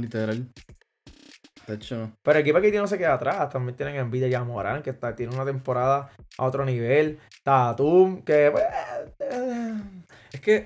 Literal. 0.00 0.46
De 1.66 1.74
hecho. 1.74 2.12
Pero 2.22 2.38
el 2.38 2.42
equipo 2.42 2.58
aquí 2.58 2.70
no 2.72 2.86
se 2.86 2.98
queda 2.98 3.14
atrás. 3.14 3.48
También 3.48 3.76
tienen 3.76 3.96
Envidia 3.96 4.28
ya 4.28 4.44
Morán, 4.44 4.82
que 4.82 4.90
está, 4.90 5.16
tiene 5.16 5.34
una 5.34 5.44
temporada 5.44 6.10
a 6.36 6.44
otro 6.44 6.64
nivel. 6.64 7.18
Tatum, 7.42 8.22
que. 8.22 8.50
Pues, 8.52 8.64
eh, 9.20 9.74
es 10.32 10.40
que 10.40 10.64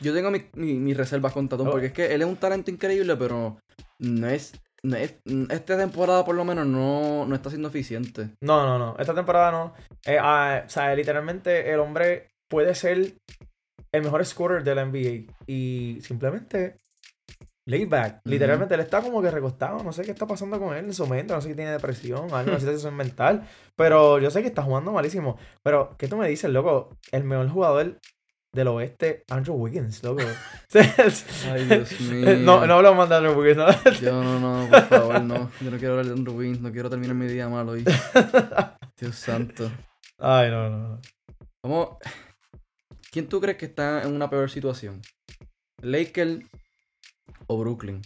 yo 0.00 0.12
tengo 0.14 0.30
mis 0.30 0.44
mi, 0.54 0.94
reservas 0.94 1.32
con 1.32 1.48
Tatum, 1.48 1.68
oh. 1.68 1.70
porque 1.70 1.86
es 1.86 1.92
que 1.92 2.14
él 2.14 2.22
es 2.22 2.28
un 2.28 2.36
talento 2.36 2.70
increíble, 2.70 3.16
pero 3.16 3.56
no 3.98 4.28
es 4.28 4.52
esta 4.84 5.76
temporada 5.76 6.24
por 6.24 6.34
lo 6.34 6.44
menos 6.44 6.66
no, 6.66 7.24
no 7.26 7.34
está 7.34 7.50
siendo 7.50 7.68
eficiente. 7.68 8.30
No, 8.40 8.66
no, 8.66 8.78
no. 8.78 8.96
Esta 8.98 9.14
temporada 9.14 9.52
no. 9.52 9.74
Eh, 10.04 10.18
ah, 10.20 10.64
o 10.66 10.68
sea, 10.68 10.94
literalmente 10.94 11.72
el 11.72 11.80
hombre 11.80 12.30
puede 12.48 12.74
ser 12.74 13.14
el 13.92 14.02
mejor 14.02 14.24
scorer 14.24 14.64
de 14.64 14.74
la 14.74 14.84
NBA. 14.84 15.32
Y 15.46 15.98
simplemente 16.02 16.78
laid 17.66 17.88
back. 17.88 18.20
Literalmente 18.24 18.74
él 18.74 18.80
está 18.80 19.00
como 19.00 19.22
que 19.22 19.30
recostado. 19.30 19.82
No 19.84 19.92
sé 19.92 20.02
qué 20.02 20.10
está 20.10 20.26
pasando 20.26 20.58
con 20.58 20.76
él 20.76 20.86
en 20.86 20.94
su 20.94 21.06
mente. 21.06 21.32
No 21.32 21.40
sé 21.40 21.50
si 21.50 21.54
tiene 21.54 21.70
depresión, 21.70 22.32
alguna 22.32 22.58
situación 22.58 22.96
mental. 22.96 23.46
Pero 23.76 24.18
yo 24.18 24.30
sé 24.30 24.42
que 24.42 24.48
está 24.48 24.62
jugando 24.62 24.92
malísimo. 24.92 25.38
Pero, 25.62 25.94
¿qué 25.96 26.08
tú 26.08 26.16
me 26.16 26.28
dices, 26.28 26.50
loco? 26.50 26.96
El 27.12 27.24
mejor 27.24 27.48
jugador 27.48 27.98
del 28.54 28.68
oeste, 28.68 29.24
Andrew 29.30 29.56
Wiggins, 29.56 30.02
loco. 30.02 30.22
Ay, 31.50 31.64
Dios 31.64 32.00
mío. 32.02 32.36
No, 32.38 32.66
no 32.66 32.74
hablamos 32.74 33.08
de 33.08 33.14
Andrew 33.16 33.38
Wiggins, 33.38 33.56
¿no? 33.56 33.92
Yo 34.00 34.22
no, 34.22 34.38
no, 34.38 34.68
por 34.68 34.88
favor, 34.88 35.22
no. 35.22 35.50
Yo 35.60 35.70
no 35.70 35.78
quiero 35.78 35.94
hablar 35.94 36.06
de 36.06 36.12
Andrew 36.12 36.36
Wiggins, 36.36 36.60
no 36.60 36.70
quiero 36.70 36.90
terminar 36.90 37.16
mi 37.16 37.26
día 37.26 37.48
mal 37.48 37.68
hoy. 37.68 37.84
Dios 39.00 39.16
santo. 39.16 39.70
Ay, 40.18 40.50
no, 40.50 40.68
no, 40.68 40.78
no. 40.78 41.00
¿Cómo? 41.62 41.98
¿Quién 43.10 43.28
tú 43.28 43.40
crees 43.40 43.56
que 43.56 43.66
está 43.66 44.02
en 44.02 44.14
una 44.14 44.28
peor 44.28 44.50
situación? 44.50 45.00
¿Lakers 45.80 46.44
o 47.46 47.58
Brooklyn? 47.58 48.02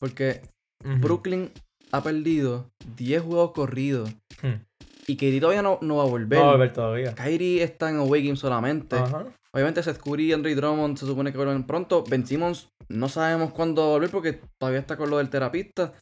Porque 0.00 0.42
Brooklyn 0.80 1.52
ha 1.92 2.02
perdido 2.02 2.70
10 2.96 3.22
juegos 3.22 3.52
corridos. 3.52 4.10
Hmm. 4.42 4.64
Y 5.06 5.16
Kyrie 5.16 5.40
todavía 5.40 5.62
no, 5.62 5.78
no, 5.82 5.96
va 5.96 6.04
a 6.04 6.06
volver. 6.06 6.38
No 6.38 6.44
va 6.44 6.50
a 6.50 6.54
volver 6.54 6.72
todavía. 6.72 7.14
Kyrie 7.14 7.62
está 7.62 7.90
en 7.90 7.96
away 7.96 8.24
game 8.24 8.36
solamente. 8.36 8.96
Ajá. 8.96 9.26
Obviamente 9.52 9.82
Seth 9.82 9.98
Curry 9.98 10.30
y 10.30 10.32
Andre 10.32 10.54
Drummond 10.54 10.98
se 10.98 11.06
supone 11.06 11.30
que 11.30 11.38
vuelven 11.38 11.64
pronto. 11.64 12.02
Ben 12.08 12.26
Simmons 12.26 12.68
no 12.88 13.08
sabemos 13.08 13.52
cuándo 13.52 13.82
va 13.82 13.88
a 13.88 13.90
volver 13.92 14.10
porque 14.10 14.40
todavía 14.58 14.80
está 14.80 14.96
con 14.96 15.10
lo 15.10 15.18
del 15.18 15.30
terapista. 15.30 15.92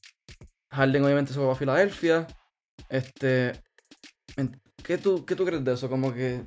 Harden 0.72 1.04
obviamente 1.04 1.34
se 1.34 1.40
va 1.40 1.52
a 1.52 1.56
Filadelfia. 1.56 2.26
Este... 2.88 3.52
¿Qué 4.82 4.98
tú, 4.98 5.26
¿Qué 5.26 5.36
tú 5.36 5.44
crees 5.44 5.62
de 5.62 5.74
eso? 5.74 5.90
Como 5.90 6.14
que... 6.14 6.44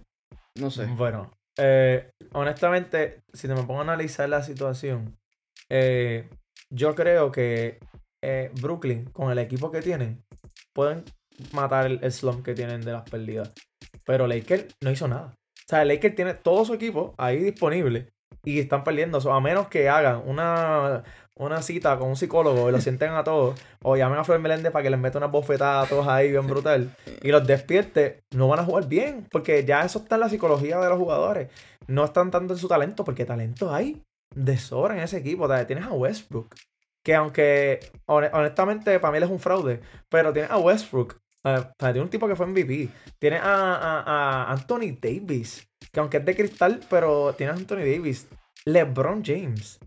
No 0.56 0.72
sé. 0.72 0.86
Bueno, 0.86 1.32
eh, 1.58 2.10
honestamente, 2.34 3.22
si 3.34 3.48
te 3.48 3.54
me 3.54 3.64
pongo 3.64 3.80
a 3.80 3.84
analizar 3.84 4.28
la 4.28 4.42
situación, 4.42 5.16
eh, 5.70 6.28
yo 6.70 6.96
creo 6.96 7.32
que 7.32 7.80
eh, 8.24 8.52
Brooklyn, 8.62 9.06
con 9.12 9.32
el 9.32 9.38
equipo 9.38 9.72
que 9.72 9.82
tienen, 9.82 10.24
pueden 10.74 11.04
matar 11.52 11.86
el, 11.86 12.00
el 12.02 12.12
slump 12.12 12.44
que 12.44 12.54
tienen 12.54 12.82
de 12.82 12.94
las 12.94 13.10
pérdidas. 13.10 13.52
Pero 14.04 14.28
Lakers 14.28 14.76
no 14.82 14.92
hizo 14.92 15.08
nada. 15.08 15.34
O 15.36 15.68
sea, 15.68 15.84
Lakers 15.84 16.16
tiene 16.16 16.34
todo 16.36 16.64
su 16.66 16.74
equipo 16.74 17.16
ahí 17.18 17.40
disponible 17.40 18.10
y 18.46 18.60
están 18.60 18.84
perdiendo. 18.84 19.18
a 19.32 19.42
menos 19.42 19.68
que 19.68 19.90
hagan 19.90 20.22
una, 20.26 21.04
una 21.36 21.62
cita 21.62 21.98
con 21.98 22.10
un 22.10 22.16
psicólogo 22.16 22.70
y 22.70 22.72
lo 22.72 22.80
sienten 22.80 23.12
a 23.12 23.24
todos, 23.24 23.60
o 23.82 23.98
llamen 23.98 24.20
a 24.20 24.24
Flor 24.24 24.40
Meléndez 24.40 24.72
para 24.72 24.84
que 24.84 24.90
les 24.90 25.00
meta 25.00 25.18
una 25.18 25.28
bofetada 25.28 25.82
a 25.82 25.88
todos 25.88 26.08
ahí 26.08 26.32
bien 26.32 26.48
brutal, 26.48 26.96
y 27.22 27.30
los 27.30 27.46
despierte, 27.46 28.24
no 28.32 28.48
van 28.48 28.60
a 28.60 28.64
jugar 28.64 28.88
bien, 28.88 29.28
porque 29.32 29.66
ya 29.66 29.82
eso 29.82 30.00
está 30.00 30.16
en 30.16 30.22
la 30.22 30.30
psicología 30.30 30.80
de 30.80 30.90
los 30.90 31.00
jugadores. 31.00 31.50
No 31.88 32.06
están 32.06 32.32
tanto 32.32 32.54
en 32.54 32.60
su 32.60 32.68
talento, 32.68 33.04
porque 33.04 33.26
talento 33.26 33.74
hay 33.74 34.02
de 34.34 34.58
sobra 34.58 34.96
en 34.96 35.04
ese 35.04 35.18
equipo. 35.18 35.48
Tienes 35.66 35.86
a 35.86 35.92
Westbrook, 35.92 36.56
que 37.04 37.16
aunque 37.16 37.80
honestamente 38.08 39.00
para 39.00 39.12
mí 39.12 39.18
él 39.18 39.24
es 39.24 39.30
un 39.30 39.40
fraude, 39.40 39.82
pero 40.10 40.34
tienes 40.34 40.52
a 40.52 40.58
Westbrook, 40.58 41.18
tiene 41.78 42.02
un 42.02 42.10
tipo 42.10 42.28
que 42.28 42.36
fue 42.36 42.48
MVP. 42.48 42.90
Tiene 43.20 43.38
a, 43.38 44.04
a, 44.06 44.52
Anthony 44.52 44.98
Davis. 45.00 45.68
Que 45.92 46.00
aunque 46.00 46.18
es 46.18 46.26
de 46.26 46.36
cristal, 46.36 46.82
pero 46.90 47.34
tiene 47.34 47.54
a 47.54 47.56
Anthony 47.56 47.78
Davis. 47.78 48.28
LeBron 48.66 49.24
James. 49.24 49.80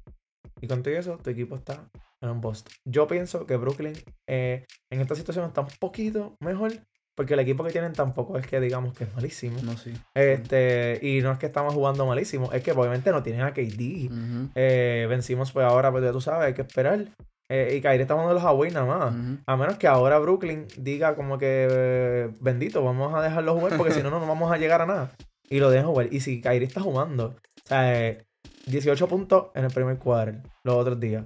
Y 0.60 0.66
con 0.66 0.82
todo 0.82 0.94
eso, 0.94 1.18
tu 1.18 1.30
equipo 1.30 1.56
está 1.56 1.88
en 2.20 2.30
un 2.30 2.40
Boston. 2.40 2.72
Yo 2.84 3.06
pienso 3.06 3.46
que 3.46 3.56
Brooklyn 3.56 3.94
eh, 4.28 4.64
en 4.90 5.00
esta 5.00 5.14
situación 5.14 5.46
está 5.46 5.60
un 5.60 5.68
poquito 5.78 6.36
mejor. 6.40 6.72
Porque 7.18 7.34
el 7.34 7.40
equipo 7.40 7.64
que 7.64 7.72
tienen 7.72 7.94
tampoco 7.94 8.38
es 8.38 8.46
que 8.46 8.60
digamos 8.60 8.94
que 8.94 9.02
es 9.02 9.12
malísimo. 9.12 9.60
No, 9.64 9.76
sí. 9.76 9.92
Este, 10.14 11.00
y 11.02 11.20
no 11.20 11.32
es 11.32 11.38
que 11.40 11.46
estamos 11.46 11.74
jugando 11.74 12.06
malísimo, 12.06 12.52
es 12.52 12.62
que 12.62 12.70
obviamente 12.70 13.10
no 13.10 13.24
tienen 13.24 13.42
a 13.42 13.52
KD. 13.52 14.08
Eh, 14.54 15.04
vencimos 15.10 15.50
pues 15.50 15.66
ahora, 15.66 15.90
pues 15.90 16.04
ya 16.04 16.12
tú 16.12 16.20
sabes, 16.20 16.46
hay 16.46 16.54
que 16.54 16.62
esperar. 16.62 17.08
Eh, 17.50 17.76
y 17.76 17.80
Kyrie 17.80 18.02
está 18.02 18.14
jugando 18.14 18.34
los 18.34 18.42
Hawaii 18.42 18.70
nada 18.70 18.86
más. 18.86 19.14
A 19.46 19.56
menos 19.56 19.78
que 19.78 19.86
ahora 19.86 20.18
Brooklyn 20.18 20.66
diga 20.76 21.14
como 21.14 21.38
que 21.38 22.30
bendito, 22.40 22.84
vamos 22.84 23.14
a 23.14 23.22
dejarlo 23.22 23.54
jugar 23.54 23.76
porque 23.76 23.94
si 23.94 24.02
no, 24.02 24.10
no 24.10 24.20
vamos 24.20 24.52
a 24.52 24.58
llegar 24.58 24.82
a 24.82 24.86
nada. 24.86 25.12
Y 25.48 25.60
lo 25.60 25.70
dejan 25.70 25.88
jugar. 25.88 26.12
Y 26.12 26.20
si 26.20 26.40
Kyrie 26.42 26.66
está 26.66 26.82
jugando, 26.82 27.36
o 27.64 27.66
sea, 27.68 28.18
18 28.66 29.04
eh, 29.04 29.08
puntos 29.08 29.46
en 29.54 29.64
el 29.64 29.70
primer 29.70 29.98
cuadro 29.98 30.34
los 30.62 30.74
otros 30.74 31.00
días. 31.00 31.24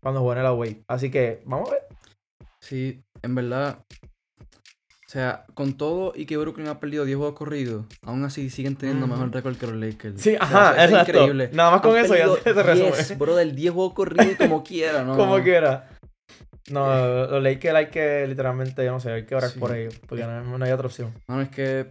Cuando 0.00 0.20
jugó 0.20 0.32
en 0.32 0.38
el 0.38 0.46
Away. 0.46 0.84
Así 0.88 1.10
que, 1.10 1.42
vamos 1.44 1.68
a 1.68 1.72
ver. 1.72 1.82
Sí, 2.60 3.04
en 3.22 3.34
verdad, 3.34 3.84
sea, 5.14 5.44
con 5.54 5.74
todo 5.74 6.12
y 6.16 6.26
que 6.26 6.36
Brooklyn 6.36 6.66
ha 6.66 6.80
perdido 6.80 7.04
10 7.04 7.16
juegos 7.16 7.36
corridos, 7.36 7.86
aún 8.02 8.24
así 8.24 8.50
siguen 8.50 8.74
teniendo 8.74 9.06
mejor 9.06 9.32
récord 9.32 9.56
que 9.56 9.68
los 9.68 9.76
Lakers. 9.76 10.20
Sí, 10.20 10.36
ajá, 10.38 10.84
es 10.84 10.90
increíble. 10.90 11.50
Nada 11.52 11.70
más 11.70 11.80
con 11.82 11.96
eso 11.96 12.16
ya 12.16 12.26
se, 12.42 12.52
resume. 12.52 13.16
Bro, 13.16 13.36
del 13.36 13.54
10 13.54 13.72
juegos 13.72 13.94
corridos 13.94 14.36
como 14.36 14.64
quiera, 14.64 15.04
¿no? 15.04 15.16
Como 15.24 15.40
quiera. 15.42 15.88
No, 16.68 17.26
los 17.26 17.42
Lakers 17.42 17.74
hay 17.76 17.86
que 17.90 18.26
literalmente, 18.26 18.84
yo 18.84 18.90
no 18.90 18.98
sé, 18.98 19.12
hay 19.12 19.24
que 19.24 19.36
orar 19.36 19.52
por 19.52 19.76
ellos, 19.76 20.00
porque 20.08 20.24
no, 20.24 20.64
hay 20.64 20.72
otra 20.72 20.86
opción. 20.86 21.14
No, 21.28 21.40
es 21.40 21.48
que... 21.48 21.86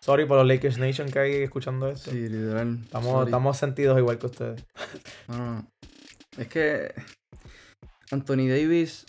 Sorry 0.00 0.24
por 0.24 0.38
los 0.38 0.46
Lakers 0.46 0.78
Nation 0.78 1.10
que 1.10 1.18
hay 1.18 1.32
escuchando 1.42 1.88
esto. 1.90 2.10
Sí, 2.10 2.28
literal. 2.28 2.78
Estamos, 2.84 3.26
estamos 3.26 3.56
sentidos 3.58 3.98
igual 3.98 4.18
que 4.18 4.26
ustedes. 4.26 4.64
No, 5.28 5.36
no. 5.36 5.66
Es 6.38 6.48
que 6.48 6.94
Anthony 8.10 8.48
Davis 8.48 9.04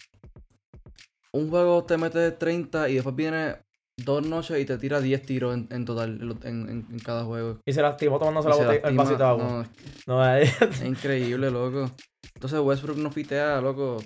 un 1.34 1.50
juego 1.50 1.84
te 1.84 1.98
mete 1.98 2.32
30 2.32 2.90
y 2.90 2.96
después 2.96 3.16
viene 3.16 3.58
dos 3.98 4.26
noches 4.26 4.60
y 4.60 4.66
te 4.66 4.78
tira 4.78 5.02
10 5.02 5.22
tiros 5.24 5.56
en, 5.56 5.86
total 5.86 6.38
en, 6.44 7.00
cada 7.04 7.24
juego. 7.24 7.60
Y 7.66 7.74
se 7.74 7.82
lastimó 7.82 8.20
tomándose 8.20 8.50
la 8.50 8.56
botella, 8.56 8.88
el 8.88 8.96
vasito 8.96 9.18
de 9.18 9.24
agua. 9.24 9.66
No, 10.06 10.36
es... 10.36 10.82
increíble, 10.84 11.50
loco. 11.52 11.92
Entonces 12.36 12.60
Westbrook 12.60 12.98
no 12.98 13.12
fitea, 13.12 13.62
loco. 13.62 13.98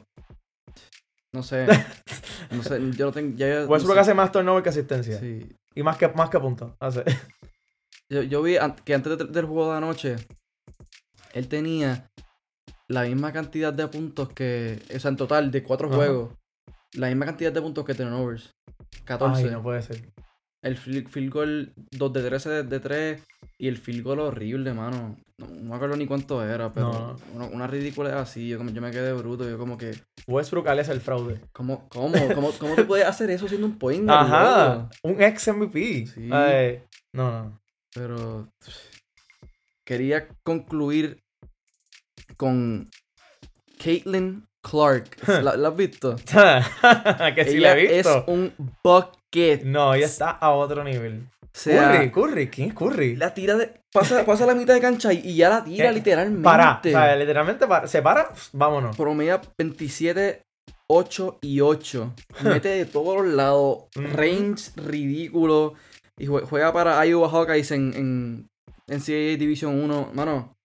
No 1.34 1.44
sé. 1.44 1.68
No 2.50 2.64
sé, 2.64 2.82
yo 2.98 3.06
no 3.06 3.12
tengo. 3.14 3.38
Westbrook 3.68 4.00
hace 4.00 4.14
más 4.14 4.30
turnover 4.30 4.62
que 4.62 4.68
asistencia. 4.68 5.18
Sí. 5.18 5.48
Y 5.74 5.84
más 5.84 5.96
que, 5.96 6.10
más 6.10 6.30
que 6.30 6.38
puntos. 6.38 6.74
Hace. 6.82 7.06
Yo, 8.10 8.24
yo 8.24 8.42
vi 8.42 8.58
que 8.84 8.94
antes 8.94 9.18
del 9.18 9.46
juego 9.46 9.72
de 9.72 9.78
anoche, 9.78 10.16
él 11.32 11.48
tenía 11.48 12.12
la 12.90 13.04
misma 13.04 13.32
cantidad 13.32 13.72
de 13.72 13.88
puntos 13.88 14.34
que. 14.34 14.82
O 14.94 15.00
sea, 15.00 15.12
en 15.12 15.16
total, 15.16 15.50
de 15.50 15.64
cuatro 15.64 15.90
juegos 15.90 16.34
la 16.94 17.08
misma 17.08 17.26
cantidad 17.26 17.52
de 17.52 17.62
puntos 17.62 17.86
que 17.86 17.94
turnovers. 17.94 18.56
14. 19.06 19.44
Ay, 19.44 19.52
no 19.52 19.64
puede 19.64 19.82
ser. 19.82 20.12
El 20.62 20.78
field, 20.78 21.32
goal 21.32 21.74
2 21.92 22.14
de 22.14 22.22
13 22.22 22.64
de, 22.64 22.80
3 22.80 23.24
y 23.58 23.68
el 23.68 23.78
field 23.78 24.04
goal 24.04 24.20
horrible, 24.20 24.74
mano. 24.74 25.18
No, 25.40 25.48
me 25.48 25.76
acuerdo 25.76 25.96
ni 25.96 26.06
cuánto 26.06 26.44
era, 26.44 26.72
pero 26.72 27.16
una, 27.34 27.66
ridícula 27.66 28.22
así. 28.22 28.48
Yo, 28.48 28.64
yo 28.64 28.82
me 28.82 28.92
quedé 28.92 29.12
bruto. 29.14 29.50
Yo 29.50 29.58
como 29.58 29.78
que. 29.78 29.96
Westbrook 30.28 30.68
es 30.68 30.90
el 30.90 31.02
fraude. 31.02 31.42
¿Cómo, 31.52 31.90
cómo, 31.90 32.14
cómo, 32.36 32.52
cómo 32.60 32.76
tú 32.76 32.86
puedes 32.86 33.08
hacer 33.08 33.32
eso 33.32 33.48
siendo 33.48 33.66
un 33.66 33.80
point 33.80 34.08
Ajá. 34.08 34.88
Un 35.02 35.20
ex 35.22 35.48
MVP. 35.48 36.06
Sí. 36.06 36.30
no, 37.14 37.32
no. 37.32 37.62
Pero. 37.94 38.54
Quería 39.84 40.28
concluir 40.44 41.24
con 42.38 42.90
Caitlyn 43.84 44.48
Clark. 44.62 45.18
¿La, 45.44 45.68
has 45.68 45.76
visto? 45.76 46.16
que 47.36 47.46
sí 47.46 47.58
la 47.60 47.78
he 47.78 47.88
visto. 47.88 48.18
Es 48.20 48.24
un 48.28 48.54
bucket. 48.84 49.64
No, 49.64 49.94
ella 49.94 50.06
está 50.06 50.32
a 50.32 50.52
otro 50.52 50.84
nivel. 50.84 51.28
Curry, 51.54 52.12
Curry, 52.12 52.50
¿quién 52.50 52.70
es 52.70 52.74
Curry? 52.74 53.16
La 53.16 53.34
tira 53.34 53.56
de. 53.56 53.82
Pasa, 53.92 54.26
pasa 54.26 54.46
la 54.46 54.56
mitad 54.56 54.74
de 54.74 54.80
cancha 54.80 55.12
y, 55.12 55.36
ya 55.36 55.50
la 55.50 55.64
tira 55.64 55.90
eh, 55.90 55.94
literalmente. 55.94 56.44
Para. 56.44 56.80
O 56.80 56.84
sea, 56.84 57.16
literalmente 57.16 57.68
para, 57.68 57.88
se 57.88 58.02
para, 58.02 58.32
vámonos. 58.54 58.96
Promedia 58.96 59.42
27, 59.58 60.44
8 60.88 61.40
y 61.42 61.60
8. 61.60 62.14
Mete 62.44 62.70
de 62.70 62.86
todos 62.86 63.18
los 63.18 63.34
lados. 63.34 63.86
Range 63.96 64.72
ridículo. 64.78 65.74
Y 66.18 66.28
juega 66.28 66.72
para 66.72 67.06
Iowa 67.06 67.30
Hawkeyes 67.30 67.72
en, 67.72 67.94
en, 67.96 68.50
en 68.88 69.00
CAA 69.00 69.38
Division 69.38 69.84
1. 69.84 70.12
Mano, 70.14 70.56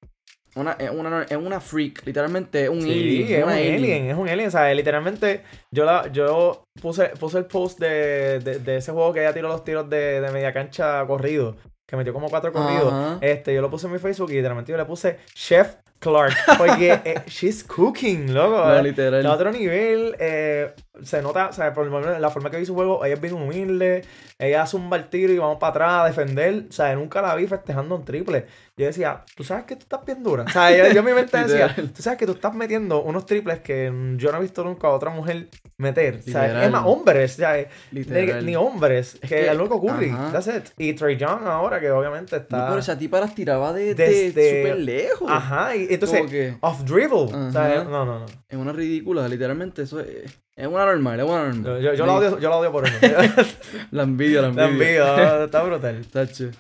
una, 0.56 0.72
es, 0.72 0.90
una, 0.90 1.22
es 1.22 1.36
una 1.36 1.60
freak, 1.60 2.04
literalmente 2.06 2.64
es 2.64 2.68
un 2.70 2.82
Sí, 2.82 2.90
alien. 2.90 3.26
es 3.32 3.36
un 3.38 3.42
una 3.44 3.52
alien. 3.54 4.10
es 4.10 4.16
un 4.16 4.28
alien. 4.28 4.48
O 4.48 4.50
sea, 4.50 4.74
literalmente, 4.74 5.42
yo 5.70 5.84
la, 5.84 6.10
yo 6.10 6.64
puse, 6.80 7.08
puse 7.20 7.38
el 7.38 7.44
post 7.46 7.78
de, 7.78 8.40
de, 8.40 8.58
de 8.58 8.76
ese 8.78 8.92
juego 8.92 9.12
que 9.12 9.20
ella 9.20 9.32
tiró 9.34 9.48
los 9.48 9.62
tiros 9.64 9.88
de, 9.88 10.20
de 10.20 10.30
media 10.32 10.52
cancha 10.52 11.04
corrido. 11.06 11.56
Que 11.88 11.96
metió 11.96 12.12
como 12.12 12.28
cuatro 12.28 12.52
corridos. 12.52 12.92
Ajá. 12.92 13.18
Este, 13.20 13.54
yo 13.54 13.60
lo 13.62 13.70
puse 13.70 13.86
en 13.86 13.92
mi 13.92 13.98
Facebook 14.00 14.30
y 14.32 14.34
literalmente 14.34 14.72
yo 14.72 14.76
le 14.78 14.84
puse 14.86 15.18
Chef 15.34 15.76
Clark. 16.00 16.34
Porque 16.58 16.92
eh, 17.04 17.20
she's 17.28 17.62
cooking, 17.62 18.34
loco. 18.34 18.56
No, 18.66 18.82
literal. 18.82 19.24
A 19.24 19.32
otro 19.32 19.52
nivel, 19.52 20.16
eh, 20.18 20.72
se 21.02 21.22
nota, 21.22 21.48
o 21.48 21.52
sea, 21.52 21.72
por 21.74 21.86
la 21.86 22.30
forma 22.30 22.50
que 22.50 22.58
vi 22.58 22.66
su 22.66 22.74
juego, 22.74 23.04
ella 23.04 23.14
es 23.14 23.20
bien 23.20 23.34
humilde, 23.34 24.04
ella 24.38 24.62
hace 24.62 24.76
un 24.76 24.88
bar 24.90 25.04
tiro 25.10 25.32
y 25.32 25.38
vamos 25.38 25.58
para 25.58 25.70
atrás 25.70 25.92
a 26.02 26.06
defender, 26.06 26.66
o 26.68 26.72
sea, 26.72 26.94
nunca 26.94 27.20
la 27.22 27.34
vi 27.34 27.46
festejando 27.46 27.94
un 27.96 28.04
triple. 28.04 28.46
Yo 28.78 28.84
decía, 28.84 29.24
tú 29.34 29.42
sabes 29.42 29.64
que 29.64 29.74
tú 29.74 29.82
estás 29.84 30.04
bien 30.04 30.22
dura. 30.22 30.42
O 30.42 30.48
sea, 30.50 30.70
yo, 30.70 30.92
yo 30.92 31.00
en 31.00 31.04
mi 31.06 31.12
mente 31.12 31.38
decía, 31.38 31.74
tú 31.96 32.02
sabes 32.02 32.18
que 32.18 32.26
tú 32.26 32.32
estás 32.32 32.54
metiendo 32.54 33.02
unos 33.02 33.24
triples 33.24 33.60
que 33.60 33.86
yo 34.16 34.30
no 34.32 34.38
he 34.38 34.40
visto 34.42 34.62
nunca 34.64 34.88
a 34.88 34.90
otra 34.90 35.08
mujer 35.10 35.48
meter. 35.78 36.16
O 36.26 36.30
sea, 36.30 36.64
es 36.64 36.70
más, 36.70 36.82
hombres, 36.84 37.32
o 37.34 37.36
sea, 37.36 37.66
Literal. 37.90 38.40
ni, 38.44 38.50
ni 38.52 38.56
hombres, 38.56 39.18
es 39.22 39.28
que 39.28 39.48
el 39.48 39.58
único 39.60 39.80
Curry, 39.80 40.10
ajá. 40.10 40.30
that's 40.32 40.46
it. 40.48 40.64
Y 40.76 40.92
Trey 40.92 41.16
Young 41.16 41.46
ahora, 41.46 41.80
que 41.80 41.90
obviamente 41.90 42.36
está... 42.36 42.58
No, 42.58 42.66
pero 42.66 42.78
esa 42.80 42.98
tipa 42.98 43.18
las 43.18 43.34
tiraba 43.34 43.72
de, 43.72 43.94
de 43.94 44.08
Desde- 44.34 44.62
súper 44.62 44.78
lejos. 44.80 45.30
Ajá, 45.30 45.74
y 45.74 45.86
entonces, 45.90 46.54
off 46.60 46.82
dribble. 46.84 47.34
O 47.34 47.50
sea, 47.52 47.64
Ajá. 47.80 47.84
no, 47.84 48.04
no, 48.04 48.18
no. 48.20 48.26
es 48.26 48.58
una 48.58 48.72
ridícula, 48.72 49.26
literalmente. 49.26 49.82
Eso 49.82 50.00
es, 50.00 50.38
es 50.56 50.66
una 50.66 50.86
normal, 50.86 51.20
es 51.20 51.26
una 51.26 51.44
normal. 51.48 51.64
Yo, 51.64 51.78
yo, 51.80 51.94
yo 51.94 52.06
la 52.06 52.14
odio, 52.14 52.38
yo 52.38 52.48
la 52.50 52.56
odio 52.56 52.72
por 52.72 52.86
eso. 52.86 52.98
La 53.90 54.02
envidia, 54.04 54.42
la 54.42 54.48
La 54.52 54.66
envidia. 54.68 55.08
envidia, 55.14 55.44
está 55.44 55.62
brutal. 55.62 56.06
Tacho. 56.06 56.50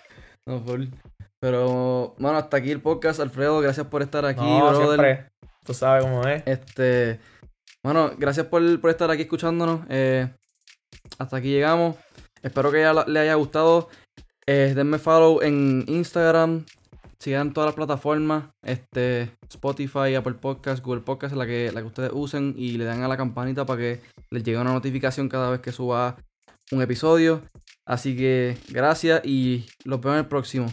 No, 0.46 0.60
full. 0.60 0.84
Pero, 1.40 2.14
bueno, 2.18 2.38
hasta 2.38 2.56
aquí 2.58 2.70
el 2.70 2.80
podcast, 2.80 3.20
Alfredo. 3.20 3.60
Gracias 3.60 3.86
por 3.86 4.02
estar 4.02 4.24
aquí, 4.24 4.40
no, 4.40 4.68
brother. 4.70 4.86
siempre. 4.86 5.28
Tú 5.64 5.74
sabes 5.74 6.04
cómo 6.04 6.26
es. 6.26 6.42
Este. 6.46 7.18
Bueno, 7.84 8.12
gracias 8.18 8.46
por, 8.46 8.80
por 8.80 8.90
estar 8.90 9.10
aquí 9.10 9.22
escuchándonos. 9.22 9.80
Eh, 9.88 10.28
hasta 11.18 11.36
aquí 11.38 11.48
llegamos. 11.50 11.96
Espero 12.42 12.70
que 12.70 12.80
ya 12.80 12.92
la- 12.92 13.04
le 13.06 13.20
haya 13.20 13.34
gustado. 13.34 13.88
Eh, 14.46 14.72
denme 14.76 14.98
follow 14.98 15.40
en 15.42 15.84
Instagram. 15.88 16.64
Sigan 17.18 17.52
todas 17.52 17.68
las 17.68 17.74
plataformas. 17.74 18.44
Este. 18.62 19.30
Spotify, 19.48 20.14
Apple 20.14 20.34
Podcast, 20.34 20.84
Google 20.84 21.02
Podcast, 21.02 21.34
la 21.34 21.46
que, 21.46 21.70
la 21.72 21.80
que 21.80 21.86
ustedes 21.86 22.10
usen. 22.12 22.54
Y 22.56 22.72
le 22.72 22.84
dan 22.84 23.02
a 23.02 23.08
la 23.08 23.16
campanita 23.16 23.66
para 23.66 23.80
que 23.80 24.00
les 24.30 24.42
llegue 24.42 24.58
una 24.58 24.72
notificación 24.72 25.28
cada 25.28 25.50
vez 25.50 25.60
que 25.60 25.72
suba 25.72 26.16
un 26.72 26.82
episodio. 26.82 27.42
Así 27.86 28.16
que 28.16 28.58
gracias 28.68 29.24
y 29.24 29.66
los 29.84 30.00
veo 30.00 30.12
en 30.12 30.18
el 30.18 30.26
próximo. 30.26 30.66